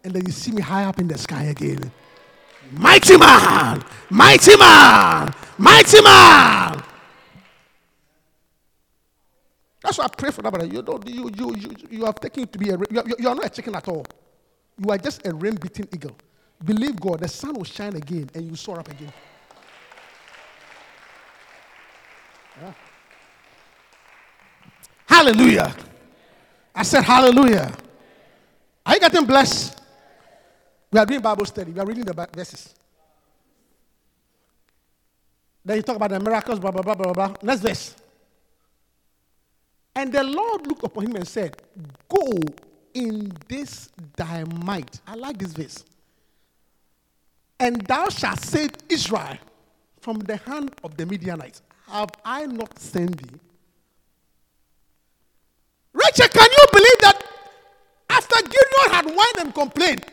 And 0.03 0.13
then 0.13 0.25
you 0.25 0.31
see 0.31 0.51
me 0.51 0.61
high 0.61 0.85
up 0.85 0.99
in 0.99 1.07
the 1.07 1.17
sky 1.17 1.43
again. 1.45 1.91
Mighty 2.71 3.17
man! 3.17 3.83
Mighty 4.09 4.57
man! 4.57 5.33
Mighty 5.57 6.01
man! 6.01 6.83
That's 9.81 9.97
why 9.97 10.05
I 10.05 10.07
pray 10.07 10.31
for 10.31 10.41
that 10.41 10.51
brother. 10.51 10.67
You 10.67 10.81
don't, 10.81 11.07
you, 11.07 11.29
you, 11.35 11.55
you, 11.55 11.71
you 11.89 12.05
have 12.05 12.19
taken 12.19 12.47
to 12.47 12.59
be 12.59 12.69
a, 12.69 12.77
you 12.89 12.99
are, 12.99 13.03
you 13.19 13.29
are 13.29 13.35
not 13.35 13.45
a 13.45 13.49
chicken 13.49 13.75
at 13.75 13.87
all. 13.87 14.05
You 14.77 14.89
are 14.91 14.97
just 14.97 15.25
a 15.25 15.33
rain 15.33 15.55
beaten 15.55 15.87
eagle. 15.93 16.15
Believe 16.63 16.99
God, 16.99 17.19
the 17.19 17.27
sun 17.27 17.53
will 17.53 17.63
shine 17.63 17.95
again 17.95 18.29
and 18.33 18.45
you 18.47 18.55
soar 18.55 18.79
up 18.79 18.89
again. 18.89 19.13
Yeah. 22.61 22.73
Hallelujah. 25.07 25.75
I 26.73 26.83
said 26.83 27.03
hallelujah. 27.03 27.71
Are 28.85 28.93
you 28.93 28.99
getting 28.99 29.25
blessed? 29.25 29.79
We 30.91 30.99
are 30.99 31.05
doing 31.05 31.21
Bible 31.21 31.45
study. 31.45 31.71
We 31.71 31.79
are 31.79 31.85
reading 31.85 32.05
the 32.05 32.27
verses. 32.33 32.73
Then 35.63 35.77
you 35.77 35.83
talk 35.83 35.97
about 35.97 36.09
the 36.09 36.19
miracles, 36.19 36.59
blah, 36.59 36.71
blah, 36.71 36.81
blah, 36.81 36.95
blah, 36.95 37.13
blah. 37.13 37.33
Next 37.43 37.61
verse. 37.61 37.95
And 39.97 40.13
the 40.13 40.23
Lord 40.23 40.67
looked 40.67 40.83
upon 40.83 41.07
him 41.07 41.15
and 41.15 41.27
said, 41.27 41.57
Go 42.07 42.31
in 42.93 43.33
this 43.47 43.89
thy 44.15 44.43
might. 44.43 45.01
I 45.07 45.15
like 45.15 45.39
this 45.39 45.53
verse. 45.53 45.83
And 47.59 47.81
thou 47.81 48.07
shalt 48.09 48.39
save 48.39 48.69
Israel 48.89 49.39
from 49.99 50.19
the 50.19 50.37
hand 50.37 50.71
of 50.83 50.95
the 50.95 51.05
Midianites, 51.07 51.63
have 51.87 52.11
I 52.23 52.45
not 52.45 52.77
sent 52.77 53.17
thee? 53.17 53.39
Rachel, 55.93 56.27
can 56.27 56.47
you 56.47 56.65
believe 56.71 56.99
that 57.01 57.23
after 58.11 58.39
Gideon 58.43 58.91
had 58.91 59.05
whined 59.05 59.37
and 59.39 59.55
complained, 59.55 60.05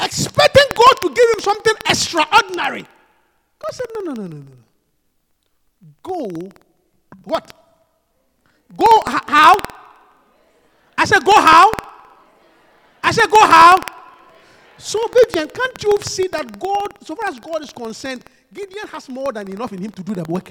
expecting 0.00 0.64
God 0.74 0.94
to 1.02 1.08
give 1.14 1.30
him 1.34 1.40
something 1.40 1.74
extraordinary, 1.90 2.86
God 3.58 3.72
said, 3.72 3.86
No, 3.96 4.00
no, 4.00 4.22
no, 4.22 4.26
no, 4.28 4.36
no. 4.38 4.52
Go, 6.02 6.50
what? 7.24 7.61
Go 8.76 8.86
how? 9.06 9.56
I 10.96 11.04
said, 11.04 11.24
Go 11.24 11.32
how? 11.32 11.70
I 13.02 13.10
said, 13.12 13.30
Go 13.30 13.40
how? 13.40 13.76
So, 14.78 14.98
Gideon, 15.08 15.48
can't 15.48 15.82
you 15.84 15.98
see 16.02 16.26
that 16.28 16.58
God, 16.58 16.88
so 17.02 17.14
far 17.14 17.28
as 17.28 17.38
God 17.38 17.62
is 17.62 17.72
concerned, 17.72 18.24
Gideon 18.52 18.86
has 18.88 19.08
more 19.08 19.32
than 19.32 19.48
enough 19.48 19.72
in 19.72 19.80
him 19.80 19.90
to 19.92 20.02
do 20.02 20.14
the 20.14 20.24
work? 20.24 20.50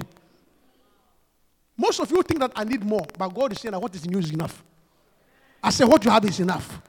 Most 1.76 2.00
of 2.00 2.10
you 2.10 2.22
think 2.22 2.40
that 2.40 2.52
I 2.54 2.64
need 2.64 2.84
more, 2.84 3.06
but 3.18 3.28
God 3.28 3.52
is 3.52 3.60
saying 3.60 3.72
that 3.72 3.80
what 3.80 3.94
is 3.94 4.04
in 4.04 4.12
you 4.12 4.18
is 4.18 4.30
enough. 4.30 4.62
I 5.62 5.70
say, 5.70 5.84
What 5.84 6.04
you 6.04 6.10
have 6.10 6.24
is 6.24 6.40
enough. 6.40 6.80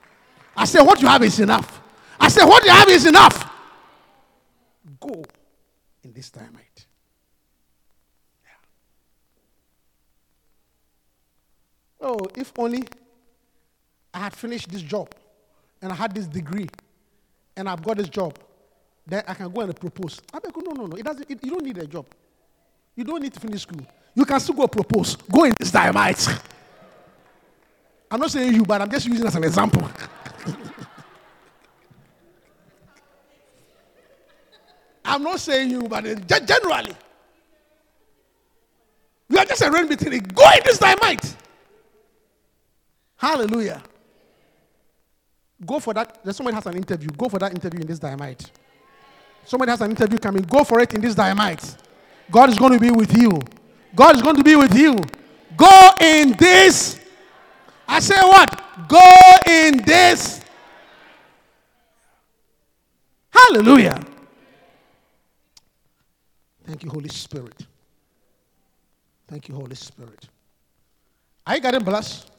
I 0.55 0.65
say, 0.65 0.81
What 0.81 1.01
you 1.01 1.07
have 1.07 1.23
is 1.23 1.39
enough. 1.39 1.81
I 2.19 2.27
say, 2.29 2.43
What 2.45 2.63
you 2.63 2.71
have 2.71 2.89
is 2.89 3.05
enough. 3.05 3.49
Go 4.99 5.23
in 6.03 6.13
this 6.13 6.29
time, 6.29 6.53
mate. 6.53 6.85
Oh, 12.05 12.19
if 12.35 12.51
only 12.57 12.83
I 14.13 14.19
had 14.19 14.35
finished 14.35 14.69
this 14.69 14.81
job 14.81 15.09
and 15.81 15.89
I 15.89 15.95
had 15.95 16.13
this 16.13 16.27
degree 16.27 16.67
and 17.55 17.69
I've 17.69 17.81
got 17.81 17.95
this 17.95 18.09
job, 18.09 18.37
then 19.07 19.23
I 19.25 19.33
can 19.33 19.49
go 19.49 19.61
and 19.61 19.73
propose. 19.73 20.21
I 20.33 20.39
beg, 20.39 20.51
no, 20.57 20.71
no, 20.71 20.85
no. 20.85 20.97
It 20.97 21.05
doesn't, 21.05 21.31
it, 21.31 21.41
you 21.41 21.51
don't 21.51 21.63
need 21.63 21.77
a 21.77 21.87
job. 21.87 22.05
You 22.95 23.05
don't 23.05 23.21
need 23.21 23.33
to 23.33 23.39
finish 23.39 23.61
school. 23.61 23.79
You 24.13 24.25
can 24.25 24.37
still 24.41 24.55
go 24.55 24.67
propose. 24.67 25.15
Go 25.15 25.45
in 25.45 25.53
this 25.57 25.71
dynamite. 25.71 26.27
I'm 28.11 28.19
not 28.19 28.31
saying 28.31 28.53
you, 28.53 28.65
but 28.65 28.81
I'm 28.81 28.91
just 28.91 29.07
using 29.07 29.25
as 29.25 29.35
an 29.35 29.45
example. 29.45 29.89
I'm 35.05 35.23
not 35.23 35.39
saying 35.39 35.71
you, 35.71 35.83
but 35.83 36.03
generally. 36.27 36.95
You 39.29 39.37
are 39.37 39.45
just 39.45 39.61
a 39.61 39.71
rain 39.71 39.87
between 39.87 40.13
it. 40.13 40.35
Go 40.35 40.43
in 40.51 40.59
this 40.65 40.79
dynamite. 40.79 41.32
Hallelujah. 43.23 43.81
Go 45.65 45.79
for 45.79 45.93
that. 45.93 46.19
Somebody 46.35 46.55
has 46.55 46.65
an 46.65 46.75
interview. 46.75 47.07
Go 47.11 47.29
for 47.29 47.39
that 47.39 47.53
interview 47.53 47.79
in 47.79 47.87
this 47.87 47.97
dynamite. 47.97 48.51
Somebody 49.45 49.71
has 49.71 49.79
an 49.79 49.91
interview 49.91 50.19
coming. 50.19 50.43
Go 50.43 50.65
for 50.65 50.81
it 50.81 50.93
in 50.93 50.99
this 50.99 51.15
dynamite. 51.15 51.77
God 52.29 52.49
is 52.49 52.57
going 52.57 52.73
to 52.73 52.79
be 52.79 52.91
with 52.91 53.15
you. 53.17 53.39
God 53.95 54.17
is 54.17 54.21
going 54.21 54.35
to 54.35 54.43
be 54.43 54.57
with 54.57 54.77
you. 54.77 54.97
Go 55.55 55.91
in 56.01 56.35
this. 56.37 56.99
I 57.87 58.01
say 58.01 58.19
what? 58.19 58.61
Go 58.89 59.09
in 59.47 59.77
this. 59.85 60.41
Hallelujah. 63.31 64.03
Thank 66.65 66.83
you, 66.83 66.89
Holy 66.89 67.07
Spirit. 67.07 67.65
Thank 69.29 69.47
you, 69.47 69.55
Holy 69.55 69.75
Spirit. 69.75 70.27
Are 71.47 71.55
you 71.55 71.61
getting 71.61 71.83
blessed? 71.83 72.32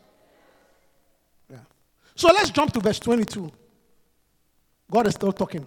So 2.15 2.29
let's 2.29 2.51
jump 2.51 2.73
to 2.73 2.81
verse 2.81 2.99
22. 2.99 3.51
God 4.91 5.07
is 5.07 5.15
still 5.15 5.33
talking. 5.33 5.67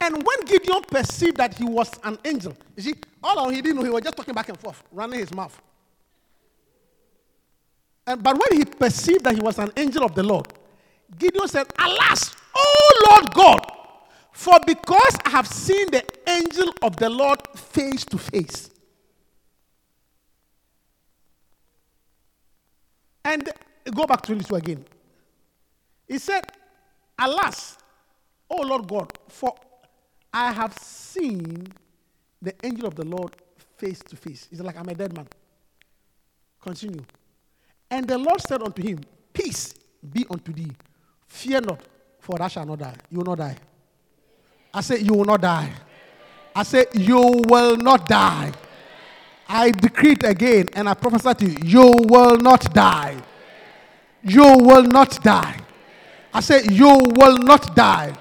And 0.00 0.14
when 0.16 0.44
Gideon 0.46 0.82
perceived 0.82 1.36
that 1.36 1.54
he 1.54 1.64
was 1.64 1.90
an 2.02 2.18
angel, 2.24 2.56
you 2.76 2.82
see, 2.82 2.94
all 3.22 3.36
along 3.36 3.54
he 3.54 3.62
didn't 3.62 3.76
know, 3.76 3.84
he 3.84 3.90
was 3.90 4.02
just 4.02 4.16
talking 4.16 4.34
back 4.34 4.48
and 4.48 4.58
forth, 4.58 4.82
running 4.90 5.20
his 5.20 5.32
mouth. 5.32 5.60
And, 8.04 8.20
but 8.20 8.34
when 8.36 8.58
he 8.58 8.64
perceived 8.64 9.24
that 9.24 9.34
he 9.34 9.40
was 9.40 9.58
an 9.58 9.70
angel 9.76 10.04
of 10.04 10.14
the 10.16 10.24
Lord, 10.24 10.48
Gideon 11.16 11.46
said, 11.46 11.66
Alas, 11.78 12.34
O 12.56 13.08
Lord 13.10 13.32
God, 13.32 13.72
for 14.32 14.58
because 14.66 15.18
I 15.24 15.30
have 15.30 15.46
seen 15.46 15.88
the 15.92 16.04
angel 16.28 16.72
of 16.82 16.96
the 16.96 17.08
Lord 17.08 17.38
face 17.54 18.04
to 18.06 18.18
face. 18.18 18.70
And 23.24 23.48
go 23.90 24.06
back 24.06 24.22
to 24.22 24.32
22 24.34 24.54
again. 24.54 24.84
He 26.06 26.18
said, 26.18 26.44
Alas, 27.18 27.78
O 28.50 28.62
Lord 28.62 28.86
God, 28.86 29.12
for 29.28 29.54
I 30.32 30.52
have 30.52 30.76
seen 30.78 31.66
the 32.40 32.54
angel 32.64 32.86
of 32.86 32.94
the 32.94 33.04
Lord 33.04 33.34
face 33.76 34.00
to 34.00 34.16
face. 34.16 34.48
He's 34.50 34.60
like, 34.60 34.76
I'm 34.76 34.88
a 34.88 34.94
dead 34.94 35.14
man. 35.14 35.26
Continue. 36.60 37.04
And 37.90 38.06
the 38.06 38.18
Lord 38.18 38.40
said 38.40 38.62
unto 38.62 38.82
him, 38.82 39.00
Peace 39.32 39.74
be 40.12 40.26
unto 40.30 40.52
thee. 40.52 40.70
Fear 41.26 41.62
not, 41.62 41.80
for 42.18 42.38
thou 42.38 42.48
shalt 42.48 42.68
not 42.68 42.78
die. 42.78 42.94
You 43.10 43.18
will 43.18 43.24
not 43.24 43.38
die. 43.38 43.56
I 44.74 44.80
say, 44.80 44.98
You 45.00 45.14
will 45.14 45.24
not 45.24 45.40
die. 45.40 45.70
I 46.54 46.62
say, 46.62 46.86
You 46.94 47.42
will 47.48 47.76
not 47.76 48.06
die. 48.06 48.52
I 49.48 49.70
decree 49.70 50.12
it 50.12 50.24
again 50.24 50.66
and 50.74 50.88
I 50.88 50.94
prophesy 50.94 51.34
to 51.34 51.46
you, 51.46 51.58
you 51.62 51.92
will 52.08 52.38
not 52.38 52.72
die. 52.72 53.20
You 54.22 54.58
will 54.58 54.84
not 54.84 55.22
die. 55.22 55.56
I 56.32 56.40
say, 56.40 56.62
You 56.70 57.00
will 57.16 57.38
not 57.38 57.74
die. 57.74 58.14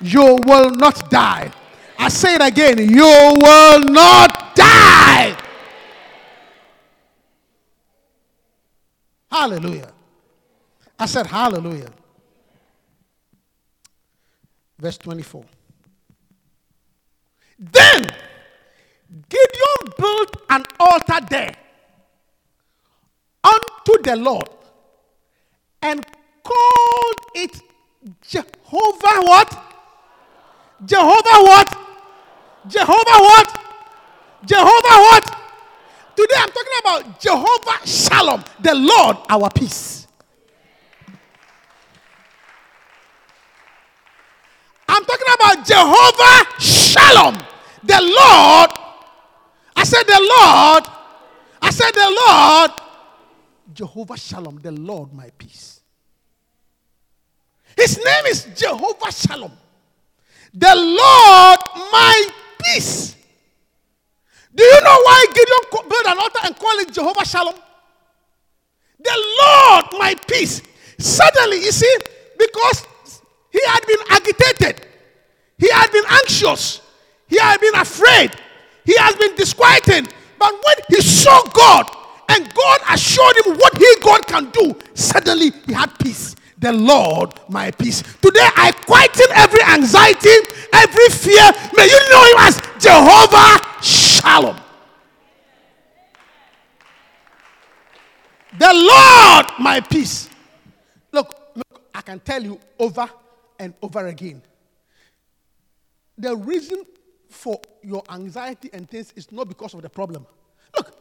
You 0.00 0.38
will 0.46 0.70
not 0.70 1.10
die. 1.10 1.52
I 1.98 2.08
say 2.08 2.34
it 2.36 2.42
again, 2.42 2.78
you 2.78 3.04
will 3.04 3.80
not 3.80 4.56
die. 4.56 5.36
Hallelujah. 9.30 9.92
I 10.98 11.06
said, 11.06 11.26
Hallelujah. 11.26 11.90
Verse 14.78 14.96
24. 14.98 15.44
Then 17.58 18.02
Gideon 19.28 19.94
built 19.98 20.36
an 20.48 20.64
altar 20.78 21.26
there 21.28 21.54
unto 23.44 24.02
the 24.02 24.16
Lord 24.16 24.48
and 25.82 26.04
called 26.42 27.20
it 27.34 27.62
Jehovah 28.22 29.20
what? 29.22 29.50
Jehovah 30.84 31.42
what? 31.42 31.78
Jehovah 32.68 33.18
what? 33.18 33.60
Jehovah 34.44 34.96
what? 35.06 35.36
Today 36.16 36.34
I'm 36.38 36.48
talking 36.50 36.78
about 36.80 37.20
Jehovah 37.20 37.86
Shalom, 37.86 38.44
the 38.60 38.74
Lord 38.74 39.16
our 39.28 39.50
peace. 39.50 40.06
I'm 44.88 45.04
talking 45.04 45.34
about 45.34 45.64
Jehovah 45.64 46.60
Shalom, 46.60 47.38
the 47.84 48.00
Lord. 48.02 48.70
I 49.76 49.84
said 49.84 50.02
the 50.02 50.20
Lord. 50.20 50.84
I 51.62 51.70
said 51.70 51.92
the 51.92 52.26
Lord. 52.26 52.70
Jehovah 53.72 54.16
Shalom, 54.16 54.58
the 54.58 54.72
Lord 54.72 55.12
my 55.12 55.30
peace. 55.38 55.69
His 57.80 57.96
name 57.96 58.26
is 58.26 58.46
Jehovah 58.54 59.10
Shalom, 59.10 59.52
the 60.52 60.74
Lord 60.76 61.58
my 61.90 62.28
peace. 62.62 63.16
Do 64.54 64.62
you 64.62 64.80
know 64.82 64.98
why 65.02 65.26
Gideon 65.32 65.88
built 65.88 66.06
an 66.06 66.18
altar 66.18 66.40
and 66.44 66.56
called 66.56 66.80
it 66.82 66.92
Jehovah 66.92 67.24
Shalom? 67.24 67.54
The 69.02 69.34
Lord 69.40 69.86
my 69.98 70.14
peace. 70.28 70.60
Suddenly, 70.98 71.64
you 71.64 71.72
see, 71.72 71.96
because 72.38 72.86
he 73.50 73.60
had 73.66 73.86
been 73.86 74.00
agitated, 74.10 74.86
he 75.56 75.70
had 75.70 75.90
been 75.90 76.04
anxious, 76.06 76.82
he 77.28 77.38
had 77.38 77.60
been 77.62 77.76
afraid, 77.76 78.32
he 78.84 78.94
has 78.98 79.16
been 79.16 79.34
disquieted. 79.36 80.12
But 80.38 80.52
when 80.52 80.76
he 80.90 81.00
saw 81.00 81.42
God 81.44 81.90
and 82.28 82.52
God 82.52 82.80
assured 82.90 83.36
him 83.46 83.54
what 83.56 83.74
he, 83.78 83.96
God, 84.02 84.26
can 84.26 84.50
do, 84.50 84.76
suddenly 84.92 85.52
he 85.66 85.72
had 85.72 85.98
peace. 85.98 86.36
The 86.60 86.72
Lord, 86.72 87.40
my 87.48 87.70
peace. 87.70 88.02
Today 88.20 88.46
I 88.54 88.72
quieten 88.72 89.26
every 89.34 89.62
anxiety, 89.62 90.28
every 90.74 91.08
fear. 91.08 91.50
May 91.74 91.86
you 91.86 92.00
know 92.10 92.22
him 92.24 92.36
as 92.38 92.60
Jehovah 92.78 93.82
Shalom. 93.82 94.60
The 98.58 98.72
Lord, 98.74 99.46
my 99.58 99.80
peace. 99.80 100.28
Look, 101.12 101.34
look, 101.54 101.82
I 101.94 102.02
can 102.02 102.20
tell 102.20 102.42
you 102.42 102.60
over 102.78 103.08
and 103.58 103.72
over 103.80 104.06
again. 104.08 104.42
The 106.18 106.36
reason 106.36 106.84
for 107.30 107.58
your 107.82 108.02
anxiety 108.10 108.68
and 108.74 108.86
things 108.86 109.14
is 109.16 109.32
not 109.32 109.48
because 109.48 109.72
of 109.72 109.80
the 109.80 109.88
problem. 109.88 110.26
Look, 110.76 110.94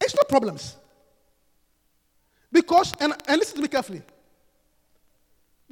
it's 0.00 0.14
not 0.14 0.28
problems. 0.28 0.76
Because, 2.52 2.92
and, 3.00 3.14
and 3.26 3.38
listen 3.38 3.56
to 3.56 3.62
me 3.62 3.68
carefully. 3.68 4.02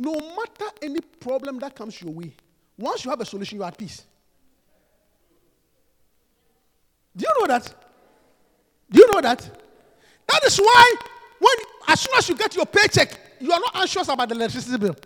No 0.00 0.14
matter 0.14 0.64
any 0.80 1.02
problem 1.02 1.58
that 1.58 1.76
comes 1.76 2.00
your 2.00 2.10
way, 2.10 2.32
once 2.78 3.04
you 3.04 3.10
have 3.10 3.20
a 3.20 3.26
solution, 3.26 3.58
you 3.58 3.64
are 3.64 3.68
at 3.68 3.76
peace. 3.76 4.02
Do 7.14 7.26
you 7.28 7.40
know 7.40 7.46
that? 7.48 7.74
Do 8.90 8.98
you 8.98 9.12
know 9.12 9.20
that? 9.20 9.40
That 10.26 10.44
is 10.46 10.56
why, 10.56 10.94
when 11.38 11.54
as 11.86 12.00
soon 12.00 12.14
as 12.16 12.26
you 12.30 12.34
get 12.34 12.56
your 12.56 12.64
paycheck, 12.64 13.20
you 13.40 13.52
are 13.52 13.60
not 13.60 13.76
anxious 13.76 14.08
about 14.08 14.26
the 14.30 14.36
electricity 14.36 14.78
bill. 14.78 14.96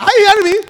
Are 0.00 0.10
you 0.18 0.26
hearing 0.28 0.52
me? 0.52 0.68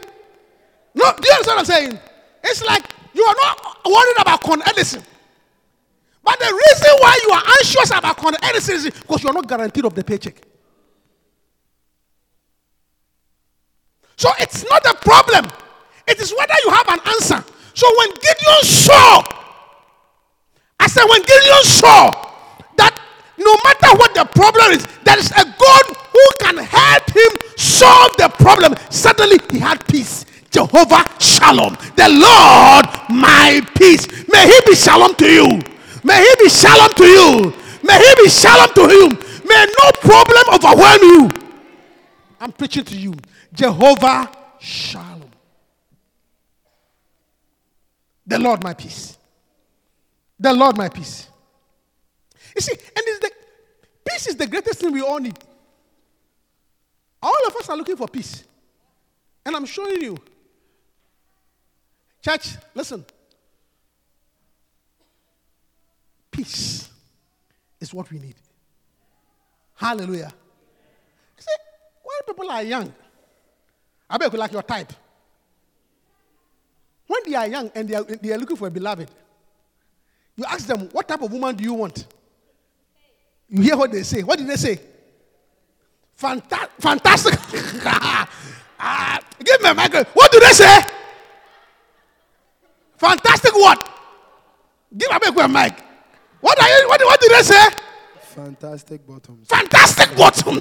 No, 0.94 1.12
do 1.16 1.26
you 1.26 1.32
understand 1.32 1.46
what 1.46 1.58
I'm 1.58 1.64
saying? 1.64 1.98
It's 2.44 2.62
like 2.64 2.84
you 3.14 3.24
are 3.24 3.34
not 3.42 3.84
worried 3.84 4.20
about 4.20 4.40
Con 4.42 4.62
Edison. 4.64 5.02
But 6.24 6.38
the 6.38 6.46
reason 6.46 6.90
why 7.00 7.18
you 7.22 7.30
are 7.32 7.42
anxious 7.60 7.90
about 7.90 8.44
Edison 8.44 8.76
is 8.76 8.90
because 8.90 9.22
you 9.22 9.28
are 9.28 9.34
not 9.34 9.46
guaranteed 9.46 9.84
of 9.84 9.94
the 9.94 10.02
paycheck. 10.02 10.40
So 14.16 14.30
it's 14.38 14.64
not 14.68 14.84
a 14.86 14.94
problem. 14.94 15.46
It 16.06 16.18
is 16.18 16.32
whether 16.36 16.54
you 16.64 16.70
have 16.70 16.88
an 16.88 17.00
answer. 17.06 17.44
So 17.74 17.86
when 17.98 18.10
Gideon 18.14 18.62
saw, 18.62 19.22
I 20.80 20.86
said, 20.86 21.04
when 21.04 21.20
Gideon 21.22 21.64
saw 21.64 22.10
that 22.76 22.98
no 23.38 23.54
matter 23.64 23.98
what 23.98 24.14
the 24.14 24.24
problem 24.24 24.72
is, 24.72 24.86
there 25.04 25.18
is 25.18 25.30
a 25.32 25.44
God 25.44 25.84
who 26.12 26.26
can 26.40 26.56
help 26.58 27.10
him 27.10 27.48
solve 27.56 28.16
the 28.16 28.28
problem. 28.38 28.74
Suddenly 28.90 29.38
he 29.50 29.58
had 29.58 29.86
peace. 29.86 30.24
Jehovah 30.50 31.04
Shalom, 31.18 31.76
the 31.96 32.08
Lord 32.08 32.86
my 33.10 33.60
peace. 33.76 34.06
May 34.28 34.46
he 34.46 34.60
be 34.66 34.76
shalom 34.76 35.14
to 35.16 35.26
you. 35.26 35.73
May 36.04 36.20
he 36.22 36.44
be 36.44 36.48
shalom 36.50 36.92
to 36.94 37.04
you. 37.04 37.54
May 37.82 37.98
he 37.98 38.14
be 38.22 38.28
shalom 38.28 38.68
to 38.74 38.82
him. 38.82 39.18
May 39.46 39.66
no 39.82 39.90
problem 40.00 40.44
overwhelm 40.54 41.02
you. 41.02 41.30
I'm 42.40 42.52
preaching 42.52 42.84
to 42.84 42.96
you. 42.96 43.14
Jehovah 43.52 44.30
Shalom. 44.64 45.30
The 48.26 48.38
Lord 48.38 48.62
my 48.62 48.72
peace. 48.72 49.18
The 50.40 50.52
Lord 50.52 50.76
my 50.76 50.88
peace. 50.88 51.28
You 52.54 52.62
see, 52.62 52.72
and 52.72 52.80
it's 52.96 53.18
the 53.18 53.30
peace 54.08 54.26
is 54.28 54.36
the 54.36 54.46
greatest 54.46 54.80
thing 54.80 54.92
we 54.92 55.02
all 55.02 55.18
need. 55.18 55.38
All 57.22 57.46
of 57.46 57.56
us 57.56 57.68
are 57.68 57.76
looking 57.76 57.96
for 57.96 58.08
peace. 58.08 58.44
And 59.44 59.54
I'm 59.54 59.66
showing 59.66 60.00
you. 60.00 60.16
Church, 62.22 62.56
listen. 62.74 63.04
Peace 66.34 66.88
is 67.78 67.94
what 67.94 68.10
we 68.10 68.18
need. 68.18 68.34
Hallelujah. 69.76 70.32
See, 71.38 71.46
when 72.02 72.34
people 72.34 72.50
are 72.50 72.62
young, 72.64 72.92
I 74.10 74.18
bet 74.18 74.32
you 74.32 74.38
like 74.40 74.50
your 74.50 74.64
type. 74.64 74.92
When 77.06 77.20
they 77.24 77.36
are 77.36 77.46
young 77.46 77.70
and 77.72 77.88
they 77.88 77.94
are, 77.94 78.02
they 78.02 78.32
are 78.32 78.38
looking 78.38 78.56
for 78.56 78.66
a 78.66 78.70
beloved, 78.70 79.08
you 80.34 80.44
ask 80.44 80.66
them, 80.66 80.88
What 80.90 81.06
type 81.06 81.22
of 81.22 81.30
woman 81.30 81.54
do 81.54 81.62
you 81.62 81.74
want? 81.74 82.04
You 83.48 83.62
hear 83.62 83.76
what 83.76 83.92
they 83.92 84.02
say. 84.02 84.24
What 84.24 84.36
did 84.36 84.48
they 84.48 84.56
say? 84.56 84.80
Fanta- 86.20 86.68
fantastic. 86.80 87.34
ah, 88.80 89.20
give 89.38 89.62
me 89.62 89.68
a 89.68 89.74
microphone. 89.74 90.12
What 90.14 90.32
do 90.32 90.40
they 90.40 90.52
say? 90.52 90.80
Fantastic 92.96 93.54
what? 93.54 93.88
Give 94.96 95.08
a 95.12 95.48
mic. 95.48 95.93
What, 96.44 96.60
are 96.62 96.68
you, 96.68 96.88
what, 96.88 97.00
what 97.00 97.18
did 97.22 97.30
they 97.32 97.42
say? 97.42 97.68
Fantastic 98.20 99.06
bottoms. 99.06 99.48
Fantastic 99.48 100.14
bottom. 100.14 100.56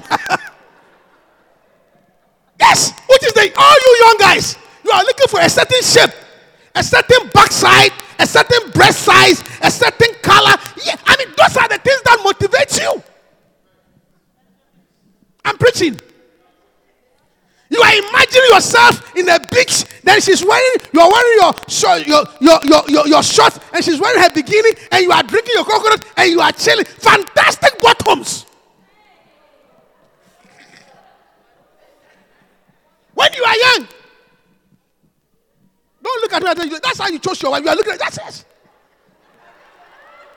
yes, 2.58 2.98
which 3.10 3.22
is 3.22 3.34
the 3.34 3.52
all 3.54 3.74
you 3.74 3.96
young 4.06 4.16
guys. 4.18 4.56
You 4.82 4.90
are 4.92 5.04
looking 5.04 5.28
for 5.28 5.40
a 5.40 5.48
certain 5.50 5.82
shape, 5.82 6.08
a 6.74 6.82
certain 6.82 7.28
backside, 7.34 7.90
a 8.18 8.26
certain 8.26 8.70
breast 8.70 9.02
size, 9.02 9.44
a 9.60 9.70
certain 9.70 10.14
color. 10.22 10.56
Yeah, 10.86 10.96
I 11.04 11.16
mean, 11.18 11.28
those 11.36 11.54
are 11.58 11.68
the 11.68 11.76
things 11.76 12.00
that 12.00 12.18
motivate 12.24 12.80
you. 12.80 13.02
I'm 15.44 15.58
preaching. 15.58 16.00
You 17.74 17.82
are 17.82 17.92
imagining 18.08 18.50
yourself 18.52 19.16
in 19.16 19.28
a 19.28 19.40
beach. 19.50 19.84
Then 20.04 20.20
she's 20.20 20.44
wearing, 20.44 20.78
you're 20.92 21.10
wearing 21.10 21.38
your, 21.40 21.54
your, 22.06 22.24
your, 22.38 22.60
your, 22.62 22.82
your, 22.88 23.08
your 23.08 23.22
shorts, 23.24 23.58
and 23.72 23.84
she's 23.84 23.98
wearing 23.98 24.22
her 24.22 24.28
bikini, 24.28 24.78
and 24.92 25.02
you 25.02 25.10
are 25.10 25.24
drinking 25.24 25.54
your 25.56 25.64
coconut, 25.64 26.04
and 26.16 26.30
you 26.30 26.40
are 26.40 26.52
chilling. 26.52 26.84
Fantastic 26.84 27.80
bottoms. 27.80 28.46
When 33.14 33.32
you 33.32 33.42
are 33.42 33.56
young, 33.56 33.88
don't 36.00 36.22
look 36.22 36.32
at 36.32 36.42
me. 36.44 36.54
tell 36.54 36.66
you, 36.68 36.78
That's 36.78 37.00
how 37.00 37.08
you 37.08 37.18
chose 37.18 37.42
your 37.42 37.50
wife. 37.50 37.64
You 37.64 37.70
are 37.70 37.76
looking 37.76 37.94
at 37.94 37.98
that's 37.98 38.18
it. 38.18 38.44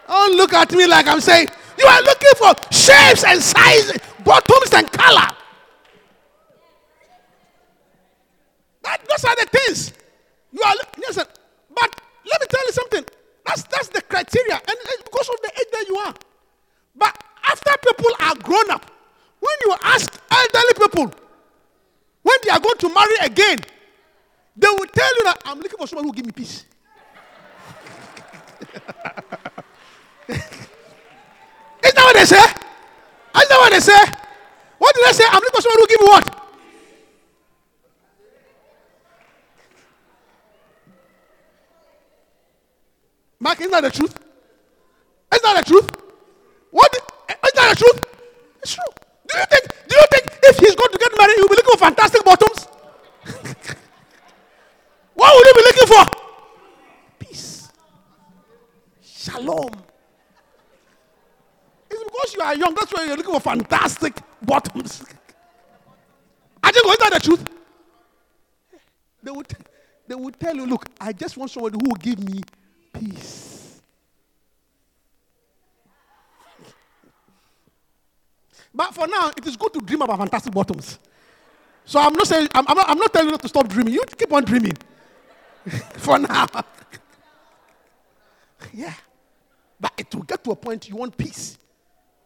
Don't 0.07 0.37
look 0.37 0.53
at 0.53 0.71
me 0.71 0.87
like 0.87 1.05
I'm 1.05 1.21
saying 1.21 1.49
you 1.77 1.85
are 1.85 2.01
looking 2.01 2.31
for 2.37 2.53
shapes 2.73 3.23
and 3.25 3.39
sizes, 3.43 4.01
bottoms 4.23 4.73
and 4.73 4.91
color. 4.91 5.27
That, 8.87 9.03
those 9.09 9.25
are 9.25 9.35
the 9.35 9.45
things. 9.51 9.91
You 10.53 10.61
are 10.63 10.73
listen, 10.97 11.25
but 11.75 12.01
let 12.23 12.39
me 12.39 12.47
tell 12.49 12.65
you 12.65 12.71
something. 12.71 13.03
That's 13.45 13.63
that's 13.63 13.89
the 13.89 14.01
criteria, 14.01 14.55
and 14.55 14.77
because 15.03 15.27
of 15.27 15.35
the 15.43 15.51
age 15.59 15.67
that 15.73 15.85
you 15.89 15.97
are. 15.97 16.13
But 16.95 17.17
after 17.43 17.71
people 17.85 18.11
are 18.21 18.35
grown 18.35 18.71
up, 18.71 18.89
when 19.41 19.55
you 19.65 19.75
ask 19.83 20.17
elderly 20.31 20.73
people 20.79 21.11
when 22.23 22.37
they 22.45 22.49
are 22.49 22.61
going 22.61 22.77
to 22.77 22.87
marry 22.93 23.15
again, 23.23 23.59
they 24.55 24.69
will 24.69 24.87
tell 24.87 25.15
you 25.17 25.23
that 25.25 25.41
I'm 25.43 25.59
looking 25.59 25.77
for 25.77 25.87
someone 25.87 26.05
who 26.05 26.11
will 26.11 26.15
give 26.15 26.25
me 26.25 26.31
peace. 26.31 26.63
Is 30.29 31.93
that 31.93 32.03
what 32.03 32.15
they 32.15 32.25
say? 32.25 32.39
Is 32.39 32.53
that 33.49 33.57
what 33.59 33.71
they 33.71 33.79
say? 33.81 33.99
What 34.77 34.95
did 34.95 35.05
they 35.07 35.11
say? 35.11 35.25
I'm 35.27 35.41
looking 35.43 35.55
for 35.55 35.61
someone 35.61 35.75
who 35.75 35.81
will 35.81 35.87
give 35.87 35.99
me 35.99 36.07
what? 36.07 36.46
Isn't 43.67 43.83
that 43.83 43.91
the 43.91 43.97
truth? 43.97 44.15
Isn't 45.33 45.43
that 45.43 45.65
the 45.65 45.69
truth? 45.71 45.91
What? 46.71 46.95
Is 46.95 47.01
that 47.55 47.69
the 47.69 47.75
truth? 47.75 48.05
It's 48.61 48.75
true. 48.75 48.83
Do 49.27 49.37
you 49.37 49.45
think? 49.45 49.63
Do 49.87 49.95
you 49.95 50.05
think 50.11 50.39
if 50.43 50.57
he's 50.57 50.75
going 50.75 50.91
to 50.91 50.97
get 50.97 51.11
married, 51.17 51.35
he'll 51.35 51.49
be 51.49 51.55
looking 51.55 51.71
for 51.71 51.77
fantastic 51.77 52.23
bottoms? 52.23 52.67
what 55.15 55.33
will 55.35 55.43
he 55.43 55.53
be 55.53 55.61
looking 55.67 55.87
for? 55.87 56.05
Peace. 57.19 57.69
Shalom. 59.01 59.71
It's 61.89 62.03
because 62.03 62.33
you 62.35 62.41
are 62.41 62.55
young. 62.55 62.73
That's 62.73 62.93
why 62.93 63.05
you're 63.05 63.17
looking 63.17 63.33
for 63.33 63.41
fantastic 63.41 64.13
bottoms. 64.41 65.03
I 66.63 66.71
think 66.71 66.85
is 66.85 66.97
that 66.97 67.13
the 67.13 67.19
truth? 67.19 67.45
They 69.23 69.31
would, 69.31 69.47
they 70.07 70.15
would 70.15 70.39
tell 70.39 70.55
you, 70.55 70.65
look, 70.65 70.85
I 71.01 71.11
just 71.11 71.35
want 71.35 71.51
somebody 71.51 71.77
who 71.81 71.89
will 71.89 71.95
give 71.95 72.19
me 72.23 72.41
peace. 72.93 73.46
But 78.77 78.93
for 78.93 79.07
now, 79.07 79.31
it 79.35 79.43
is 79.47 79.57
good 79.57 79.73
to 79.73 79.81
dream 79.81 80.03
about 80.03 80.19
fantastic 80.19 80.53
bottoms. 80.53 80.99
So 81.83 81.99
I'm 81.99 82.13
not 82.13 82.27
saying 82.27 82.47
I'm, 82.53 82.63
I'm, 82.67 82.77
not, 82.77 82.89
I'm 82.91 82.97
not 82.99 83.11
telling 83.11 83.31
you 83.31 83.37
to 83.37 83.47
stop 83.47 83.67
dreaming. 83.67 83.95
You 83.95 84.03
keep 84.15 84.31
on 84.31 84.45
dreaming. 84.45 84.77
for 85.97 86.19
now. 86.19 86.45
yeah. 88.73 88.93
But 89.79 89.93
it 89.97 90.13
will 90.13 90.21
get 90.21 90.43
to 90.43 90.51
a 90.51 90.55
point 90.55 90.87
you 90.87 90.95
want 90.95 91.17
peace. 91.17 91.57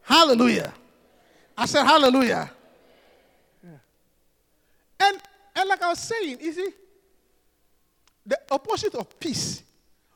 Hallelujah. 0.02 0.74
I 1.58 1.66
said 1.68 1.86
hallelujah. 1.86 2.52
Yeah. 3.64 3.70
And 5.00 5.22
and 5.56 5.70
like 5.70 5.82
I 5.82 5.88
was 5.88 6.00
saying, 6.00 6.38
you 6.42 6.52
see, 6.52 6.70
the 8.26 8.40
opposite 8.52 8.96
of 8.96 9.18
peace, 9.18 9.64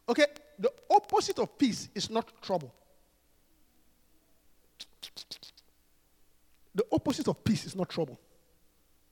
okay, 0.09 0.25
the 0.59 0.71
opposite 0.89 1.39
of 1.39 1.57
peace 1.57 1.87
is 1.95 2.09
not 2.09 2.29
trouble. 2.41 2.73
The 6.75 6.85
opposite 6.91 7.27
of 7.27 7.43
peace 7.43 7.65
is 7.65 7.75
not 7.75 7.89
trouble. 7.89 8.19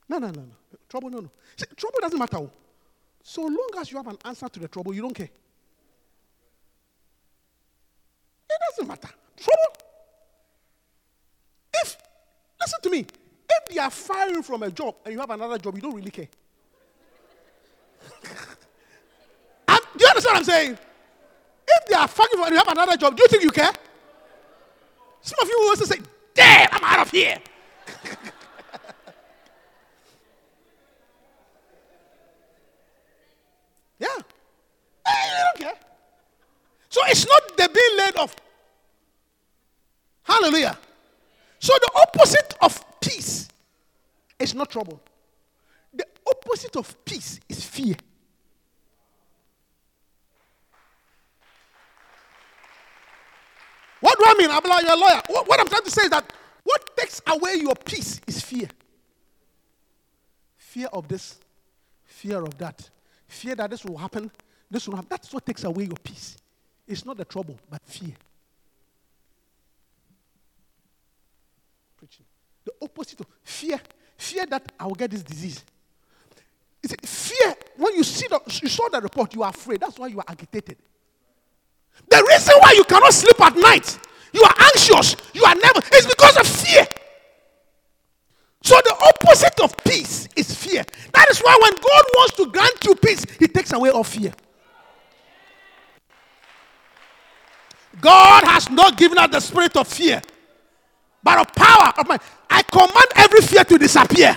No, 0.08 0.18
no, 0.18 0.28
no, 0.28 0.42
no. 0.42 0.54
Trouble, 0.88 1.10
no, 1.10 1.18
no. 1.20 1.30
See, 1.56 1.66
trouble 1.76 1.98
doesn't 2.00 2.18
matter. 2.18 2.36
oh. 2.36 2.50
So 3.22 3.42
long 3.42 3.70
as 3.78 3.90
you 3.90 3.96
have 3.96 4.06
an 4.06 4.18
answer 4.24 4.48
to 4.48 4.60
the 4.60 4.68
trouble, 4.68 4.94
you 4.94 5.00
don't 5.00 5.14
care. 5.14 5.30
It 8.50 8.60
doesn't 8.70 8.86
matter. 8.86 9.08
Trouble. 9.36 9.76
If, 11.72 11.96
listen 12.60 12.80
to 12.82 12.90
me, 12.90 13.06
if 13.48 13.64
they 13.74 13.78
are 13.78 13.90
firing 13.90 14.42
from 14.42 14.62
a 14.62 14.70
job 14.70 14.96
and 15.04 15.14
you 15.14 15.20
have 15.20 15.30
another 15.30 15.58
job, 15.58 15.74
you 15.74 15.80
don't 15.80 15.94
really 15.94 16.10
care. 16.10 16.28
Do 19.96 20.04
you 20.04 20.08
understand 20.08 20.34
what 20.34 20.38
I'm 20.38 20.44
saying? 20.44 20.78
If 21.66 21.86
they 21.88 21.94
are 21.94 22.08
firing 22.08 22.32
from 22.32 22.42
and 22.44 22.52
you 22.52 22.58
have 22.58 22.68
another 22.68 22.96
job, 22.96 23.16
do 23.16 23.22
you 23.22 23.28
think 23.28 23.42
you 23.44 23.50
care? 23.50 23.70
Some 25.20 25.38
of 25.40 25.48
you 25.48 25.56
will 25.60 25.68
also 25.70 25.84
say, 25.84 26.00
damn, 26.34 26.68
I'm 26.72 26.84
out 26.84 27.06
of 27.06 27.10
here. 27.10 27.38
yeah. 33.98 34.08
Eh, 35.06 35.44
It's 37.14 37.28
not 37.28 37.56
the 37.56 37.68
being 37.72 37.96
laid 37.96 38.16
off. 38.16 38.34
Hallelujah. 40.24 40.76
So 41.60 41.72
the 41.80 41.90
opposite 42.02 42.54
of 42.60 43.00
peace 43.00 43.48
is 44.36 44.52
not 44.52 44.68
trouble. 44.68 45.00
The 45.92 46.04
opposite 46.26 46.74
of 46.74 47.04
peace 47.04 47.38
is 47.48 47.64
fear. 47.64 47.94
What 54.00 54.18
do 54.18 54.24
I 54.26 54.34
mean? 54.36 54.50
Abla, 54.50 54.80
you're 54.82 54.92
a 54.92 54.96
lawyer. 54.96 55.22
What, 55.28 55.48
what 55.48 55.60
I'm 55.60 55.68
trying 55.68 55.84
to 55.84 55.90
say 55.92 56.02
is 56.02 56.10
that 56.10 56.32
what 56.64 56.96
takes 56.96 57.22
away 57.28 57.58
your 57.60 57.76
peace 57.76 58.20
is 58.26 58.40
fear. 58.40 58.68
Fear 60.56 60.88
of 60.92 61.06
this, 61.06 61.38
fear 62.06 62.42
of 62.42 62.58
that, 62.58 62.90
fear 63.28 63.54
that 63.54 63.70
this 63.70 63.84
will 63.84 63.98
happen, 63.98 64.32
this 64.68 64.88
will 64.88 64.96
happen. 64.96 65.10
That's 65.10 65.32
what 65.32 65.46
takes 65.46 65.62
away 65.62 65.84
your 65.84 65.98
peace. 66.02 66.38
It's 66.86 67.04
not 67.04 67.16
the 67.16 67.24
trouble, 67.24 67.58
but 67.70 67.80
fear. 67.84 68.14
Preaching. 71.96 72.26
The 72.64 72.72
opposite 72.82 73.20
of 73.20 73.26
fear, 73.42 73.80
fear 74.16 74.46
that 74.46 74.72
I 74.78 74.86
will 74.86 74.94
get 74.94 75.10
this 75.10 75.22
disease. 75.22 75.64
It's 76.82 77.30
fear. 77.30 77.54
When 77.76 77.94
you 77.94 78.04
see 78.04 78.26
the, 78.28 78.40
you 78.62 78.68
saw 78.68 78.88
the 78.90 79.00
report, 79.00 79.34
you 79.34 79.42
are 79.42 79.50
afraid. 79.50 79.80
That's 79.80 79.98
why 79.98 80.08
you 80.08 80.18
are 80.18 80.24
agitated. 80.28 80.76
The 82.08 82.26
reason 82.28 82.54
why 82.60 82.72
you 82.72 82.84
cannot 82.84 83.12
sleep 83.12 83.40
at 83.40 83.56
night, 83.56 83.98
you 84.32 84.42
are 84.42 84.54
anxious, 84.74 85.16
you 85.32 85.44
are 85.44 85.54
never, 85.54 85.80
it's 85.92 86.06
because 86.06 86.36
of 86.36 86.46
fear. 86.46 86.86
So 88.62 88.74
the 88.82 89.14
opposite 89.14 89.60
of 89.60 89.76
peace 89.84 90.28
is 90.36 90.54
fear. 90.54 90.84
That 91.12 91.28
is 91.30 91.40
why 91.40 91.58
when 91.62 91.72
God 91.72 92.04
wants 92.16 92.36
to 92.36 92.46
grant 92.50 92.84
you 92.84 92.94
peace, 92.94 93.24
He 93.38 93.46
takes 93.46 93.72
away 93.72 93.90
all 93.90 94.04
fear. 94.04 94.32
God 98.00 98.44
has 98.44 98.70
not 98.70 98.96
given 98.96 99.18
us 99.18 99.30
the 99.30 99.40
spirit 99.40 99.76
of 99.76 99.88
fear, 99.88 100.20
but 101.22 101.38
of 101.38 101.54
power 101.54 101.92
of 101.98 102.06
mind. 102.08 102.20
I 102.50 102.62
command 102.62 103.06
every 103.16 103.40
fear 103.40 103.64
to 103.64 103.78
disappear, 103.78 104.34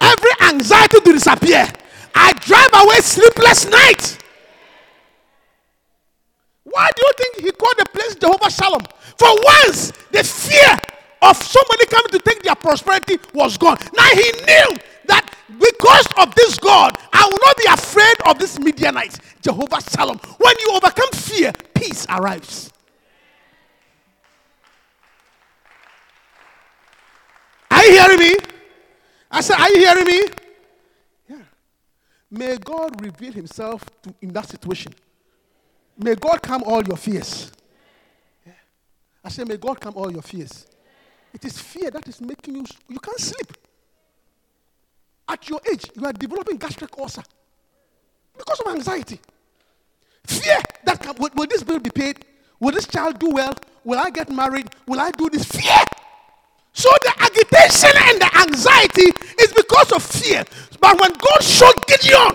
every 0.00 0.30
anxiety 0.42 1.00
to 1.00 1.12
disappear. 1.12 1.66
I 2.14 2.32
drive 2.34 2.70
away 2.74 2.96
sleepless 3.00 3.66
nights. 3.66 4.18
Why 6.64 6.90
do 6.94 7.02
you 7.02 7.12
think 7.18 7.46
he 7.46 7.52
called 7.52 7.74
the 7.78 7.86
place 7.92 8.14
Jehovah 8.14 8.50
Shalom? 8.50 8.82
For 9.18 9.28
once, 9.44 9.92
the 10.10 10.24
fear 10.24 10.78
of 11.22 11.36
somebody 11.36 11.86
coming 11.86 12.10
to 12.12 12.18
take 12.18 12.42
their 12.42 12.54
prosperity 12.54 13.18
was 13.34 13.58
gone. 13.58 13.76
Now 13.94 14.08
he 14.12 14.32
knew 14.46 14.76
that 15.06 15.34
because 15.48 16.06
of 16.18 16.34
this 16.34 16.58
God, 16.58 16.96
I 17.12 17.24
will 17.24 17.38
not 17.44 17.56
be 17.56 17.64
afraid 17.68 18.16
of 18.26 18.38
this 18.38 18.58
Midianite. 18.58 19.18
Jehovah 19.42 19.82
Shalom. 19.82 20.18
When 20.38 20.54
you 20.60 20.70
overcome 20.74 21.10
fear, 21.12 21.52
peace 21.74 22.06
arrives. 22.08 22.71
Are 27.72 27.84
you 27.84 27.92
hearing 27.92 28.18
me? 28.18 28.36
I 29.30 29.40
said, 29.40 29.56
Are 29.58 29.70
you 29.70 29.78
hearing 29.78 30.06
me? 30.06 30.22
Yeah. 31.28 31.36
May 32.30 32.56
God 32.58 33.00
reveal 33.00 33.32
himself 33.32 33.84
to, 34.02 34.14
in 34.20 34.32
that 34.32 34.48
situation. 34.48 34.92
May 35.96 36.14
God 36.14 36.42
calm 36.42 36.62
all 36.64 36.82
your 36.82 36.96
fears. 36.96 37.50
Yeah. 38.44 38.52
I 39.24 39.28
say, 39.28 39.44
may 39.44 39.56
God 39.56 39.80
calm 39.80 39.94
all 39.96 40.10
your 40.10 40.22
fears. 40.22 40.66
It 41.32 41.44
is 41.44 41.58
fear 41.58 41.90
that 41.90 42.06
is 42.08 42.20
making 42.20 42.56
you, 42.56 42.64
you 42.88 42.98
can't 42.98 43.18
sleep. 43.18 43.56
At 45.28 45.48
your 45.48 45.60
age, 45.70 45.90
you 45.94 46.04
are 46.04 46.12
developing 46.12 46.56
gastric 46.56 46.98
ulcer 46.98 47.22
because 48.36 48.60
of 48.60 48.74
anxiety. 48.74 49.18
Fear 50.24 50.58
that 50.84 51.18
will, 51.18 51.30
will 51.34 51.46
this 51.46 51.62
bill 51.62 51.78
be 51.78 51.90
paid? 51.90 52.24
Will 52.60 52.72
this 52.72 52.86
child 52.86 53.18
do 53.18 53.30
well? 53.30 53.54
Will 53.84 53.98
I 53.98 54.10
get 54.10 54.30
married? 54.30 54.68
Will 54.86 55.00
I 55.00 55.10
do 55.10 55.30
this? 55.30 55.44
Fear. 55.44 55.84
So 56.72 56.88
the 57.02 57.12
agitation 57.18 57.90
and 57.96 58.20
the 58.20 58.38
anxiety 58.48 59.12
is 59.40 59.52
because 59.52 59.92
of 59.92 60.02
fear. 60.02 60.44
But 60.80 61.00
when 61.00 61.12
God 61.12 61.42
showed 61.42 61.86
Gideon 61.86 62.32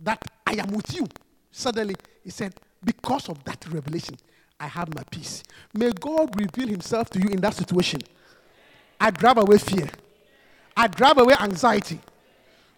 that 0.00 0.22
I 0.46 0.52
am 0.52 0.68
with 0.72 0.94
you, 0.94 1.06
suddenly 1.50 1.96
he 2.22 2.30
said, 2.30 2.54
Because 2.84 3.28
of 3.28 3.42
that 3.44 3.64
revelation, 3.70 4.16
I 4.60 4.66
have 4.66 4.94
my 4.94 5.02
peace. 5.10 5.42
May 5.74 5.90
God 5.92 6.38
reveal 6.38 6.68
himself 6.68 7.10
to 7.10 7.20
you 7.20 7.28
in 7.28 7.40
that 7.40 7.54
situation. 7.54 8.00
I 9.00 9.10
drive 9.10 9.38
away 9.38 9.58
fear. 9.58 9.88
I 10.76 10.86
drive 10.88 11.18
away 11.18 11.34
anxiety. 11.40 12.00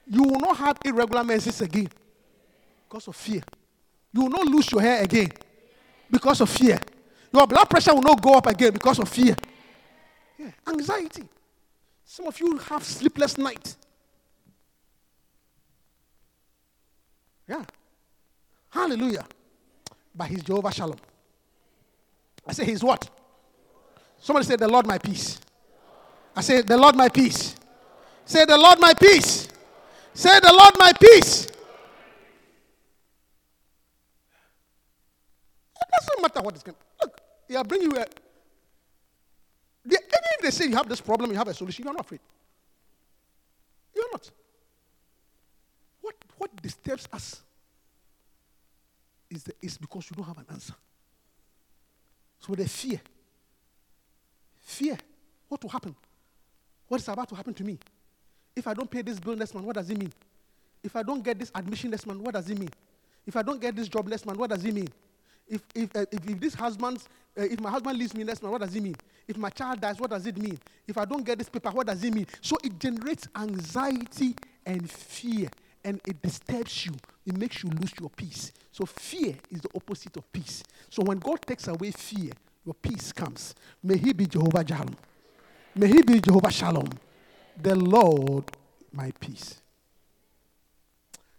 You 0.07 0.22
will 0.22 0.41
not 0.41 0.57
have 0.57 0.79
irregular 0.85 1.24
menses 1.24 1.61
again 1.61 1.89
because 2.89 3.09
of 3.09 3.16
fear. 3.16 3.43
You 4.12 4.22
will 4.22 4.31
not 4.31 4.47
lose 4.47 4.70
your 4.72 4.81
hair 4.81 5.03
again 5.03 5.31
because 6.11 6.41
of 6.41 6.49
fear. 6.49 6.81
Your 7.33 7.47
blood 7.47 7.68
pressure 7.68 7.95
will 7.95 8.03
not 8.03 8.20
go 8.20 8.35
up 8.35 8.47
again 8.47 8.72
because 8.72 8.99
of 8.99 9.09
fear. 9.09 9.37
Yeah, 10.39 10.51
anxiety. 10.66 11.29
Some 12.05 12.26
of 12.26 12.41
you 12.41 12.57
have 12.59 12.83
sleepless 12.83 13.37
nights. 13.37 13.76
Yeah. 17.47 17.64
Hallelujah. 18.70 19.26
But 20.14 20.29
he's 20.29 20.43
Jehovah 20.43 20.72
Shalom. 20.72 20.97
I 22.47 22.53
say 22.53 22.64
he's 22.64 22.83
what? 22.83 23.09
Somebody 24.18 24.47
say 24.47 24.57
the 24.57 24.68
Lord 24.68 24.87
my 24.87 24.99
peace. 24.99 25.39
I 26.35 26.41
say 26.41 26.62
the 26.62 26.76
Lord 26.76 26.97
my 26.97 27.09
peace. 27.09 27.55
Say 28.24 28.45
the 28.45 28.57
Lord 28.57 28.79
my 28.81 28.95
peace. 28.95 29.49
Say 30.14 30.41
the 30.41 30.53
Lord 30.53 30.74
my 30.79 30.93
peace. 31.01 31.47
It 35.76 35.89
doesn't 35.93 36.22
matter 36.22 36.41
what 36.41 36.57
is 36.57 36.62
going 36.62 36.76
they 37.49 37.57
are 37.57 37.64
bringing 37.64 37.90
you 37.90 37.96
a. 37.96 38.07
They, 39.84 39.96
even 39.96 40.20
if 40.34 40.40
they 40.42 40.51
say 40.51 40.66
you 40.66 40.76
have 40.76 40.88
this 40.88 41.01
problem, 41.01 41.30
you 41.30 41.36
have 41.36 41.49
a 41.49 41.55
solution, 41.55 41.84
you're 41.84 41.94
not 41.94 42.05
afraid. 42.05 42.20
You're 43.94 44.11
not. 44.12 44.30
What, 46.01 46.14
what 46.36 46.62
disturbs 46.62 47.09
us 47.12 47.40
is, 49.30 49.44
the, 49.44 49.55
is 49.62 49.78
because 49.78 50.11
you 50.11 50.16
don't 50.16 50.26
have 50.26 50.38
an 50.38 50.46
answer. 50.51 50.74
So 52.40 52.55
the 52.55 52.68
fear. 52.68 53.01
Fear. 54.61 54.99
What 55.49 55.62
will 55.62 55.70
happen? 55.70 55.94
What 56.86 57.01
is 57.01 57.09
about 57.09 57.28
to 57.30 57.34
happen 57.34 57.55
to 57.55 57.64
me? 57.64 57.78
If 58.55 58.66
I 58.66 58.74
don't 58.74 58.90
pay 58.90 59.03
this 59.03 59.18
bill 59.18 59.36
next 59.36 59.55
month, 59.55 59.66
what 59.66 59.76
does 59.76 59.88
it 59.88 59.99
mean? 59.99 60.12
If 60.82 60.94
I 60.96 61.03
don't 61.03 61.22
get 61.22 61.38
this 61.38 61.51
admission 61.55 61.90
next 61.90 62.07
month, 62.07 62.20
what 62.20 62.34
does 62.34 62.49
it 62.49 62.59
mean? 62.59 62.70
If 63.26 63.36
I 63.36 63.42
don't 63.42 63.61
get 63.61 63.74
this 63.74 63.88
job 63.88 64.07
next 64.07 64.26
month, 64.26 64.38
what 64.38 64.51
does 64.51 64.64
it 64.64 64.74
mean? 64.74 64.88
If, 65.49 65.62
if, 65.74 65.96
uh, 65.96 66.05
if, 66.12 66.28
if 66.28 66.40
this 66.40 66.55
husband, 66.55 66.99
uh, 67.38 67.42
if 67.42 67.61
my 67.61 67.70
husband 67.70 67.99
leaves 67.99 68.14
me 68.14 68.24
next 68.24 68.42
month, 68.42 68.53
what 68.53 68.61
does 68.61 68.74
it 68.74 68.82
mean? 68.82 68.96
If 69.26 69.36
my 69.36 69.51
child 69.51 69.80
dies, 69.80 69.99
what 69.99 70.11
does 70.11 70.26
it 70.26 70.36
mean? 70.36 70.59
If 70.86 70.99
I 70.99 71.05
don't 71.05 71.24
get 71.24 71.38
this 71.38 71.49
paper, 71.49 71.70
what 71.70 71.86
does 71.86 72.03
it 72.03 72.12
mean? 72.14 72.26
So 72.40 72.57
it 72.62 72.78
generates 72.78 73.28
anxiety 73.36 74.34
and 74.64 74.90
fear, 74.90 75.49
and 75.84 76.01
it 76.07 76.20
disturbs 76.20 76.86
you. 76.86 76.92
It 77.26 77.36
makes 77.36 77.62
you 77.62 77.70
lose 77.70 77.92
your 78.01 78.11
peace. 78.11 78.53
So 78.72 78.84
fear 78.86 79.34
is 79.51 79.61
the 79.61 79.70
opposite 79.74 80.16
of 80.16 80.30
peace. 80.32 80.62
So 80.90 81.03
when 81.03 81.18
God 81.18 81.42
takes 81.42 81.68
away 81.68 81.90
fear, 81.90 82.32
your 82.64 82.74
peace 82.74 83.12
comes. 83.12 83.55
May 83.82 83.96
He 83.96 84.12
be 84.12 84.26
Jehovah 84.26 84.66
Shalom. 84.66 84.96
May 85.74 85.88
He 85.88 86.03
be 86.03 86.20
Jehovah 86.20 86.51
Shalom, 86.51 86.88
the 87.61 87.74
Lord 87.74 88.44
my 88.92 89.11
peace. 89.18 89.61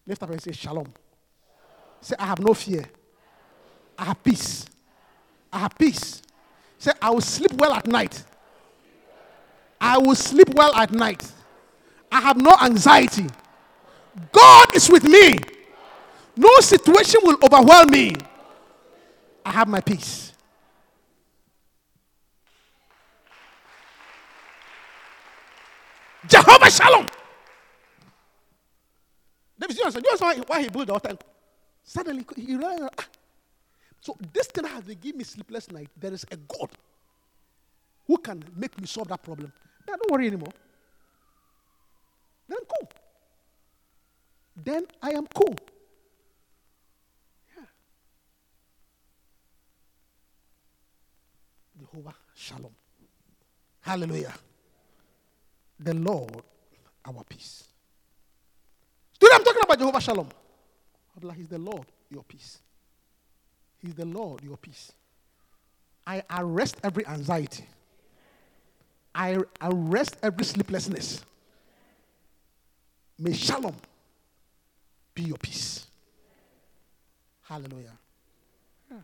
Lift 0.06 0.24
up 0.24 0.30
and 0.32 0.42
say 0.42 0.52
Shalom. 0.52 0.92
Say, 2.02 2.16
I 2.18 2.26
have 2.26 2.40
no 2.40 2.54
fear. 2.54 2.86
I 4.00 4.06
have 4.06 4.24
peace. 4.24 4.66
I 5.52 5.60
have 5.60 5.78
peace. 5.78 6.22
Say, 6.78 6.92
I 7.02 7.10
will 7.10 7.20
sleep 7.20 7.52
well 7.56 7.74
at 7.74 7.86
night. 7.86 8.24
I 9.82 9.98
will 9.98 10.16
sleep 10.16 10.54
well 10.56 10.74
at 10.74 10.92
night. 10.92 11.30
I 12.10 12.22
have 12.22 12.38
no 12.38 12.56
anxiety. 12.62 13.28
God 14.32 14.74
is 14.74 14.90
with 14.90 15.04
me. 15.04 15.38
No 16.38 16.50
situation 16.62 17.20
will 17.24 17.38
overwhelm 17.44 17.92
me. 17.92 18.16
I 19.46 19.52
have 19.52 19.68
my 19.68 19.82
peace. 19.82 20.32
Jehovah 26.28 26.72
Shalom. 26.72 27.06
David, 29.60 29.78
you 29.78 29.84
understand, 29.84 30.46
why 30.48 30.62
he 30.62 30.70
built 30.70 30.88
the 30.88 30.94
altar? 30.94 31.18
Suddenly, 31.84 32.26
he 32.38 32.56
realized, 32.56 32.84
ah, 32.98 33.06
so 34.02 34.18
this 34.34 34.48
thing 34.48 34.66
has 34.66 34.84
been 34.84 35.18
me 35.18 35.24
sleepless 35.24 35.72
night. 35.72 35.90
There 35.98 36.14
is 36.14 36.26
a 36.32 36.38
God 36.38 36.70
who 38.08 38.18
can 38.18 38.44
make 38.56 38.80
me 38.80 38.88
solve 38.88 39.08
that 39.10 39.22
problem. 39.22 39.52
Then 39.86 39.98
don't 39.98 40.12
worry 40.12 40.28
anymore. 40.28 40.54
Then 42.48 42.58
I'm 42.60 42.66
cool. 42.66 42.90
Then 44.56 44.86
I 45.02 45.12
am 45.12 45.28
cool. 45.28 45.56
Yeah. 47.56 47.64
Jehovah 51.80 52.16
Shalom. 52.36 52.76
Hallelujah. 53.82 54.34
The 55.80 55.94
Lord, 55.94 56.42
our 57.06 57.24
peace. 57.24 57.66
Today 59.20 59.34
I'm 59.36 59.44
talking 59.44 59.62
about 59.64 59.78
Jehovah 59.78 60.02
Shalom. 60.02 60.30
He's 61.36 61.50
the 61.50 61.58
Lord, 61.58 61.86
your 62.10 62.24
peace. 62.24 62.60
He's 63.82 63.94
the 63.96 64.06
Lord, 64.06 64.44
your 64.44 64.58
peace. 64.58 64.92
I 66.06 66.24
arrest 66.32 66.78
every 66.84 67.06
anxiety. 67.08 67.66
I 69.14 69.38
arrest 69.62 70.18
every 70.22 70.46
sleeplessness. 70.46 71.24
May 73.18 73.34
shalom 73.34 73.76
be 75.14 75.24
your 75.24 75.38
peace. 75.38 75.86
Hallelujah. 77.44 77.98
Yeah. 78.92 78.98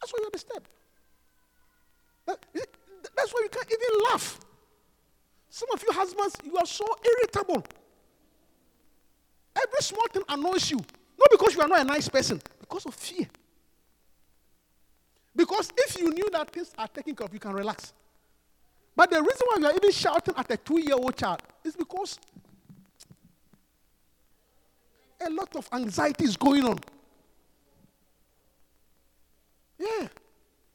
That's 0.00 0.12
why 0.12 0.18
you're 0.22 0.30
disturbed. 0.30 0.68
That- 2.26 2.44
is 2.54 2.62
it- 2.62 2.74
that's 3.14 3.32
why 3.32 3.40
you 3.42 3.48
can't 3.48 3.70
even 3.70 4.04
laugh. 4.10 4.40
Some 5.50 5.70
of 5.72 5.82
you 5.82 5.92
husbands, 5.92 6.34
you 6.44 6.56
are 6.56 6.66
so 6.66 6.84
irritable. 7.04 7.64
Every 9.54 9.80
small 9.80 10.06
thing 10.08 10.24
annoys 10.28 10.70
you. 10.70 10.78
Not 10.78 11.30
because 11.30 11.54
you 11.54 11.60
are 11.60 11.68
not 11.68 11.80
a 11.80 11.84
nice 11.84 12.08
person, 12.08 12.42
because 12.74 12.86
of 12.86 12.94
fear. 12.94 13.26
Because 15.36 15.72
if 15.76 15.96
you 16.00 16.10
knew 16.10 16.28
that 16.30 16.50
things 16.50 16.72
are 16.76 16.88
taken 16.88 17.14
care 17.14 17.26
of, 17.26 17.32
you 17.32 17.38
can 17.38 17.52
relax. 17.52 17.92
But 18.96 19.10
the 19.10 19.20
reason 19.22 19.46
why 19.46 19.56
you 19.60 19.66
are 19.66 19.76
even 19.76 19.92
shouting 19.92 20.34
at 20.36 20.50
a 20.50 20.56
two 20.56 20.80
year 20.80 20.94
old 20.94 21.16
child 21.16 21.40
is 21.64 21.76
because 21.76 22.18
a 25.24 25.30
lot 25.30 25.54
of 25.54 25.68
anxiety 25.72 26.24
is 26.24 26.36
going 26.36 26.64
on. 26.64 26.78
Yeah. 29.78 30.08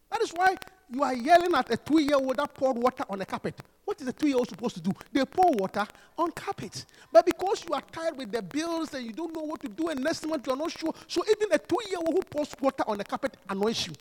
That 0.09 0.21
is 0.21 0.31
why 0.31 0.55
you 0.89 1.03
are 1.03 1.13
yelling 1.13 1.53
at 1.53 1.71
a 1.71 1.77
two 1.77 2.01
year 2.01 2.15
old 2.15 2.37
that 2.37 2.53
poured 2.53 2.77
water 2.77 3.03
on 3.09 3.19
a 3.19 3.25
carpet. 3.25 3.55
What 3.89 3.99
is 3.99 4.07
a 4.07 4.13
two 4.13 4.27
year 4.27 4.37
old 4.37 4.47
supposed 4.47 4.75
to 4.75 4.81
do? 4.81 4.91
They 5.11 5.25
pour 5.25 5.51
water 5.53 5.83
on 6.15 6.29
carpet. 6.33 6.85
But 7.11 7.25
because 7.25 7.65
you 7.67 7.73
are 7.73 7.81
tired 7.91 8.15
with 8.19 8.31
the 8.31 8.39
bills 8.39 8.93
and 8.93 9.03
you 9.03 9.11
don't 9.11 9.33
know 9.33 9.41
what 9.41 9.61
to 9.61 9.67
do, 9.67 9.87
and 9.87 10.03
next 10.03 10.27
month 10.27 10.45
you 10.45 10.53
are 10.53 10.55
not 10.55 10.69
sure, 10.69 10.93
so 11.07 11.23
even 11.27 11.51
a 11.51 11.57
two 11.57 11.79
year 11.89 11.97
old 11.97 12.13
who 12.13 12.21
pours 12.21 12.55
water 12.61 12.83
on 12.85 12.99
the 12.99 13.03
carpet 13.03 13.35
annoys 13.49 13.87
you. 13.87 13.93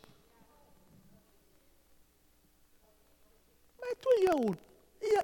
My 3.81 3.93
two 3.99 4.21
year 4.21 4.33
old, 4.35 4.59
yeah, 5.03 5.23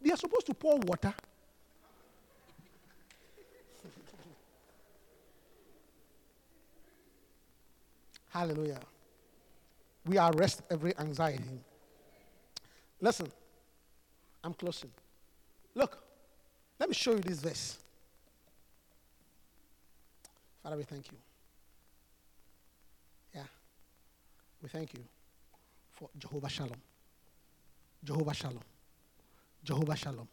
they 0.00 0.10
are 0.10 0.16
supposed 0.16 0.46
to 0.46 0.54
pour 0.54 0.78
water. 0.78 1.12
Hallelujah. 8.30 8.80
We 10.06 10.16
arrest 10.16 10.62
every 10.70 10.96
anxiety. 10.96 11.60
Listen, 13.02 13.30
I'm 14.42 14.54
closing. 14.54 14.90
Look, 15.74 15.98
let 16.78 16.88
me 16.88 16.94
show 16.94 17.12
you 17.12 17.18
this 17.18 17.40
verse. 17.40 17.78
Father, 20.62 20.76
we 20.76 20.82
thank 20.84 21.10
you. 21.10 21.18
Yeah. 23.34 23.42
We 24.62 24.68
thank 24.68 24.92
you 24.94 25.00
for 25.92 26.08
Jehovah 26.18 26.48
Shalom. 26.48 26.80
Jehovah 28.04 28.34
Shalom. 28.34 28.62
Jehovah 29.64 29.96
Shalom. 29.96 30.28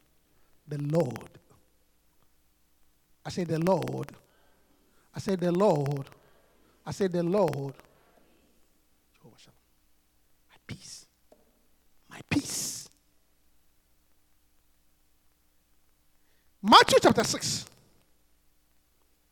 The 0.68 0.78
Lord. 0.78 1.30
I 3.26 3.30
say 3.30 3.44
the 3.44 3.60
Lord. 3.60 4.12
I 5.14 5.20
say 5.20 5.36
the 5.36 5.52
Lord. 5.52 6.06
I 6.86 6.92
say 6.92 7.08
the 7.08 7.24
Lord. 7.24 7.74
Jehovah 9.16 9.40
Shalom. 9.40 9.56
My 10.50 10.58
peace. 10.68 11.06
My 12.10 12.22
peace. 12.30 12.75
Matthew 16.68 16.98
chapter 17.00 17.24
6, 17.24 17.66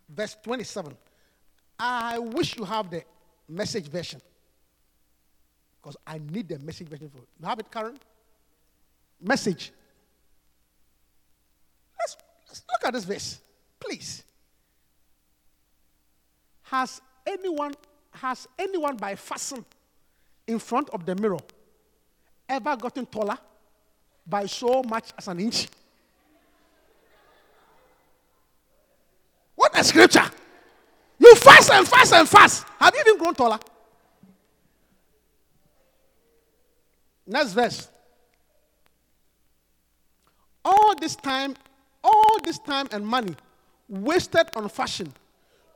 verse 0.07 0.37
27. 0.43 0.95
I 1.79 2.19
wish 2.19 2.55
you 2.55 2.63
have 2.63 2.91
the 2.91 3.03
message 3.49 3.87
version. 3.87 4.21
Because 5.81 5.97
I 6.05 6.19
need 6.19 6.47
the 6.47 6.59
message 6.59 6.87
version 6.87 7.09
for 7.09 7.17
you. 7.17 7.27
have 7.43 7.57
it, 7.57 7.71
Karen? 7.71 7.97
Message. 9.19 9.71
Let's, 11.99 12.17
let's 12.47 12.61
look 12.71 12.87
at 12.87 12.93
this 12.93 13.03
verse, 13.03 13.41
please. 13.79 14.23
Has 16.61 17.01
anyone 17.25 17.73
has 18.11 18.47
anyone 18.59 18.95
by 18.95 19.15
fasting 19.15 19.65
in 20.45 20.59
front 20.59 20.87
of 20.91 21.03
the 21.03 21.15
mirror 21.15 21.39
ever 22.47 22.77
gotten 22.77 23.07
taller 23.07 23.39
by 24.27 24.45
so 24.45 24.83
much 24.83 25.11
as 25.17 25.27
an 25.27 25.39
inch? 25.39 25.67
Scripture! 29.83 30.25
You 31.19 31.35
fast 31.35 31.71
and 31.71 31.87
fast 31.87 32.13
and 32.13 32.27
fast. 32.27 32.65
Have 32.79 32.93
you 32.95 33.01
even 33.05 33.17
grown 33.17 33.33
taller? 33.35 33.59
Next 37.25 37.53
verse. 37.53 37.89
All 40.65 40.93
this 40.99 41.15
time, 41.15 41.55
all 42.03 42.37
this 42.43 42.59
time 42.59 42.87
and 42.91 43.05
money 43.05 43.35
wasted 43.87 44.47
on 44.55 44.67
fashion. 44.69 45.13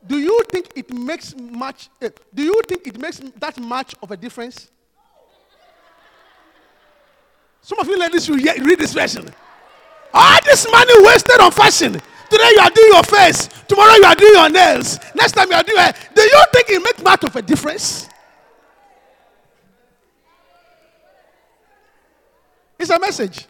Do 0.06 0.18
you 0.18 0.42
think 0.52 0.70
it 0.76 0.94
makes 0.94 1.36
much? 1.36 1.90
eh, 2.02 2.10
do 2.34 2.44
you 2.44 2.62
think 2.68 2.88
it 2.88 3.00
makes 3.00 3.20
that 3.40 3.60
much 3.60 3.96
of 4.02 4.12
a 4.12 4.18
difference? 4.18 4.70
Some 7.62 7.80
of 7.80 7.88
you 7.88 8.00
ladies, 8.00 8.28
you 8.28 8.36
read 8.36 8.80
this 8.80 8.94
version. 8.94 9.30
All 10.14 10.40
this 10.46 10.66
money 10.72 10.94
wasted 11.06 11.40
on 11.40 11.52
fashion. 11.52 12.02
Today 12.30 12.50
you 12.56 12.60
are 12.60 12.70
doing 12.70 12.90
your 12.94 13.04
face. 13.04 13.48
Tomorrow 13.68 13.94
you 13.96 14.06
are 14.06 14.16
doing 14.16 14.34
your 14.34 14.50
nails. 14.50 15.00
Next 15.16 15.32
time 15.34 15.50
you 15.50 15.56
are 15.56 15.64
doing. 15.64 15.86
Do 16.14 16.22
you 16.22 16.44
think 16.54 16.70
it 16.70 16.84
makes 16.84 17.02
much 17.02 17.24
of 17.24 17.36
a 17.36 17.42
difference? 17.42 18.10
It's 22.80 22.90
a 22.90 23.00
message. 23.00 23.46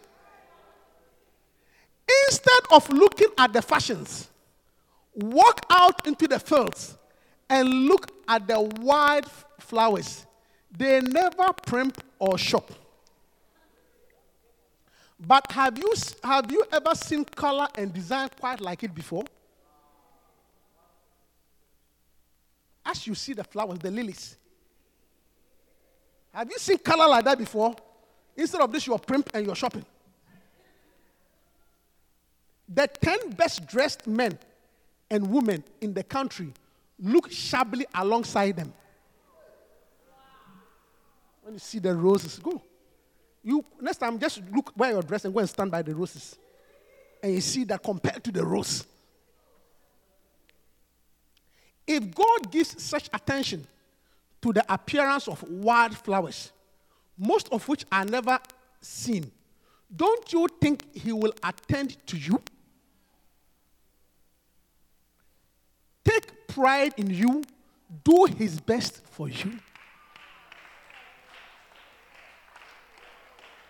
Instead 2.27 2.61
of 2.71 2.89
looking 2.89 3.27
at 3.37 3.51
the 3.51 3.61
fashions, 3.61 4.29
walk 5.13 5.65
out 5.69 6.07
into 6.07 6.27
the 6.27 6.39
fields 6.39 6.97
and 7.49 7.87
look 7.87 8.11
at 8.27 8.47
the 8.47 8.61
wild 8.81 9.25
flowers. 9.59 10.25
They 10.71 11.01
never 11.01 11.51
primp 11.65 11.97
or 12.19 12.37
shop. 12.37 12.71
But 15.19 15.51
have 15.51 15.77
you, 15.77 15.93
have 16.23 16.51
you 16.51 16.63
ever 16.71 16.93
seen 16.93 17.25
color 17.25 17.67
and 17.75 17.91
design 17.91 18.29
quite 18.39 18.61
like 18.61 18.83
it 18.83 18.93
before? 18.93 19.23
As 22.85 23.05
you 23.05 23.15
see 23.15 23.33
the 23.33 23.43
flowers, 23.43 23.79
the 23.79 23.91
lilies. 23.91 24.37
Have 26.33 26.49
you 26.49 26.57
seen 26.59 26.77
color 26.77 27.07
like 27.07 27.25
that 27.25 27.37
before? 27.37 27.75
Instead 28.35 28.61
of 28.61 28.71
this, 28.71 28.85
you're 28.85 28.99
primp 28.99 29.27
and 29.33 29.45
you're 29.45 29.55
shopping. 29.55 29.85
The 32.69 32.87
10 32.87 33.31
best 33.31 33.65
dressed 33.65 34.05
men 34.05 34.37
and 35.09 35.27
women 35.31 35.63
in 35.81 35.93
the 35.93 36.03
country 36.03 36.53
look 36.99 37.31
shabbily 37.31 37.87
alongside 37.95 38.57
them. 38.57 38.73
When 41.41 41.55
you 41.55 41.59
see 41.59 41.79
the 41.79 41.95
roses, 41.95 42.37
go. 42.39 42.61
You 43.43 43.63
next 43.79 43.97
time 43.97 44.19
just 44.19 44.41
look 44.53 44.71
where 44.75 44.91
you're 44.91 45.01
dressed 45.01 45.25
and 45.25 45.33
go 45.33 45.39
and 45.39 45.49
stand 45.49 45.71
by 45.71 45.81
the 45.81 45.95
roses. 45.95 46.37
And 47.21 47.33
you 47.33 47.41
see 47.41 47.63
that 47.65 47.81
compared 47.81 48.23
to 48.23 48.31
the 48.31 48.45
rose. 48.45 48.85
If 51.85 52.13
God 52.13 52.51
gives 52.51 52.81
such 52.83 53.09
attention 53.13 53.65
to 54.41 54.51
the 54.53 54.65
appearance 54.71 55.27
of 55.27 55.41
wild 55.43 55.97
flowers, 55.97 56.51
most 57.17 57.47
of 57.51 57.67
which 57.67 57.85
are 57.91 58.05
never 58.05 58.39
seen, 58.81 59.31
don't 59.95 60.31
you 60.33 60.47
think 60.59 60.93
He 60.95 61.13
will 61.13 61.33
attend 61.43 62.05
to 62.07 62.17
you? 62.17 62.41
Take 66.03 66.47
pride 66.47 66.93
in 66.97 67.09
you, 67.09 67.43
do 68.03 68.25
His 68.25 68.59
best 68.59 69.01
for 69.05 69.29
you. 69.29 69.57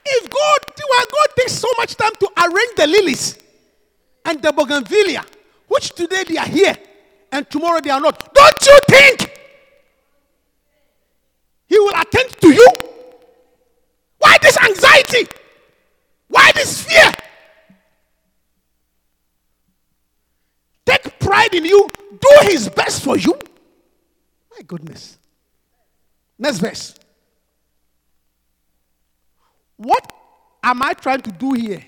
If 0.10 0.30
God, 0.30 0.60
God 0.78 1.36
takes 1.38 1.54
so 1.54 1.68
much 1.78 1.96
time 1.96 2.14
to 2.20 2.30
arrange 2.38 2.76
the 2.76 2.88
lilies 2.88 3.38
and 4.26 4.42
the 4.42 4.52
bougainvillea, 4.52 5.24
which 5.68 5.92
today 5.92 6.24
they 6.24 6.38
are 6.38 6.48
here 6.48 6.76
and 7.32 7.50
tomorrow 7.50 7.80
they 7.82 7.90
are 7.90 8.00
not, 8.00 8.34
don't 8.34 8.66
you 8.66 8.80
think 8.88 9.40
He 11.68 11.78
will 11.80 12.00
attend 12.00 12.30
to 12.42 12.54
you? 12.54 12.68
Why 14.20 14.38
this 14.42 14.58
anxiety? 14.58 15.28
Why 16.30 16.52
this 16.54 16.84
fear? 16.84 17.12
Take 20.86 21.20
pride 21.20 21.54
in 21.54 21.66
you, 21.66 21.90
do 22.12 22.30
His 22.44 22.70
best 22.70 23.04
for 23.04 23.18
you. 23.18 23.38
My 24.56 24.62
goodness. 24.66 25.18
Next 26.40 26.60
verse. 26.60 26.96
What 29.78 30.12
am 30.64 30.82
I 30.82 30.94
trying 30.94 31.22
to 31.22 31.32
do 31.32 31.54
here? 31.54 31.84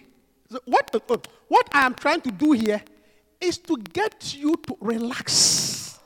What, 0.66 0.96
uh, 0.96 1.00
uh, 1.14 1.18
what 1.48 1.68
I 1.74 1.86
am 1.86 1.94
trying 1.96 2.22
to 2.22 2.32
do 2.32 2.54
here 2.54 2.82
is 3.42 3.58
to 3.58 3.78
get 3.78 4.36
you 4.36 4.56
to 4.68 4.78
relax. 4.80 6.00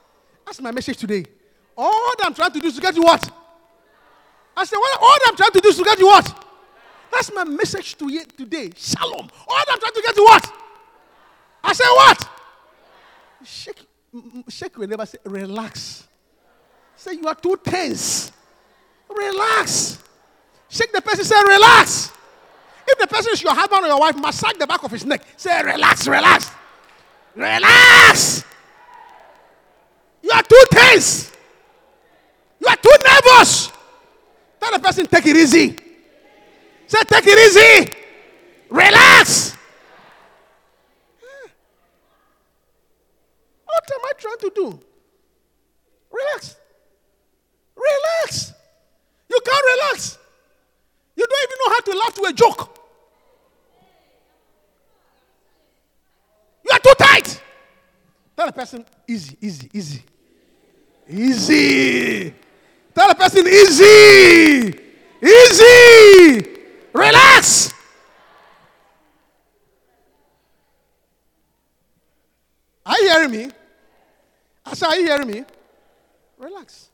That's 0.46 0.62
my 0.62 0.72
message 0.72 0.98
today. 0.98 1.26
All 1.78 2.14
I'm 2.24 2.34
trying 2.34 2.52
to 2.52 2.60
do 2.60 2.68
is 2.68 2.76
to 2.76 2.82
get 2.82 2.96
you 2.96 3.04
what? 3.04 3.30
I 4.56 4.66
said, 4.66 4.78
well, 4.78 4.98
all 5.02 5.18
I'm 5.28 5.36
trying 5.36 5.52
to 5.52 5.60
do 5.60 5.70
is 5.70 5.78
to 5.78 5.84
get 5.84 6.00
you 6.00 6.08
what? 6.08 6.46
That's 7.12 7.34
my 7.34 7.44
message 7.44 7.98
to 7.98 8.12
you 8.12 8.24
today. 8.26 8.72
Shalom. 8.76 9.30
All 9.48 9.64
I'm 9.70 9.80
trying 9.80 9.94
to 9.94 10.02
get 10.04 10.16
you 10.16 10.24
what? 10.24 10.54
I 11.64 11.74
said, 11.74 11.86
what? 11.86 12.30
Shake, 13.44 13.88
shake 14.50 14.78
your 14.78 14.88
neighbor. 14.88 15.06
Say, 15.06 15.18
relax. 15.26 16.08
Say, 16.96 17.14
you 17.14 17.28
are 17.28 17.36
too 17.36 17.60
tense. 17.64 18.32
Relax. 19.10 20.00
Shake 20.74 20.92
the 20.92 21.02
person. 21.04 21.24
Say, 21.24 21.36
relax. 21.44 22.12
If 22.88 22.98
the 22.98 23.06
person 23.06 23.32
is 23.32 23.44
your 23.44 23.54
husband 23.54 23.86
or 23.86 23.88
your 23.90 24.00
wife, 24.00 24.18
massage 24.18 24.58
the 24.58 24.66
back 24.66 24.84
of 24.84 24.90
his 24.90 25.06
neck. 25.06 25.22
Say, 25.38 25.62
relax, 25.62 26.08
relax. 26.08 26.50
Relax. 27.36 28.44
You 30.24 30.32
are 30.32 30.42
too 30.42 30.64
tense. 30.72 31.32
You 32.60 32.68
are 32.68 32.76
too 32.76 32.96
nervous. 33.06 33.72
Tell 34.60 34.72
the 34.72 34.80
person, 34.80 35.06
take 35.06 35.28
it 35.28 35.38
easy. 35.38 35.76
Say, 36.88 37.04
take 37.04 37.28
it 37.28 37.38
easy. 37.38 37.94
Relax. 38.70 39.56
Ah. 41.22 41.50
What 43.66 43.92
am 43.94 44.06
I 44.06 44.12
trying 44.18 44.38
to 44.40 44.52
do? 44.56 44.80
Relax. 46.12 46.56
Relax. 47.76 48.54
You 49.30 49.40
can't 49.46 49.66
relax. 49.76 50.18
You 51.24 51.28
don't 51.30 51.44
even 51.44 51.58
know 51.60 51.74
how 51.74 51.80
to 51.80 51.98
laugh 51.98 52.14
to 52.16 52.24
a 52.26 52.34
joke. 52.34 52.80
You 56.66 56.72
are 56.74 56.80
too 56.80 56.94
tight. 56.98 57.42
Tell 58.36 58.48
the 58.48 58.52
person, 58.52 58.86
easy, 59.08 59.38
easy, 59.40 59.70
easy. 59.74 60.04
Easy. 61.10 62.34
Tell 62.94 63.08
the 63.08 63.16
person, 63.16 63.48
easy. 63.48 64.80
Easy. 65.22 66.60
Relax. 66.94 67.74
Are 72.86 73.00
you 73.00 73.10
hearing 73.10 73.32
me? 73.32 73.52
I 74.66 74.74
said, 74.74 74.88
Are 74.88 74.98
you 74.98 75.06
hearing 75.06 75.28
me? 75.28 75.46
Relax. 76.38 76.90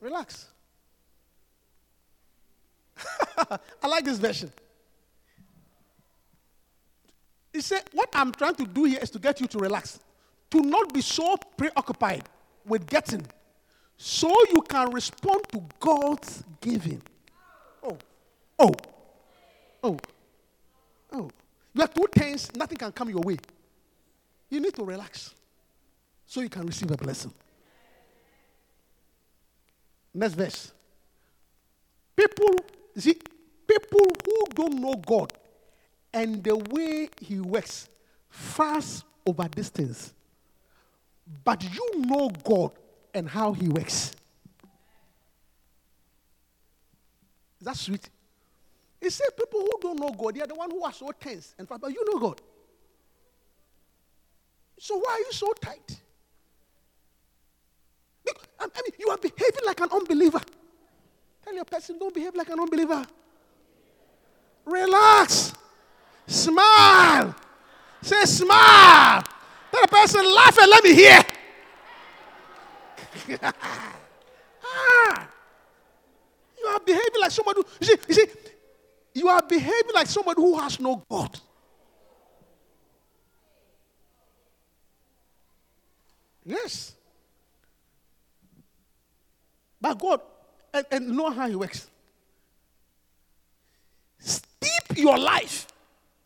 Relax. 0.00 0.46
I 3.82 3.86
like 3.86 4.04
this 4.04 4.18
version. 4.18 4.52
He 7.52 7.60
said, 7.60 7.82
What 7.92 8.10
I'm 8.14 8.32
trying 8.32 8.56
to 8.56 8.66
do 8.66 8.84
here 8.84 8.98
is 9.00 9.10
to 9.10 9.18
get 9.18 9.40
you 9.40 9.46
to 9.46 9.58
relax, 9.58 10.00
to 10.50 10.60
not 10.60 10.92
be 10.92 11.00
so 11.00 11.36
preoccupied 11.56 12.24
with 12.66 12.86
getting, 12.86 13.24
so 13.96 14.34
you 14.52 14.62
can 14.62 14.90
respond 14.90 15.42
to 15.52 15.62
God's 15.78 16.42
giving. 16.60 17.00
Oh, 17.82 17.98
oh, 18.58 18.74
oh, 19.82 19.98
oh. 21.12 21.30
You 21.74 21.82
are 21.82 21.88
too 21.88 22.06
tense, 22.12 22.54
nothing 22.54 22.78
can 22.78 22.92
come 22.92 23.10
your 23.10 23.20
way. 23.20 23.36
You 24.50 24.60
need 24.60 24.74
to 24.74 24.84
relax 24.84 25.34
so 26.26 26.40
you 26.40 26.48
can 26.48 26.66
receive 26.66 26.90
a 26.90 26.96
blessing. 26.96 27.32
Next 30.12 30.34
verse. 30.34 30.72
People, 32.16 32.54
you 32.94 33.00
see, 33.00 33.16
people 33.66 34.06
who 34.24 34.44
don't 34.54 34.80
know 34.80 34.94
God 34.94 35.32
and 36.12 36.42
the 36.42 36.56
way 36.56 37.08
He 37.20 37.40
works 37.40 37.88
fast 38.28 39.04
over 39.26 39.48
distance. 39.48 40.14
But 41.42 41.62
you 41.62 42.00
know 42.00 42.30
God 42.44 42.72
and 43.14 43.28
how 43.28 43.52
He 43.52 43.68
works. 43.68 44.12
Is 47.60 47.66
that 47.66 47.76
sweet? 47.76 48.10
He 49.00 49.10
said 49.10 49.28
people 49.36 49.60
who 49.60 49.70
don't 49.80 49.98
know 49.98 50.10
God, 50.10 50.34
they 50.34 50.40
are 50.40 50.46
the 50.46 50.54
one 50.54 50.70
who 50.70 50.82
are 50.82 50.92
so 50.92 51.10
tense 51.18 51.54
and 51.58 51.68
fast, 51.68 51.80
but 51.80 51.92
you 51.92 52.04
know 52.12 52.18
God. 52.18 52.40
So 54.78 54.96
why 54.98 55.12
are 55.12 55.20
you 55.20 55.32
so 55.32 55.52
tight? 55.60 56.00
I 58.58 58.82
mean, 58.82 58.92
you 58.98 59.08
are 59.08 59.18
behaving 59.18 59.64
like 59.66 59.80
an 59.80 59.88
unbeliever. 59.92 60.40
Tell 61.44 61.54
your 61.54 61.64
person, 61.64 61.98
don't 61.98 62.14
behave 62.14 62.34
like 62.34 62.48
an 62.48 62.58
unbeliever. 62.58 63.04
Relax. 64.64 65.52
Smile. 66.26 67.34
Say, 68.00 68.24
smile. 68.24 69.22
Tell 69.70 69.82
the 69.82 69.88
person, 69.88 70.24
laugh 70.24 70.58
and 70.58 70.70
let 70.70 70.84
me 70.84 70.94
hear. 70.94 71.20
ah. 74.64 75.28
You 76.58 76.66
are 76.66 76.80
behaving 76.80 77.20
like 77.20 77.30
somebody 77.30 77.60
who, 77.60 77.66
you 77.80 77.86
see, 77.86 77.96
you 78.08 78.14
see, 78.14 78.26
you 79.12 79.28
are 79.28 79.42
behaving 79.42 79.94
like 79.94 80.06
somebody 80.06 80.40
who 80.40 80.58
has 80.58 80.80
no 80.80 81.02
God. 81.10 81.38
Yes. 86.44 86.94
But 89.80 89.98
God, 89.98 90.20
and, 90.74 90.84
and 90.90 91.08
know 91.16 91.30
how 91.30 91.48
He 91.48 91.54
works. 91.54 91.88
Steep 94.18 94.96
your 94.96 95.16
life. 95.16 95.68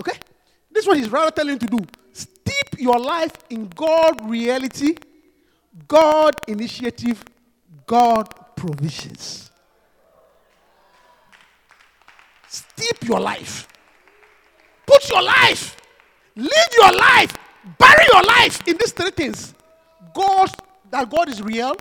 Okay? 0.01 0.19
This 0.73 0.83
is 0.83 0.89
what 0.89 0.97
He's 0.97 1.11
rather 1.11 1.31
telling 1.31 1.55
you 1.55 1.59
to 1.59 1.67
do. 1.67 1.79
Steep 2.13 2.81
your 2.81 2.99
life 2.99 3.33
in 3.51 3.69
God 3.69 4.29
reality, 4.29 4.97
God 5.87 6.35
initiative, 6.49 7.23
God 7.87 8.29
provisions. 8.57 9.51
Steep 12.49 13.05
your 13.05 13.21
life. 13.21 13.69
Put 14.87 15.09
your 15.11 15.23
life. 15.23 15.77
Live 16.35 16.69
your 16.73 16.93
life. 16.93 17.37
Bury 17.79 18.05
your 18.13 18.23
life 18.23 18.67
in 18.67 18.77
these 18.79 18.93
three 18.93 19.11
things. 19.11 19.53
God, 20.15 20.51
that 20.91 21.11
God 21.11 21.29
is 21.29 21.43
real, 21.43 21.77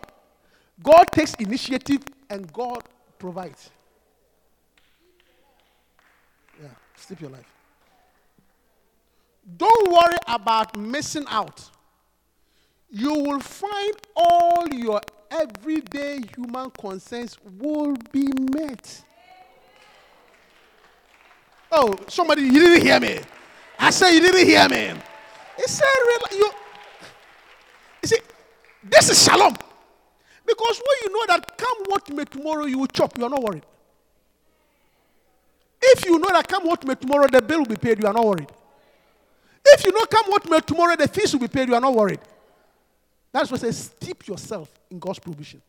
God 0.84 1.06
takes 1.12 1.34
initiative, 1.36 2.02
and 2.30 2.52
God 2.52 2.84
provides. 3.20 3.70
Yeah, 6.62 6.70
sleep 6.96 7.22
your 7.22 7.30
life. 7.30 7.46
Don't 9.58 9.92
worry 9.92 10.18
about 10.28 10.78
missing 10.78 11.26
out. 11.30 11.70
You 12.90 13.14
will 13.14 13.40
find 13.40 13.94
all 14.16 14.68
your 14.70 15.02
everyday 15.32 16.22
human 16.36 16.70
concerns 16.72 17.38
will 17.60 17.96
be 18.12 18.28
met. 18.54 19.04
Oh, 21.72 21.96
somebody, 22.08 22.44
you 22.44 22.60
didn't 22.60 22.86
hear 22.86 23.00
me. 23.00 23.20
I 23.80 23.90
said 23.90 24.12
you 24.12 24.22
didn't 24.22 24.48
hear 24.48 24.68
me. 24.70 25.00
He 25.58 25.64
said, 25.64 25.86
real. 26.08 26.40
you, 26.40 26.52
you 28.02 28.08
see, 28.08 28.20
this 28.84 29.10
is 29.10 29.24
shalom. 29.24 29.56
Because 30.48 30.78
when 30.80 30.98
you 31.04 31.20
know 31.20 31.36
that 31.36 31.58
come 31.58 31.78
what 31.88 32.10
may 32.10 32.24
tomorrow 32.24 32.66
you 32.66 32.80
will 32.80 32.88
chop, 32.88 33.18
you 33.18 33.26
are 33.26 33.30
not 33.30 33.44
worried. 33.44 33.66
If 35.82 36.06
you 36.06 36.18
know 36.18 36.30
that 36.30 36.48
come 36.48 36.66
what 36.66 36.88
may 36.88 36.96
tomorrow 36.96 37.28
the 37.28 37.42
bill 37.42 37.60
will 37.60 37.66
be 37.66 37.76
paid, 37.76 38.02
you 38.02 38.08
are 38.08 38.14
not 38.14 38.26
worried. 38.26 38.50
If 39.66 39.84
you 39.84 39.92
know 39.92 40.06
come 40.10 40.26
what 40.32 40.50
may 40.50 40.62
tomorrow 40.62 40.96
the 40.96 41.08
fees 41.10 41.34
will 41.34 41.42
be 41.42 41.50
paid, 41.50 41.68
you 41.68 41.76
are 41.76 41.82
not 41.82 41.94
worried. 41.94 42.22
That's 43.34 43.52
what 43.52 43.60
says 43.60 43.78
steep 43.78 44.26
yourself 44.26 44.70
in 44.90 45.00
God's 45.00 45.20
provision. 45.20 45.62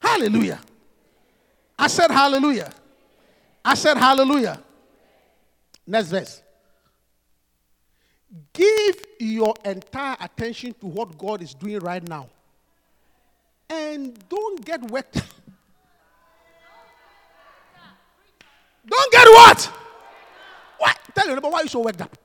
Hallelujah. 0.00 0.60
I 1.78 1.88
said 1.88 2.10
hallelujah. 2.10 2.72
I 3.62 3.74
said 3.74 3.98
hallelujah. 3.98 4.60
Next 5.86 6.08
verse. 6.08 6.42
Give 8.52 8.96
your 9.18 9.54
entire 9.64 10.16
attention 10.20 10.74
to 10.80 10.86
what 10.86 11.18
God 11.18 11.42
is 11.42 11.52
doing 11.54 11.80
right 11.80 12.06
now. 12.06 12.28
And 13.68 14.16
don't 14.28 14.64
get 14.64 14.80
worked. 14.90 15.14
don't 18.86 19.12
get 19.12 19.26
what? 19.28 19.64
What? 20.78 20.98
Tell 21.14 21.26
your 21.26 21.36
neighbor 21.36 21.48
why 21.48 21.62
you 21.62 21.68
so 21.68 21.80
worked 21.80 22.00
up. 22.00 22.16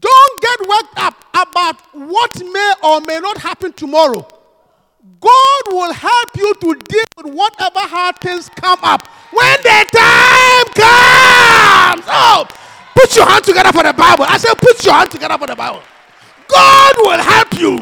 Don't 0.00 0.42
get 0.42 0.68
worked 0.68 0.98
up 0.98 1.24
about 1.32 1.76
what 1.94 2.36
may 2.52 2.72
or 2.82 3.00
may 3.02 3.20
not 3.20 3.38
happen 3.38 3.72
tomorrow. 3.72 4.26
God 5.20 5.62
will 5.68 5.92
help 5.92 6.36
you 6.36 6.54
to 6.54 6.74
deal 6.74 7.04
with 7.16 7.34
whatever 7.34 7.80
hard 7.80 8.18
things 8.18 8.48
come 8.50 8.78
up 8.82 9.06
when 9.32 9.56
the 9.62 9.80
time 9.92 10.66
comes. 10.74 12.04
Oh, 12.08 12.46
put 12.94 13.16
your 13.16 13.26
hand 13.26 13.44
together 13.44 13.72
for 13.72 13.82
the 13.82 13.92
Bible. 13.92 14.24
I 14.28 14.36
said, 14.36 14.54
put 14.58 14.84
your 14.84 14.94
hand 14.94 15.10
together 15.10 15.38
for 15.38 15.46
the 15.46 15.56
Bible. 15.56 15.82
God 16.48 16.94
will 16.98 17.22
help 17.22 17.58
you. 17.58 17.80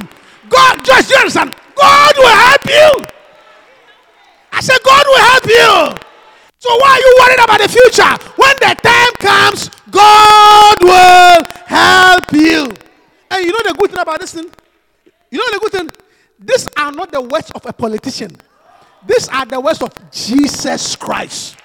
God, 0.49 0.85
just 0.85 1.11
you 1.11 1.17
understand? 1.17 1.55
God 1.75 2.15
will 2.17 2.29
help 2.29 2.65
you. 2.67 3.05
I 4.53 4.61
said, 4.61 4.79
God 4.85 5.05
will 5.07 5.19
help 5.19 5.45
you. 5.47 5.99
So 6.59 6.71
why 6.79 6.97
are 6.97 7.01
you 7.01 7.17
worried 7.21 7.45
about 7.45 7.61
the 7.61 7.69
future? 7.69 8.15
When 8.37 8.55
the 8.61 8.75
time 8.81 9.13
comes, 9.19 9.71
God 9.91 10.77
will 10.81 11.43
help 11.67 12.33
you. 12.33 12.73
And 13.31 13.45
you 13.45 13.53
know 13.53 13.71
the 13.71 13.75
good 13.77 13.91
thing 13.91 14.01
about 14.01 14.21
this 14.21 14.33
thing? 14.33 14.49
You 15.31 15.39
know 15.39 15.51
the 15.53 15.59
good 15.59 15.73
thing? 15.73 16.04
These 16.45 16.69
are 16.77 16.93
not 16.93 17.11
the 17.11 17.23
words 17.23 17.51
of 17.53 17.65
a 17.65 17.73
politician. 17.73 18.31
These 19.07 19.29
are 19.29 19.47
the 19.47 19.61
words 19.61 19.81
of 19.81 19.93
Jesus 20.11 20.95
Christ. 20.97 21.57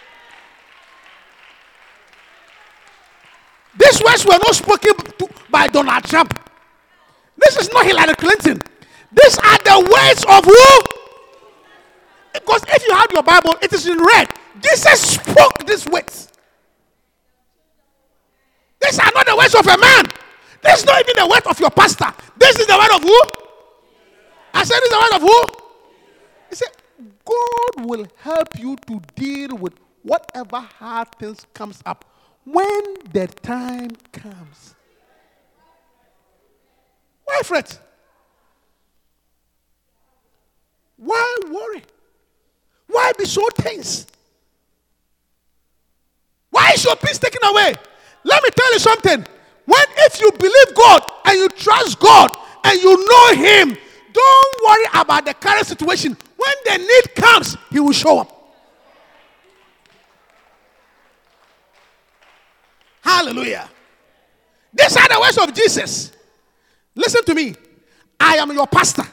These 3.77 4.01
words 4.03 4.25
were 4.25 4.37
not 4.37 4.55
spoken 4.55 4.95
to, 4.95 5.29
by 5.49 5.67
Donald 5.67 6.03
Trump. 6.03 6.33
This 7.37 7.57
is 7.57 7.71
not 7.71 7.85
Hillary 7.85 8.15
Clinton. 8.15 8.61
These 9.11 9.37
are 9.39 9.57
the 9.57 9.79
words 9.79 10.25
of 10.27 10.45
who? 10.45 10.99
Because 12.33 12.63
if 12.67 12.85
you 12.87 12.93
have 12.93 13.11
your 13.11 13.23
Bible, 13.23 13.55
it 13.61 13.73
is 13.73 13.87
in 13.87 13.97
red. 13.97 14.29
Jesus 14.61 15.15
spoke 15.15 15.65
these 15.65 15.85
words. 15.87 16.29
These 18.81 18.99
are 18.99 19.11
not 19.13 19.25
the 19.25 19.35
words 19.35 19.55
of 19.55 19.67
a 19.67 19.77
man. 19.77 20.05
This 20.61 20.79
is 20.79 20.85
not 20.85 21.01
even 21.01 21.15
the 21.17 21.27
word 21.27 21.47
of 21.47 21.59
your 21.59 21.71
pastor. 21.71 22.13
This 22.37 22.59
is 22.59 22.67
the 22.67 22.77
word 22.77 22.95
of 22.95 23.03
who? 23.03 23.48
I 24.59 24.63
said, 24.63 24.79
this 24.81 24.83
is 24.83 24.89
the 24.89 24.97
word 24.97 25.15
of 25.15 25.21
who? 25.21 25.67
He 26.49 26.55
said, 26.55 26.67
God 27.23 27.85
will 27.89 28.07
help 28.17 28.59
you 28.59 28.75
to 28.87 29.01
deal 29.15 29.55
with 29.55 29.73
whatever 30.03 30.59
hard 30.59 31.09
things 31.15 31.45
comes 31.53 31.81
up 31.85 32.03
when 32.43 32.95
the 33.13 33.27
time 33.41 33.91
comes. 34.11 34.75
Why 37.23 37.41
fret? 37.45 37.79
Why 40.97 41.37
worry? 41.49 41.83
Why 42.87 43.13
be 43.17 43.23
so 43.23 43.47
tense? 43.55 44.07
Why 46.49 46.71
is 46.73 46.83
your 46.83 46.97
peace 46.97 47.17
taken 47.17 47.41
away? 47.45 47.75
Let 48.25 48.43
me 48.43 48.49
tell 48.53 48.73
you 48.73 48.79
something. 48.79 49.25
When 49.65 49.85
if 49.99 50.19
you 50.19 50.31
believe 50.33 50.75
God 50.75 51.09
and 51.23 51.37
you 51.37 51.47
trust 51.47 51.99
God 51.99 52.35
and 52.65 52.81
you 52.81 53.07
know 53.07 53.41
Him, 53.41 53.77
don't 54.19 54.65
worry 54.65 55.01
about 55.01 55.25
the 55.25 55.33
current 55.33 55.65
situation. 55.65 56.17
When 56.35 56.53
the 56.65 56.77
need 56.77 57.15
comes, 57.15 57.57
He 57.71 57.79
will 57.79 57.91
show 57.91 58.19
up. 58.19 58.35
Hallelujah. 63.01 63.69
These 64.73 64.97
are 64.97 65.07
the 65.07 65.19
words 65.19 65.37
of 65.37 65.53
Jesus. 65.53 66.11
Listen 66.95 67.23
to 67.25 67.33
me. 67.33 67.55
I 68.19 68.37
am 68.37 68.51
your 68.51 68.67
pastor. 68.67 69.03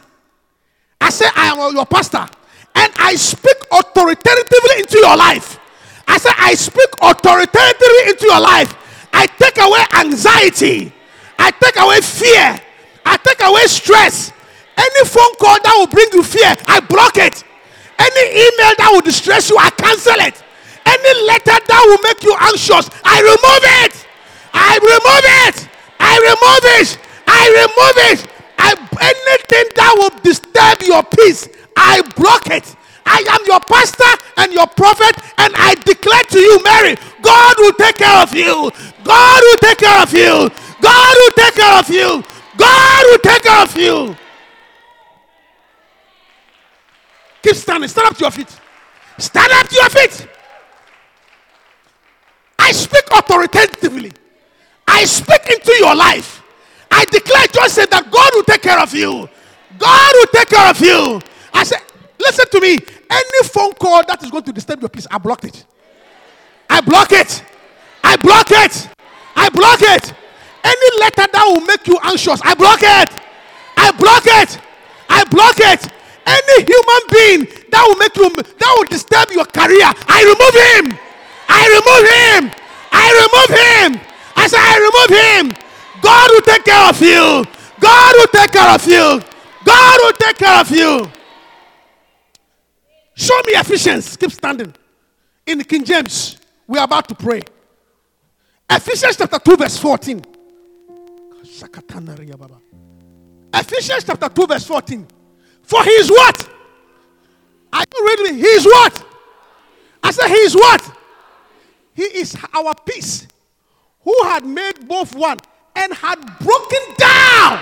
I 1.00 1.10
say, 1.10 1.26
I 1.34 1.46
am 1.48 1.74
your 1.74 1.86
pastor. 1.86 2.26
And 2.74 2.92
I 2.98 3.14
speak 3.14 3.56
authoritatively 3.72 4.80
into 4.80 4.98
your 4.98 5.16
life. 5.16 5.58
I 6.06 6.18
say, 6.18 6.30
I 6.36 6.54
speak 6.54 6.90
authoritatively 7.00 8.10
into 8.10 8.26
your 8.26 8.40
life. 8.40 9.08
I 9.12 9.26
take 9.26 9.58
away 9.58 9.84
anxiety. 9.94 10.92
I 11.38 11.50
take 11.52 11.76
away 11.78 12.00
fear. 12.00 12.60
I 13.04 13.16
take 13.16 13.42
away 13.42 13.62
stress. 13.66 14.32
Any 14.76 15.04
phone 15.08 15.34
call 15.40 15.56
that 15.62 15.74
will 15.76 15.86
bring 15.88 16.08
you 16.12 16.22
fear, 16.22 16.54
I 16.68 16.80
block 16.80 17.16
it. 17.16 17.44
Any 17.98 18.24
email 18.30 18.72
that 18.78 18.90
will 18.92 19.00
distress 19.00 19.48
you, 19.50 19.56
I 19.58 19.70
cancel 19.70 20.20
it. 20.20 20.42
Any 20.86 21.12
letter 21.26 21.56
that 21.56 21.82
will 21.88 22.02
make 22.04 22.22
you 22.22 22.34
anxious, 22.38 22.88
I 23.04 23.18
remove 23.24 23.64
it. 23.84 24.06
I 24.52 24.76
remove 24.78 25.24
it. 25.48 25.56
I 25.98 26.14
remove 26.20 26.64
it. 26.80 26.88
I 27.26 27.42
remove 27.64 27.96
it. 28.12 28.18
I, 28.58 28.70
anything 29.00 29.66
that 29.76 29.92
will 29.96 30.14
disturb 30.22 30.82
your 30.82 31.02
peace, 31.04 31.48
I 31.76 32.02
block 32.16 32.48
it. 32.50 32.76
I 33.06 33.22
am 33.30 33.40
your 33.46 33.60
pastor 33.60 34.12
and 34.36 34.52
your 34.52 34.66
prophet, 34.66 35.16
and 35.38 35.54
I 35.56 35.74
declare 35.84 36.22
to 36.24 36.38
you, 36.40 36.62
Mary, 36.64 36.96
God 37.22 37.54
will 37.58 37.72
take 37.74 37.98
care 37.98 38.22
of 38.22 38.34
you. 38.34 38.70
God 39.04 39.40
will 39.42 39.58
take 39.58 39.78
care 39.78 40.02
of 40.02 40.12
you. 40.12 40.50
God 40.82 41.14
will 41.16 41.34
take 41.36 41.54
care 41.54 41.78
of 41.78 41.88
you. 41.88 42.24
God 42.56 43.04
will 43.10 43.18
take 43.18 43.42
care 43.42 43.62
of 43.62 43.76
you. 43.76 44.16
Keep 47.46 47.54
standing. 47.54 47.88
Stand 47.88 48.08
up 48.08 48.16
to 48.16 48.24
your 48.24 48.30
feet. 48.32 48.60
Stand 49.18 49.52
up 49.52 49.68
to 49.68 49.74
your 49.76 49.88
feet. 49.88 50.26
I 52.58 52.72
speak 52.72 53.04
authoritatively. 53.12 54.10
I 54.88 55.04
speak 55.04 55.42
into 55.48 55.72
your 55.78 55.94
life. 55.94 56.42
I 56.90 57.04
declare, 57.04 57.46
just 57.52 57.76
said 57.76 57.88
that 57.92 58.10
God 58.10 58.30
will 58.34 58.42
take 58.42 58.62
care 58.62 58.80
of 58.80 58.92
you. 58.92 59.28
God 59.78 60.12
will 60.14 60.26
take 60.26 60.48
care 60.48 60.68
of 60.68 60.80
you. 60.80 61.20
I 61.54 61.62
said, 61.62 61.82
listen 62.18 62.46
to 62.50 62.60
me. 62.60 62.78
Any 63.08 63.42
phone 63.44 63.74
call 63.74 64.04
that 64.08 64.24
is 64.24 64.30
going 64.32 64.42
to 64.42 64.52
disturb 64.52 64.80
your 64.80 64.88
peace, 64.88 65.06
I 65.08 65.18
block 65.18 65.44
it. 65.44 65.66
I 66.68 66.80
block 66.80 67.12
it. 67.12 67.44
I 68.02 68.16
block 68.16 68.48
it. 68.50 68.88
I 69.36 69.48
block 69.50 69.82
it. 69.82 70.14
Any 70.64 71.00
letter 71.00 71.30
that 71.32 71.44
will 71.46 71.60
make 71.60 71.86
you 71.86 71.96
anxious, 72.02 72.40
I 72.42 72.54
block 72.54 72.80
it. 72.82 73.10
I 73.76 73.92
block 73.92 74.24
it. 74.26 74.60
I 75.08 75.22
block 75.26 75.54
it. 75.60 75.92
Any 76.26 76.66
human 76.66 77.02
being 77.08 77.40
that 77.70 77.82
will 77.86 77.96
make 77.96 78.16
you 78.16 78.28
that 78.34 78.72
will 78.76 78.90
disturb 78.90 79.30
your 79.30 79.46
career, 79.46 79.86
I 80.10 80.26
remove 80.26 80.56
him. 80.74 80.98
I 81.48 81.62
remove 81.70 82.04
him. 82.10 82.50
I 82.90 83.06
remove 83.22 83.50
him. 83.54 84.00
I 84.34 84.48
say, 84.48 84.58
I 84.58 84.76
remove 84.82 85.10
him. 85.14 85.54
God 86.02 86.30
will 86.32 86.42
take 86.42 86.64
care 86.64 86.88
of 86.88 87.00
you. 87.00 87.44
God 87.80 88.14
will 88.18 88.26
take 88.26 88.52
care 88.52 88.74
of 88.74 88.86
you. 88.86 89.22
God 89.64 90.00
will 90.02 90.12
take 90.12 90.38
care 90.38 90.60
of 90.60 90.70
you. 90.70 91.10
Show 93.14 93.40
me 93.46 93.52
Ephesians. 93.54 94.16
Keep 94.16 94.32
standing. 94.32 94.74
In 95.46 95.62
King 95.62 95.84
James, 95.84 96.38
we 96.66 96.78
are 96.78 96.84
about 96.84 97.08
to 97.08 97.14
pray. 97.14 97.42
Ephesians 98.68 99.16
chapter 99.16 99.38
2, 99.38 99.56
verse 99.56 99.78
14. 99.78 100.24
Ephesians 103.54 104.04
chapter 104.04 104.28
2, 104.28 104.46
verse 104.46 104.66
14. 104.66 105.06
For 105.66 105.82
he 105.82 105.90
is 105.90 106.08
what? 106.10 106.48
Are 107.72 107.84
you 107.92 108.06
reading 108.06 108.36
me? 108.36 108.42
He 108.42 108.48
is 108.48 108.64
what? 108.64 109.04
I 110.02 110.10
said, 110.12 110.28
He 110.28 110.34
is 110.34 110.54
what? 110.54 110.96
He 111.94 112.04
is 112.04 112.36
our 112.54 112.74
peace, 112.86 113.26
who 114.02 114.14
had 114.24 114.46
made 114.46 114.86
both 114.86 115.14
one 115.14 115.38
and 115.74 115.92
had 115.92 116.16
broken 116.38 116.82
down 116.96 117.60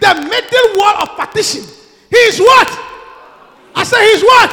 the 0.00 0.14
middle 0.14 0.80
wall 0.80 1.02
of 1.02 1.08
partition. 1.16 1.64
He 2.08 2.16
is 2.16 2.38
what? 2.38 2.68
I 3.74 3.82
said, 3.84 4.00
He 4.00 4.12
is 4.14 4.22
what? 4.22 4.50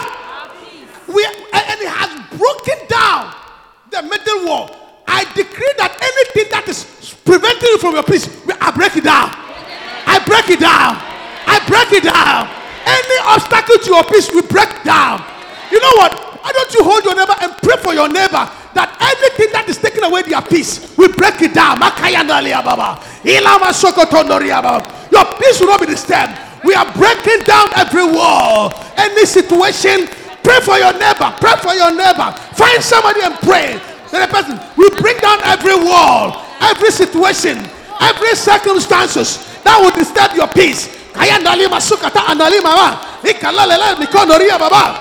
We, 1.07 1.23
and 1.53 1.79
He 1.79 1.85
has 1.85 2.37
broken 2.37 2.87
down 2.87 3.33
the 3.91 4.01
middle 4.01 4.47
wall. 4.47 5.03
I 5.07 5.23
decree 5.35 5.73
that 5.77 5.95
anything 6.01 6.51
that 6.51 6.67
is 6.67 7.15
preventing 7.23 7.69
you 7.69 7.77
from 7.77 7.93
your 7.93 8.03
peace, 8.03 8.27
I 8.59 8.71
break 8.71 8.97
it 8.97 9.03
down. 9.03 9.29
I 10.09 10.19
break 10.25 10.49
it 10.49 10.59
down. 10.59 11.16
I 11.47 11.63
break 11.65 11.89
it 11.95 12.03
down. 12.03 12.51
Any 12.85 13.17
obstacle 13.23 13.79
to 13.79 13.89
your 13.89 14.03
peace, 14.05 14.29
we 14.31 14.41
break 14.43 14.69
down. 14.83 15.23
You 15.71 15.79
know 15.79 15.95
what? 15.97 16.13
Why 16.43 16.51
don't 16.51 16.73
you 16.75 16.83
hold 16.83 17.03
your 17.03 17.15
neighbor 17.15 17.35
and 17.41 17.51
pray 17.59 17.75
for 17.81 17.93
your 17.93 18.07
neighbor 18.07 18.47
that 18.75 18.93
anything 18.99 19.51
that 19.51 19.67
is 19.67 19.77
taking 19.79 20.03
away 20.03 20.21
their 20.23 20.41
peace, 20.41 20.95
we 20.95 21.07
break 21.11 21.41
it 21.41 21.51
down. 21.53 21.79
Your 25.11 25.25
peace 25.41 25.59
will 25.59 25.67
not 25.67 25.81
be 25.81 25.87
disturbed. 25.87 26.39
We 26.63 26.73
are 26.73 26.87
breaking 26.93 27.43
down 27.43 27.67
every 27.75 28.05
wall, 28.05 28.71
any 28.95 29.25
situation. 29.25 30.07
Pray 30.43 30.59
for 30.63 30.77
your 30.79 30.93
neighbor. 30.95 31.27
Pray 31.43 31.55
for 31.59 31.75
your 31.75 31.91
neighbor. 31.91 32.31
Find 32.55 32.79
somebody 32.79 33.21
and 33.27 33.35
pray. 33.43 33.79
Then 34.11 34.23
the 34.23 34.31
person, 34.31 34.55
we 34.77 34.89
bring 35.01 35.17
down 35.19 35.43
every 35.43 35.75
wall, 35.75 36.45
every 36.61 36.91
situation, 36.91 37.59
every 37.99 38.35
circumstances 38.35 39.43
that 39.67 39.75
will 39.83 39.91
disturb 39.91 40.31
your 40.35 40.47
peace. 40.47 40.87
Kaya 41.17 41.37
ndalima 41.39 41.81
sukata 41.81 42.27
andalima 42.27 42.69
wa. 42.75 42.97
Ikalalele 43.23 43.95
mikonoria 43.99 44.57
baba. 44.59 44.95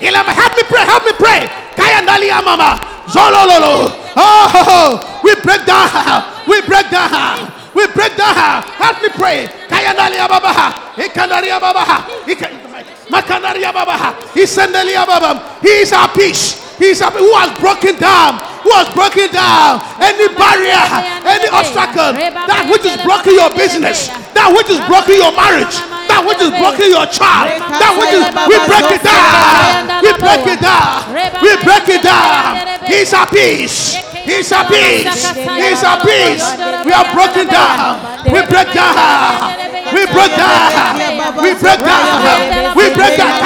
Ilama, 0.00 0.32
help 0.32 0.56
me 0.56 0.62
pray, 0.62 0.84
help 0.84 1.04
me 1.06 1.12
pray. 1.12 1.48
Kaya 1.76 2.00
ndalia 2.02 2.42
mama. 2.42 2.78
Zolololo. 3.08 3.92
Oh, 4.16 5.00
we 5.24 5.34
break 5.36 5.64
down. 5.66 6.22
We 6.46 6.60
break 6.62 6.90
down. 6.90 7.52
We 7.74 7.86
break 7.94 8.16
down. 8.16 8.62
Help 8.78 9.02
me 9.02 9.08
pray. 9.08 9.48
Kaya 9.68 9.92
ndalia 9.94 10.28
baba. 10.28 10.74
Ikandaria 10.96 11.60
baba. 11.60 12.04
Ika- 12.26 12.50
Makanaria 13.10 13.72
baba. 13.72 14.14
Isendelia 14.34 15.06
baba. 15.06 15.40
He 15.62 15.68
is 15.82 15.92
our 15.92 16.08
peace. 16.08 16.58
He 16.78 16.90
is 16.90 17.02
our, 17.02 17.10
who 17.12 17.32
has 17.34 17.50
broken 17.60 17.96
down. 17.96 18.40
Who 18.62 18.70
has 18.78 18.88
broken 18.94 19.26
down 19.34 19.82
any 19.98 20.30
barrier, 20.38 20.84
any 21.26 21.48
obstacle, 21.50 22.14
that 22.14 22.70
which 22.70 22.86
is 22.86 22.94
blocking 23.02 23.34
your 23.34 23.50
business, 23.50 24.06
that 24.38 24.54
which 24.54 24.70
is 24.70 24.78
blocking 24.86 25.18
your 25.18 25.34
marriage, 25.34 25.74
that 26.06 26.22
which 26.22 26.38
is 26.38 26.50
blocking 26.54 26.90
your 26.94 27.06
child, 27.10 27.58
that 27.58 27.92
which 27.98 28.14
is 28.14 28.22
we 28.46 28.56
break 28.70 28.86
it 28.94 29.02
down. 29.02 30.02
We 30.02 30.12
break 30.14 30.46
it 30.46 30.60
down. 30.62 31.10
We 31.42 31.52
break 31.66 31.86
it 31.90 32.02
down. 32.02 32.86
He's 32.86 33.12
our 33.14 33.26
peace. 33.26 34.11
He's 34.24 34.52
our 34.52 34.64
peace. 34.66 35.34
He's 35.34 35.82
our 35.82 35.98
peace. 36.02 36.44
We 36.86 36.92
are 36.92 37.08
broken 37.14 37.46
down. 37.48 38.02
We 38.24 38.40
break 38.46 38.72
down. 38.72 38.94
We 39.92 40.06
break 40.06 40.32
down. 40.38 40.96
We 41.42 41.50
break 41.58 41.80
down. 41.80 42.74
We 42.76 42.84
break 42.94 43.16
down. 43.18 43.40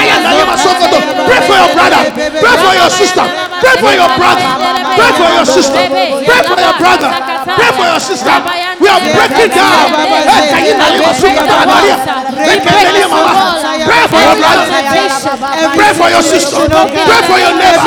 Pray 1.27 1.41
for 1.49 1.57
your 1.57 1.73
brother. 1.75 2.03
Pray 2.13 2.57
for 2.61 2.75
your 2.77 2.91
sister. 2.91 3.25
Pray 3.61 3.77
for 3.81 3.93
your 3.93 4.11
brother. 4.17 4.49
Pray 4.97 5.13
for 5.17 5.29
your 5.33 5.47
sister. 5.47 5.81
Pray 5.89 6.43
for 6.45 6.61
your 6.61 6.77
brother. 6.79 7.36
Pray 7.47 7.71
for 7.79 7.87
your 7.87 8.03
sister. 8.03 8.35
We 8.83 8.89
are 8.91 8.99
breaking 8.99 9.55
down. 9.55 9.95
Hey, 9.95 10.51
can 10.51 10.63
you 10.67 10.75
tell 10.75 10.95
me 10.99 11.07
sugar 11.15 11.47
down 11.47 11.63
Maria? 11.71 11.97
Hey, 12.43 12.59
can 12.59 12.75
you 12.75 12.83
tell 12.83 12.95
me, 12.99 13.07
mama? 13.07 13.63
Pray 13.87 14.03
for 14.11 14.19
your 14.19 14.35
brother. 14.35 14.67
Pray 15.79 15.93
for 15.95 16.09
your 16.11 16.25
sister. 16.27 16.59
Pray 16.67 17.23
for 17.31 17.39
your 17.39 17.55
neighbor. 17.55 17.87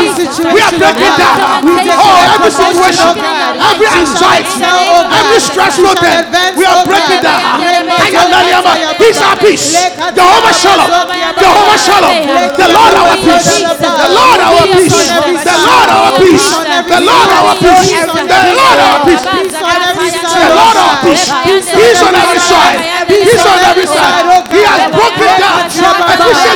We 0.55 0.59
are 0.63 0.71
breaking 0.71 1.15
down. 1.19 1.67
Oh, 1.99 2.15
every 2.39 2.51
situation, 2.55 3.19
every 3.59 3.89
anxiety, 3.91 4.63
every 5.11 5.39
stressful 5.43 5.95
thing, 5.99 6.23
we 6.55 6.63
are 6.63 6.79
breaking 6.87 7.19
down. 7.19 7.59
Can 7.59 8.15
you 8.15 8.23
tell 8.31 8.43
me, 8.47 8.51
mama? 8.55 8.95
Peace 8.95 9.19
our 9.19 9.35
peace. 9.35 9.75
Jehovah 10.15 10.55
Shalom. 10.55 10.87
Jehovah 11.35 11.77
Shalom. 11.77 12.15
The 12.55 12.67
Lord 12.71 12.93
our 12.95 13.15
peace. 13.19 13.59
The 13.75 14.07
Lord 14.07 14.39
our 14.39 14.63
peace. 14.63 14.95
The 15.43 15.57
Lord 15.67 15.89
our 15.91 16.11
peace. 16.15 16.47
The 16.87 16.99
Lord 17.03 17.29
our 17.29 17.55
peace. 17.59 17.91
The 17.99 18.41
Lord 18.55 18.79
our 18.79 18.99
peace. 19.03 19.48
The 19.49 20.49
Lord 20.53 20.77
our 20.77 21.01
peace. 21.01 21.25
He's 21.73 22.01
on 22.05 22.13
every 22.13 22.37
side. 22.37 22.79
He's 23.09 23.41
on 23.41 23.59
every 23.65 23.87
side. 23.89 24.45
He 24.53 24.61
has 24.61 24.93
broken 24.93 25.33
down. 25.41 25.65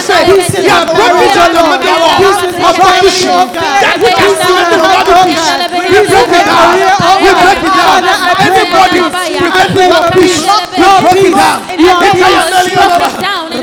Say 0.04 0.26
he 0.30 0.70
has 0.70 0.86
broken 0.86 1.30
down 1.34 1.52
the 1.58 1.64
middle 1.74 1.98
wall 1.98 2.22
of 2.70 2.76
partition. 2.78 3.34
That 3.54 3.98
which 3.98 4.14
has 4.14 4.38
prevented 4.38 4.78
the 4.78 4.90
Lord 4.94 5.10
of 5.10 5.26
peace. 5.26 5.50
We 5.74 6.06
break 6.06 6.30
it 6.38 6.46
down. 6.46 6.78
We 7.18 7.32
break 7.34 7.62
it 7.66 7.74
down. 7.74 8.06
Anybody 8.44 9.00
preventing 9.10 9.90
your 9.90 10.06
peace, 10.14 10.46
we 10.78 10.88
break 11.02 11.24
it 11.24 11.34
down. 11.34 11.58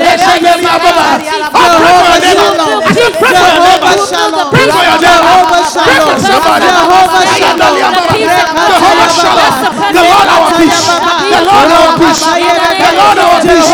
Let's 0.01 0.23
say, 0.25 0.37
"Let 0.41 0.57
my 0.65 0.75
Baba." 0.81 1.21
I 1.21 1.65
pray 1.77 1.93
for 1.93 2.07
your 2.09 2.21
neighbor. 2.25 2.49
I 2.81 2.93
said, 2.93 3.13
pray 3.21 3.33
for 3.37 3.47
your 3.53 3.61
neighbor. 3.61 3.93
Pray 4.51 4.65
for 4.73 4.83
your 4.83 4.99
neighbor. 5.01 5.33
Pray 5.85 5.99
for 6.01 6.15
somebody. 6.19 6.65
Jehovah 7.61 9.09
Shalom. 9.13 9.53
The 9.93 10.01
Lord 10.01 10.27
our 10.31 10.51
peace. 10.57 10.81
The 11.31 11.41
Lord 11.45 11.69
our 11.71 11.91
peace. 11.99 12.21
The 12.21 12.89
Lord 12.97 13.19
our 13.21 13.39
peace. 13.41 13.69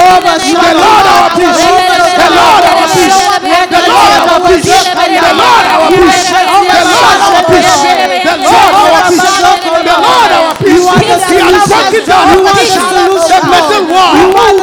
The 0.58 0.74
Lord 0.78 1.06
our 1.08 1.30
peace. 1.32 1.58
The 1.58 2.30
Lord 2.30 2.64
our 2.68 2.80
peace. 2.80 3.08
The 3.08 3.84
Lord 3.88 4.16
our 4.18 4.40
peace. 4.48 4.68
The 4.68 5.32
Lord 5.38 5.66
our 5.68 5.88
peace. 5.90 6.28
The 6.28 6.84
Lord 6.92 7.24
our 7.24 7.48
peace. 7.48 7.84
The 8.24 8.36
Lord 8.38 8.74
our 8.84 9.04
peace. 9.08 9.32
The 9.84 9.96
Lord 9.98 10.32
our 10.36 10.54
peace. 11.18 11.30
He 11.30 11.38
has 11.42 11.66
broken 11.68 12.04
down 12.06 12.38
the 12.38 12.54
the 13.28 13.40
metal 13.50 13.84
wall. 13.90 14.14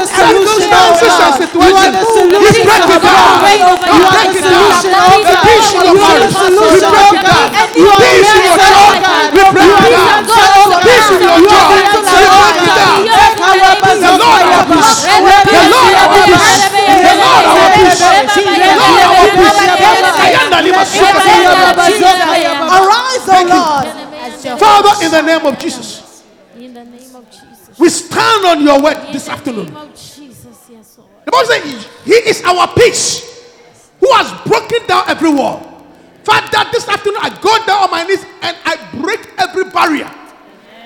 Circumstances 0.05 1.15
and 1.19 1.35
situations. 1.35 2.07
We 2.15 2.49
break 2.63 2.87
it 2.87 3.03
down. 3.03 3.43
We 3.43 3.99
break 4.15 4.35
it 4.35 4.45
down. 4.47 4.79
The 5.25 5.35
peace 5.43 5.75
in 5.75 5.83
your 5.83 5.97
marriage. 5.99 6.35
We 6.35 6.79
break 6.79 7.13
it 7.15 7.27
down. 7.27 7.51
Peace 7.75 8.31
in 8.35 8.43
your 8.47 8.59
job. 8.63 9.03
We 9.35 9.43
break 9.55 9.75
it 9.75 9.91
down. 9.91 10.23
Peace 10.85 11.11
in 11.11 11.21
your 11.23 11.39
job. 11.43 11.67
We 11.67 12.23
break 12.23 12.63
it 12.63 12.75
down. 12.75 13.03
The 13.95 14.13
Lord 14.19 14.43
our 14.45 14.65
peace. 14.71 15.07
The 15.07 15.63
Lord 15.71 15.95
our 15.95 16.15
peace. 16.15 16.67
The 16.75 17.15
Lord 17.23 17.45
our 17.45 17.69
peace. 17.75 17.99
The 18.35 18.75
Lord 18.79 19.03
our 19.05 19.29
peace. 19.35 19.55
Ayanda 20.25 20.59
lima 20.63 20.85
suka. 20.85 21.21
Arise, 22.75 23.29
O 23.29 23.41
you. 23.41 23.49
Lord. 23.49 23.89
Father, 24.59 25.05
in 25.05 25.11
the 25.11 25.23
name 25.23 25.47
of 25.47 25.59
Jesus, 25.59 26.23
In 26.59 26.73
the 26.75 26.85
name 26.85 27.15
of 27.17 27.25
Jesus. 27.31 27.64
We 27.79 27.89
stand 27.89 28.45
on 28.47 28.63
your 28.63 28.83
word 28.83 29.13
this 29.13 29.29
afternoon. 29.29 29.67
Jesus, 29.95 30.69
yes, 30.71 30.99
The 31.25 31.31
Bible 31.31 31.47
says 31.47 31.89
He 32.05 32.13
is 32.13 32.43
our 32.45 32.69
peace 32.75 33.53
who 34.01 34.13
has 34.13 34.31
broken 34.47 34.87
down 34.87 35.05
every 35.09 35.31
wall. 35.31 35.71
Father, 36.25 36.71
this 36.73 36.89
afternoon 36.89 37.19
I 37.21 37.31
go 37.41 37.67
down 37.67 37.85
on 37.85 37.91
my 37.91 38.05
knees 38.05 38.25
and 38.43 38.57
I 38.65 38.77
break 39.01 39.29
every 39.39 39.65
barrier 39.71 40.11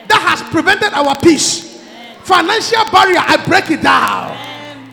that 0.08 0.20
has 0.20 0.42
prevented 0.50 0.92
our 0.94 1.14
peace. 1.20 1.78
Financial 2.24 2.84
barrier, 2.90 3.20
I 3.20 3.36
break 3.46 3.70
it 3.70 3.82
down. 3.82 4.36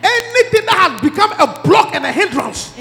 Anything 0.02 0.66
that 0.66 0.78
has 0.88 1.00
become 1.02 1.32
a 1.32 1.60
block 1.62 1.94
and 1.94 2.04
a 2.06 2.12
hindrance, 2.12 2.72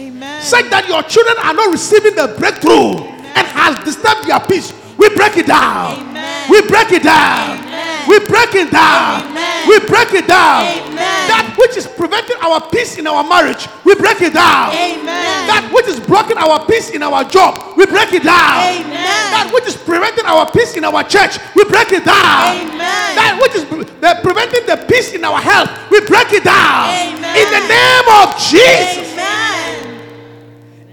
such 0.46 0.70
that 0.70 0.86
your 0.88 1.02
children 1.04 1.36
are 1.42 1.54
not 1.54 1.72
receiving 1.72 2.16
the 2.16 2.36
breakthrough 2.38 3.02
and 3.36 3.48
has 3.48 3.84
disturbed 3.84 4.28
their 4.28 4.40
peace, 4.42 4.72
we 4.98 5.10
break 5.16 5.38
it 5.38 5.48
down. 5.48 6.14
We 6.50 6.62
break 6.68 6.92
it 6.92 7.04
down. 7.04 7.75
We 8.08 8.20
break 8.26 8.54
it 8.56 8.72
down. 8.72 9.34
We 9.68 9.80
break 9.88 10.14
it 10.14 10.28
down. 10.28 10.96
That 10.96 11.56
which 11.58 11.76
is 11.78 11.88
preventing 11.88 12.38
our 12.42 12.62
peace 12.70 12.98
in 12.98 13.08
our 13.08 13.24
marriage, 13.28 13.68
we 13.84 13.96
break 13.96 14.22
it 14.22 14.34
down. 14.34 14.72
That 15.06 15.70
which 15.74 15.88
is 15.88 16.00
blocking 16.00 16.38
our 16.38 16.66
peace 16.66 16.90
in 16.92 17.02
our 17.04 17.24
job, 17.24 17.76
we 17.78 17.86
break 17.86 18.14
it 18.14 18.24
down. 18.24 18.86
That 18.94 19.50
which 19.54 19.66
is 19.66 19.76
preventing 19.76 20.26
our 20.26 20.50
peace 20.52 20.76
in 20.76 20.84
our 20.84 21.04
church, 21.04 21.38
we 21.56 21.64
break 21.66 21.92
it 21.92 22.06
down. 22.06 22.78
That 22.78 23.40
which 23.42 23.56
is 23.56 23.66
preventing 23.66 24.66
the 24.68 24.78
peace 24.88 25.14
in 25.14 25.24
our 25.26 25.40
health, 25.42 25.70
we 25.90 26.00
break 26.06 26.32
it 26.32 26.44
down. 26.44 26.90
In 27.36 27.48
the 27.52 27.64
name 27.68 28.08
of 28.22 28.38
Jesus. 28.38 29.12
Amen. 29.14 30.02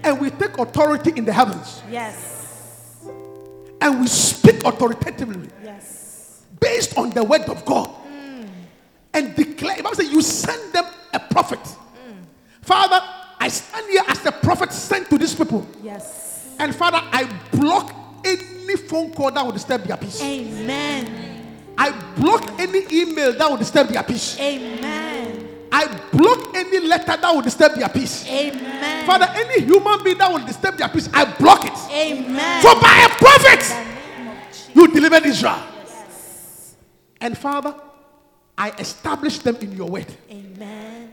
And 0.03 0.19
we 0.19 0.29
take 0.31 0.57
authority 0.57 1.13
in 1.15 1.23
the 1.25 1.31
heavens 1.31 1.81
Yes. 1.89 2.97
and 3.79 4.01
we 4.01 4.07
speak 4.07 4.63
authoritatively. 4.65 5.49
Based 6.63 6.97
on 6.97 7.09
the 7.09 7.23
word 7.23 7.41
of 7.43 7.65
God 7.65 7.89
mm. 7.89 8.47
and 9.13 9.35
declare. 9.35 9.77
The 9.77 9.83
Bible 9.83 9.95
says 9.95 10.09
you 10.09 10.21
send 10.21 10.73
them 10.73 10.85
a 11.13 11.19
prophet. 11.19 11.59
Mm. 11.59 12.23
Father, 12.61 12.99
I 13.39 13.49
stand 13.49 13.89
here 13.89 14.03
as 14.07 14.21
the 14.21 14.31
prophet 14.31 14.71
sent 14.71 15.09
to 15.09 15.17
these 15.17 15.35
people. 15.35 15.67
Yes. 15.83 16.55
And 16.59 16.73
Father, 16.73 16.99
I 17.01 17.25
block 17.51 17.93
any 18.23 18.77
phone 18.77 19.11
call 19.11 19.31
that 19.31 19.45
will 19.45 19.51
disturb 19.51 19.83
their 19.83 19.97
peace. 19.97 20.21
Amen. 20.21 21.19
I 21.77 21.91
block 22.15 22.59
any 22.59 22.85
email 22.91 23.33
that 23.33 23.49
will 23.49 23.57
disturb 23.57 23.87
their 23.89 24.03
peace. 24.03 24.39
Amen. 24.39 25.49
I 25.71 25.87
block 26.11 26.55
any 26.55 26.87
letter 26.87 27.17
that 27.17 27.31
will 27.33 27.41
disturb 27.41 27.73
their 27.73 27.89
peace. 27.89 28.27
Amen. 28.29 29.05
Father, 29.07 29.27
any 29.33 29.65
human 29.65 30.03
being 30.03 30.19
that 30.19 30.31
will 30.31 30.45
disturb 30.45 30.77
their 30.77 30.87
peace, 30.87 31.09
I 31.11 31.25
block 31.25 31.65
it. 31.65 31.73
Amen. 31.91 32.61
For 32.61 32.79
by 32.79 33.07
a 33.07 33.09
prophet, 33.17 34.75
you 34.75 34.87
delivered 34.93 35.25
Israel. 35.25 35.72
And 37.23 37.37
Father, 37.37 37.73
I 38.57 38.71
establish 38.71 39.39
them 39.39 39.55
in 39.55 39.71
your 39.71 39.89
word. 39.89 40.13
Amen. 40.29 41.09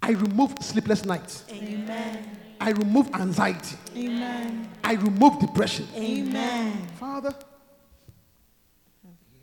I 0.00 0.12
remove 0.12 0.54
sleepless 0.60 1.04
nights. 1.04 1.44
Amen. 1.50 2.38
I 2.60 2.70
remove 2.70 3.12
anxiety. 3.12 3.76
Amen. 3.96 4.70
I 4.84 4.92
remove 4.92 5.40
depression. 5.40 5.88
Amen. 5.96 6.86
Father, 7.00 7.34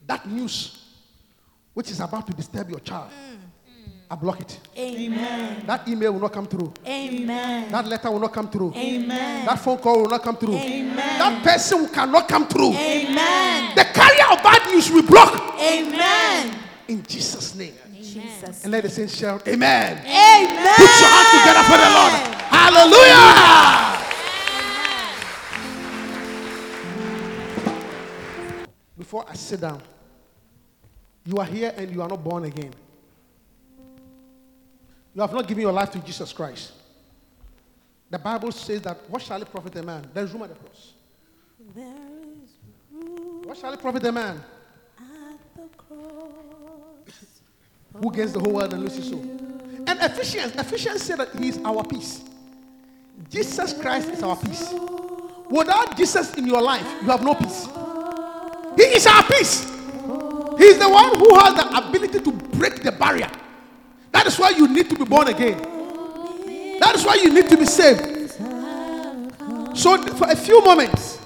that 0.05 0.25
news 0.25 0.81
which 1.73 1.91
is 1.91 1.99
about 1.99 2.25
to 2.27 2.33
disturb 2.33 2.69
your 2.69 2.79
child, 2.79 3.11
mm. 3.11 3.37
I 4.09 4.15
block 4.15 4.39
it. 4.39 4.59
Amen. 4.77 5.65
That 5.65 5.85
email 5.87 6.13
will 6.13 6.21
not 6.21 6.31
come 6.31 6.47
through. 6.47 6.73
Amen. 6.85 7.69
That 7.71 7.85
letter 7.87 8.09
will 8.09 8.21
not 8.21 8.31
come 8.31 8.49
through. 8.49 8.73
Amen. 8.73 9.45
That 9.45 9.59
phone 9.59 9.79
call 9.79 10.01
will 10.01 10.09
not 10.09 10.23
come 10.23 10.37
through. 10.37 10.55
Amen. 10.55 10.95
That 10.95 11.43
person 11.43 11.79
who 11.79 11.89
cannot 11.89 12.29
come 12.29 12.47
through. 12.47 12.73
Amen. 12.73 13.75
The 13.75 13.83
carrier 13.83 14.31
of 14.31 14.41
bad 14.41 14.65
news 14.71 14.89
we 14.89 15.01
block 15.01 15.59
Amen. 15.59 16.55
in 16.87 17.03
Jesus' 17.03 17.53
name. 17.55 17.73
Jesus. 17.93 18.63
And 18.63 18.71
let 18.71 18.83
the 18.83 18.89
saints 18.89 19.17
shout, 19.17 19.45
Amen. 19.45 19.97
Amen. 19.99 20.75
Put 20.77 20.99
your 21.01 21.09
hands 21.11 21.31
together 21.35 21.63
for 21.67 21.77
the 21.77 21.89
Lord. 21.91 22.13
Hallelujah. 22.47 23.97
Before 28.97 29.25
I 29.27 29.33
sit 29.35 29.59
down, 29.61 29.81
you 31.25 31.37
are 31.37 31.45
here 31.45 31.73
and 31.75 31.93
you 31.93 32.01
are 32.01 32.07
not 32.07 32.23
born 32.23 32.45
again. 32.45 32.71
You 35.17 35.21
have 35.21 35.33
not 35.33 35.47
given 35.47 35.63
your 35.63 35.71
life 35.71 35.89
to 35.93 35.99
Jesus 35.99 36.31
Christ. 36.31 36.73
The 38.11 38.19
Bible 38.19 38.51
says 38.51 38.83
that 38.83 38.97
what 39.09 39.19
shall 39.23 39.41
it 39.41 39.49
profit 39.49 39.75
a 39.77 39.81
man? 39.81 40.07
There 40.13 40.23
is 40.23 40.31
room 40.31 40.43
at 40.43 40.49
the 40.49 40.55
cross. 40.55 40.93
There 41.73 41.85
is 41.87 42.51
room 42.93 43.41
What 43.41 43.57
shall 43.57 43.73
it 43.73 43.81
profit 43.81 44.05
a 44.05 44.11
man 44.11 44.43
at 44.99 45.39
the 45.55 45.75
cross. 45.75 47.41
who 47.99 48.11
gains 48.11 48.31
the 48.31 48.39
whole 48.39 48.53
world 48.53 48.71
and 48.71 48.83
loses 48.83 48.97
his 48.97 49.09
soul? 49.09 49.21
And 49.87 49.99
Ephesians, 49.99 50.53
Ephesians 50.55 51.01
said 51.01 51.17
that 51.17 51.33
he 51.35 51.47
is 51.47 51.57
our 51.65 51.83
peace. 51.83 52.21
Jesus 53.27 53.73
Christ 53.73 54.09
is 54.09 54.21
our 54.21 54.35
peace. 54.37 54.71
Without 55.49 55.97
Jesus 55.97 56.31
in 56.35 56.45
your 56.45 56.61
life, 56.61 56.85
you 57.01 57.07
have 57.07 57.23
no 57.23 57.33
peace. 57.33 57.65
He 58.75 58.83
is 58.95 59.07
our 59.07 59.23
peace. 59.23 59.67
He 60.59 60.65
is 60.65 60.77
the 60.77 60.87
one 60.87 61.17
who 61.17 61.39
has 61.39 61.55
the 61.55 61.87
ability 61.87 62.19
to 62.19 62.31
break 62.31 62.83
the 62.83 62.91
barrier. 62.91 63.31
That 64.27 64.33
is 64.33 64.39
why 64.39 64.49
you 64.49 64.67
need 64.67 64.89
to 64.89 64.95
be 64.97 65.05
born 65.05 65.29
again. 65.29 65.57
That 66.81 66.95
is 66.95 67.05
why 67.05 67.15
you 67.15 67.33
need 67.33 67.47
to 67.47 67.55
be 67.55 67.63
saved. 67.63 68.31
So, 69.73 69.97
for 70.17 70.29
a 70.29 70.35
few 70.35 70.61
moments, 70.65 71.21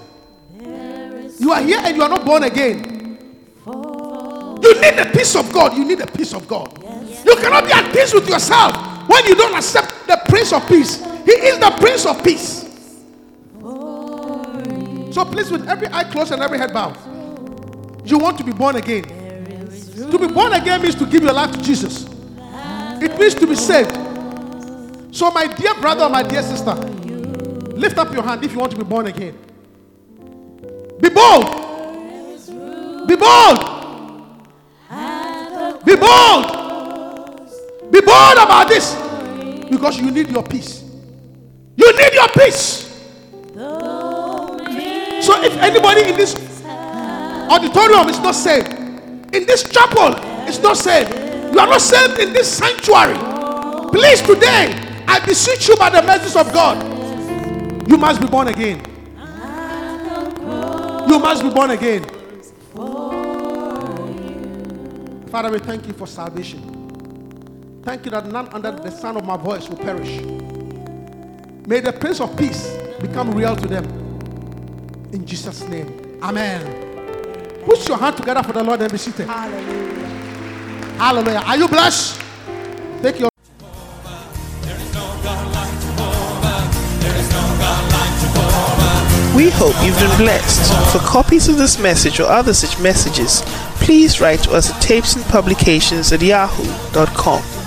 you 1.40 1.52
are 1.52 1.64
here 1.64 1.80
and 1.82 1.98
you 1.98 2.04
are 2.04 2.10
not 2.10 2.24
born 2.24 2.44
again. 2.44 3.18
You 3.66 4.82
need 4.82 5.00
the 5.00 5.10
peace 5.12 5.36
of 5.36 5.52
God. 5.52 5.76
You 5.76 5.84
need 5.84 5.98
the 5.98 6.06
peace 6.06 6.32
of 6.36 6.48
God. 6.48 6.78
You 7.26 7.36
cannot 7.38 7.66
be 7.66 7.72
at 7.72 7.92
peace 7.92 8.14
with 8.14 8.30
yourself 8.30 8.78
when 9.10 9.26
you 9.26 9.34
don't 9.34 9.56
accept 9.56 10.06
the 10.06 10.22
Prince 10.30 10.54
of 10.54 10.68
Peace. 10.68 10.98
He 11.26 11.32
is 11.32 11.58
the 11.58 11.72
Prince 11.80 12.06
of 12.06 12.24
Peace. 12.24 13.02
So 15.12 15.26
please, 15.26 15.50
with 15.50 15.68
every 15.68 15.88
eye 15.88 16.04
closed 16.04 16.34
and 16.34 16.44
every 16.44 16.60
head 16.60 16.72
bowed, 16.72 16.96
you 18.06 18.20
want 18.20 18.38
to 18.38 18.44
be 18.44 18.52
born 18.52 18.76
again. 18.76 19.06
To 20.12 20.20
be 20.20 20.28
born 20.28 20.54
again 20.54 20.84
means 20.84 20.94
to 20.94 21.08
give 21.08 21.24
your 21.24 21.34
life 21.34 21.52
to 21.54 21.62
Jesus. 21.64 22.11
It 23.02 23.20
means 23.20 23.34
to 23.36 23.48
be 23.48 23.56
saved. 23.56 23.96
So, 25.12 25.32
my 25.32 25.48
dear 25.48 25.74
brother, 25.76 26.08
my 26.08 26.24
dear 26.24 26.44
sister, 26.44 26.76
lift 27.76 27.98
up 27.98 28.14
your 28.14 28.24
hand 28.24 28.44
if 28.46 28.52
you 28.54 28.60
want 28.60 28.72
to 28.74 28.78
be 28.78 28.84
born 28.84 29.08
again. 29.08 29.38
Be 31.02 31.10
bold. 31.10 31.48
Be 33.08 33.16
bold. 33.16 33.60
Be 35.84 35.96
bold. 35.96 36.46
Be 37.92 38.02
bold 38.02 38.38
about 38.38 38.68
this 38.70 38.96
because 39.70 40.00
you 40.00 40.12
need 40.12 40.30
your 40.30 40.44
peace. 40.44 40.84
You 41.76 41.92
need 41.98 42.14
your 42.14 42.30
peace. 42.30 42.88
So, 45.26 45.44
if 45.44 45.58
anybody 45.58 46.10
in 46.10 46.16
this 46.16 46.36
auditorium 47.50 48.10
is 48.10 48.20
not 48.20 48.36
saved, 48.36 48.72
in 49.34 49.46
this 49.46 49.64
chapel 49.70 50.14
is 50.48 50.60
not 50.62 50.78
saved, 50.78 51.31
you 51.52 51.60
are 51.60 51.68
not 51.68 51.82
saved 51.82 52.20
in 52.20 52.34
this 52.34 52.58
sanctuary. 52.58 53.18
Please, 53.92 54.22
today, 54.22 55.04
I 55.08 55.20
beseech 55.26 55.68
you 55.68 55.76
by 55.76 55.90
the 55.90 56.02
mercies 56.02 56.36
of 56.36 56.52
God, 56.54 57.90
you 57.90 57.98
must 57.98 58.22
be 58.22 58.28
born 58.28 58.48
again. 58.48 58.82
You 61.10 61.20
must 61.20 61.44
be 61.44 61.50
born 61.50 61.72
again. 61.72 62.04
Father, 65.30 65.52
we 65.52 65.60
thank 65.60 65.88
you 65.88 65.94
for 65.94 66.08
salvation. 66.08 67.82
Thank 67.84 68.06
you 68.06 68.12
that 68.12 68.26
none 68.28 68.48
under 68.50 68.72
the 68.72 68.90
sound 68.92 69.18
of 69.18 69.26
my 69.26 69.36
voice 69.38 69.68
will 69.68 69.78
perish. 69.78 70.22
May 71.68 71.80
the 71.80 71.94
Prince 71.94 72.22
of 72.22 72.38
Peace 72.38 72.78
become 73.02 73.32
real 73.32 73.56
to 73.56 73.68
them. 73.68 73.86
In 75.12 75.26
Jesus' 75.26 75.64
name. 75.64 76.20
Amen. 76.22 77.62
Put 77.66 77.88
your 77.88 77.98
hand 77.98 78.18
together 78.18 78.44
for 78.44 78.54
the 78.54 78.64
Lord 78.64 78.82
and 78.82 78.92
be 78.92 78.98
seated. 78.98 79.28
Hallelujah. 79.28 80.01
Hallelujah. 81.02 81.42
Are 81.48 81.58
you 81.58 81.68
blessed? 81.68 82.22
Take 83.02 83.20
your 83.20 83.30
We 89.36 89.50
hope 89.50 89.74
you've 89.84 89.98
been 89.98 90.16
blessed. 90.18 90.72
For 90.94 91.00
copies 91.00 91.50
of 91.50 91.58
this 91.58 91.80
message 91.80 92.20
or 92.20 92.26
other 92.26 92.54
such 92.54 92.80
messages, 92.80 93.42
please 93.82 94.22
write 94.22 94.44
to 94.44 94.52
us 94.52 94.70
at 94.70 94.76
tapesandpublications 94.80 96.14
at 96.14 96.22
yahoo.com. 96.22 97.61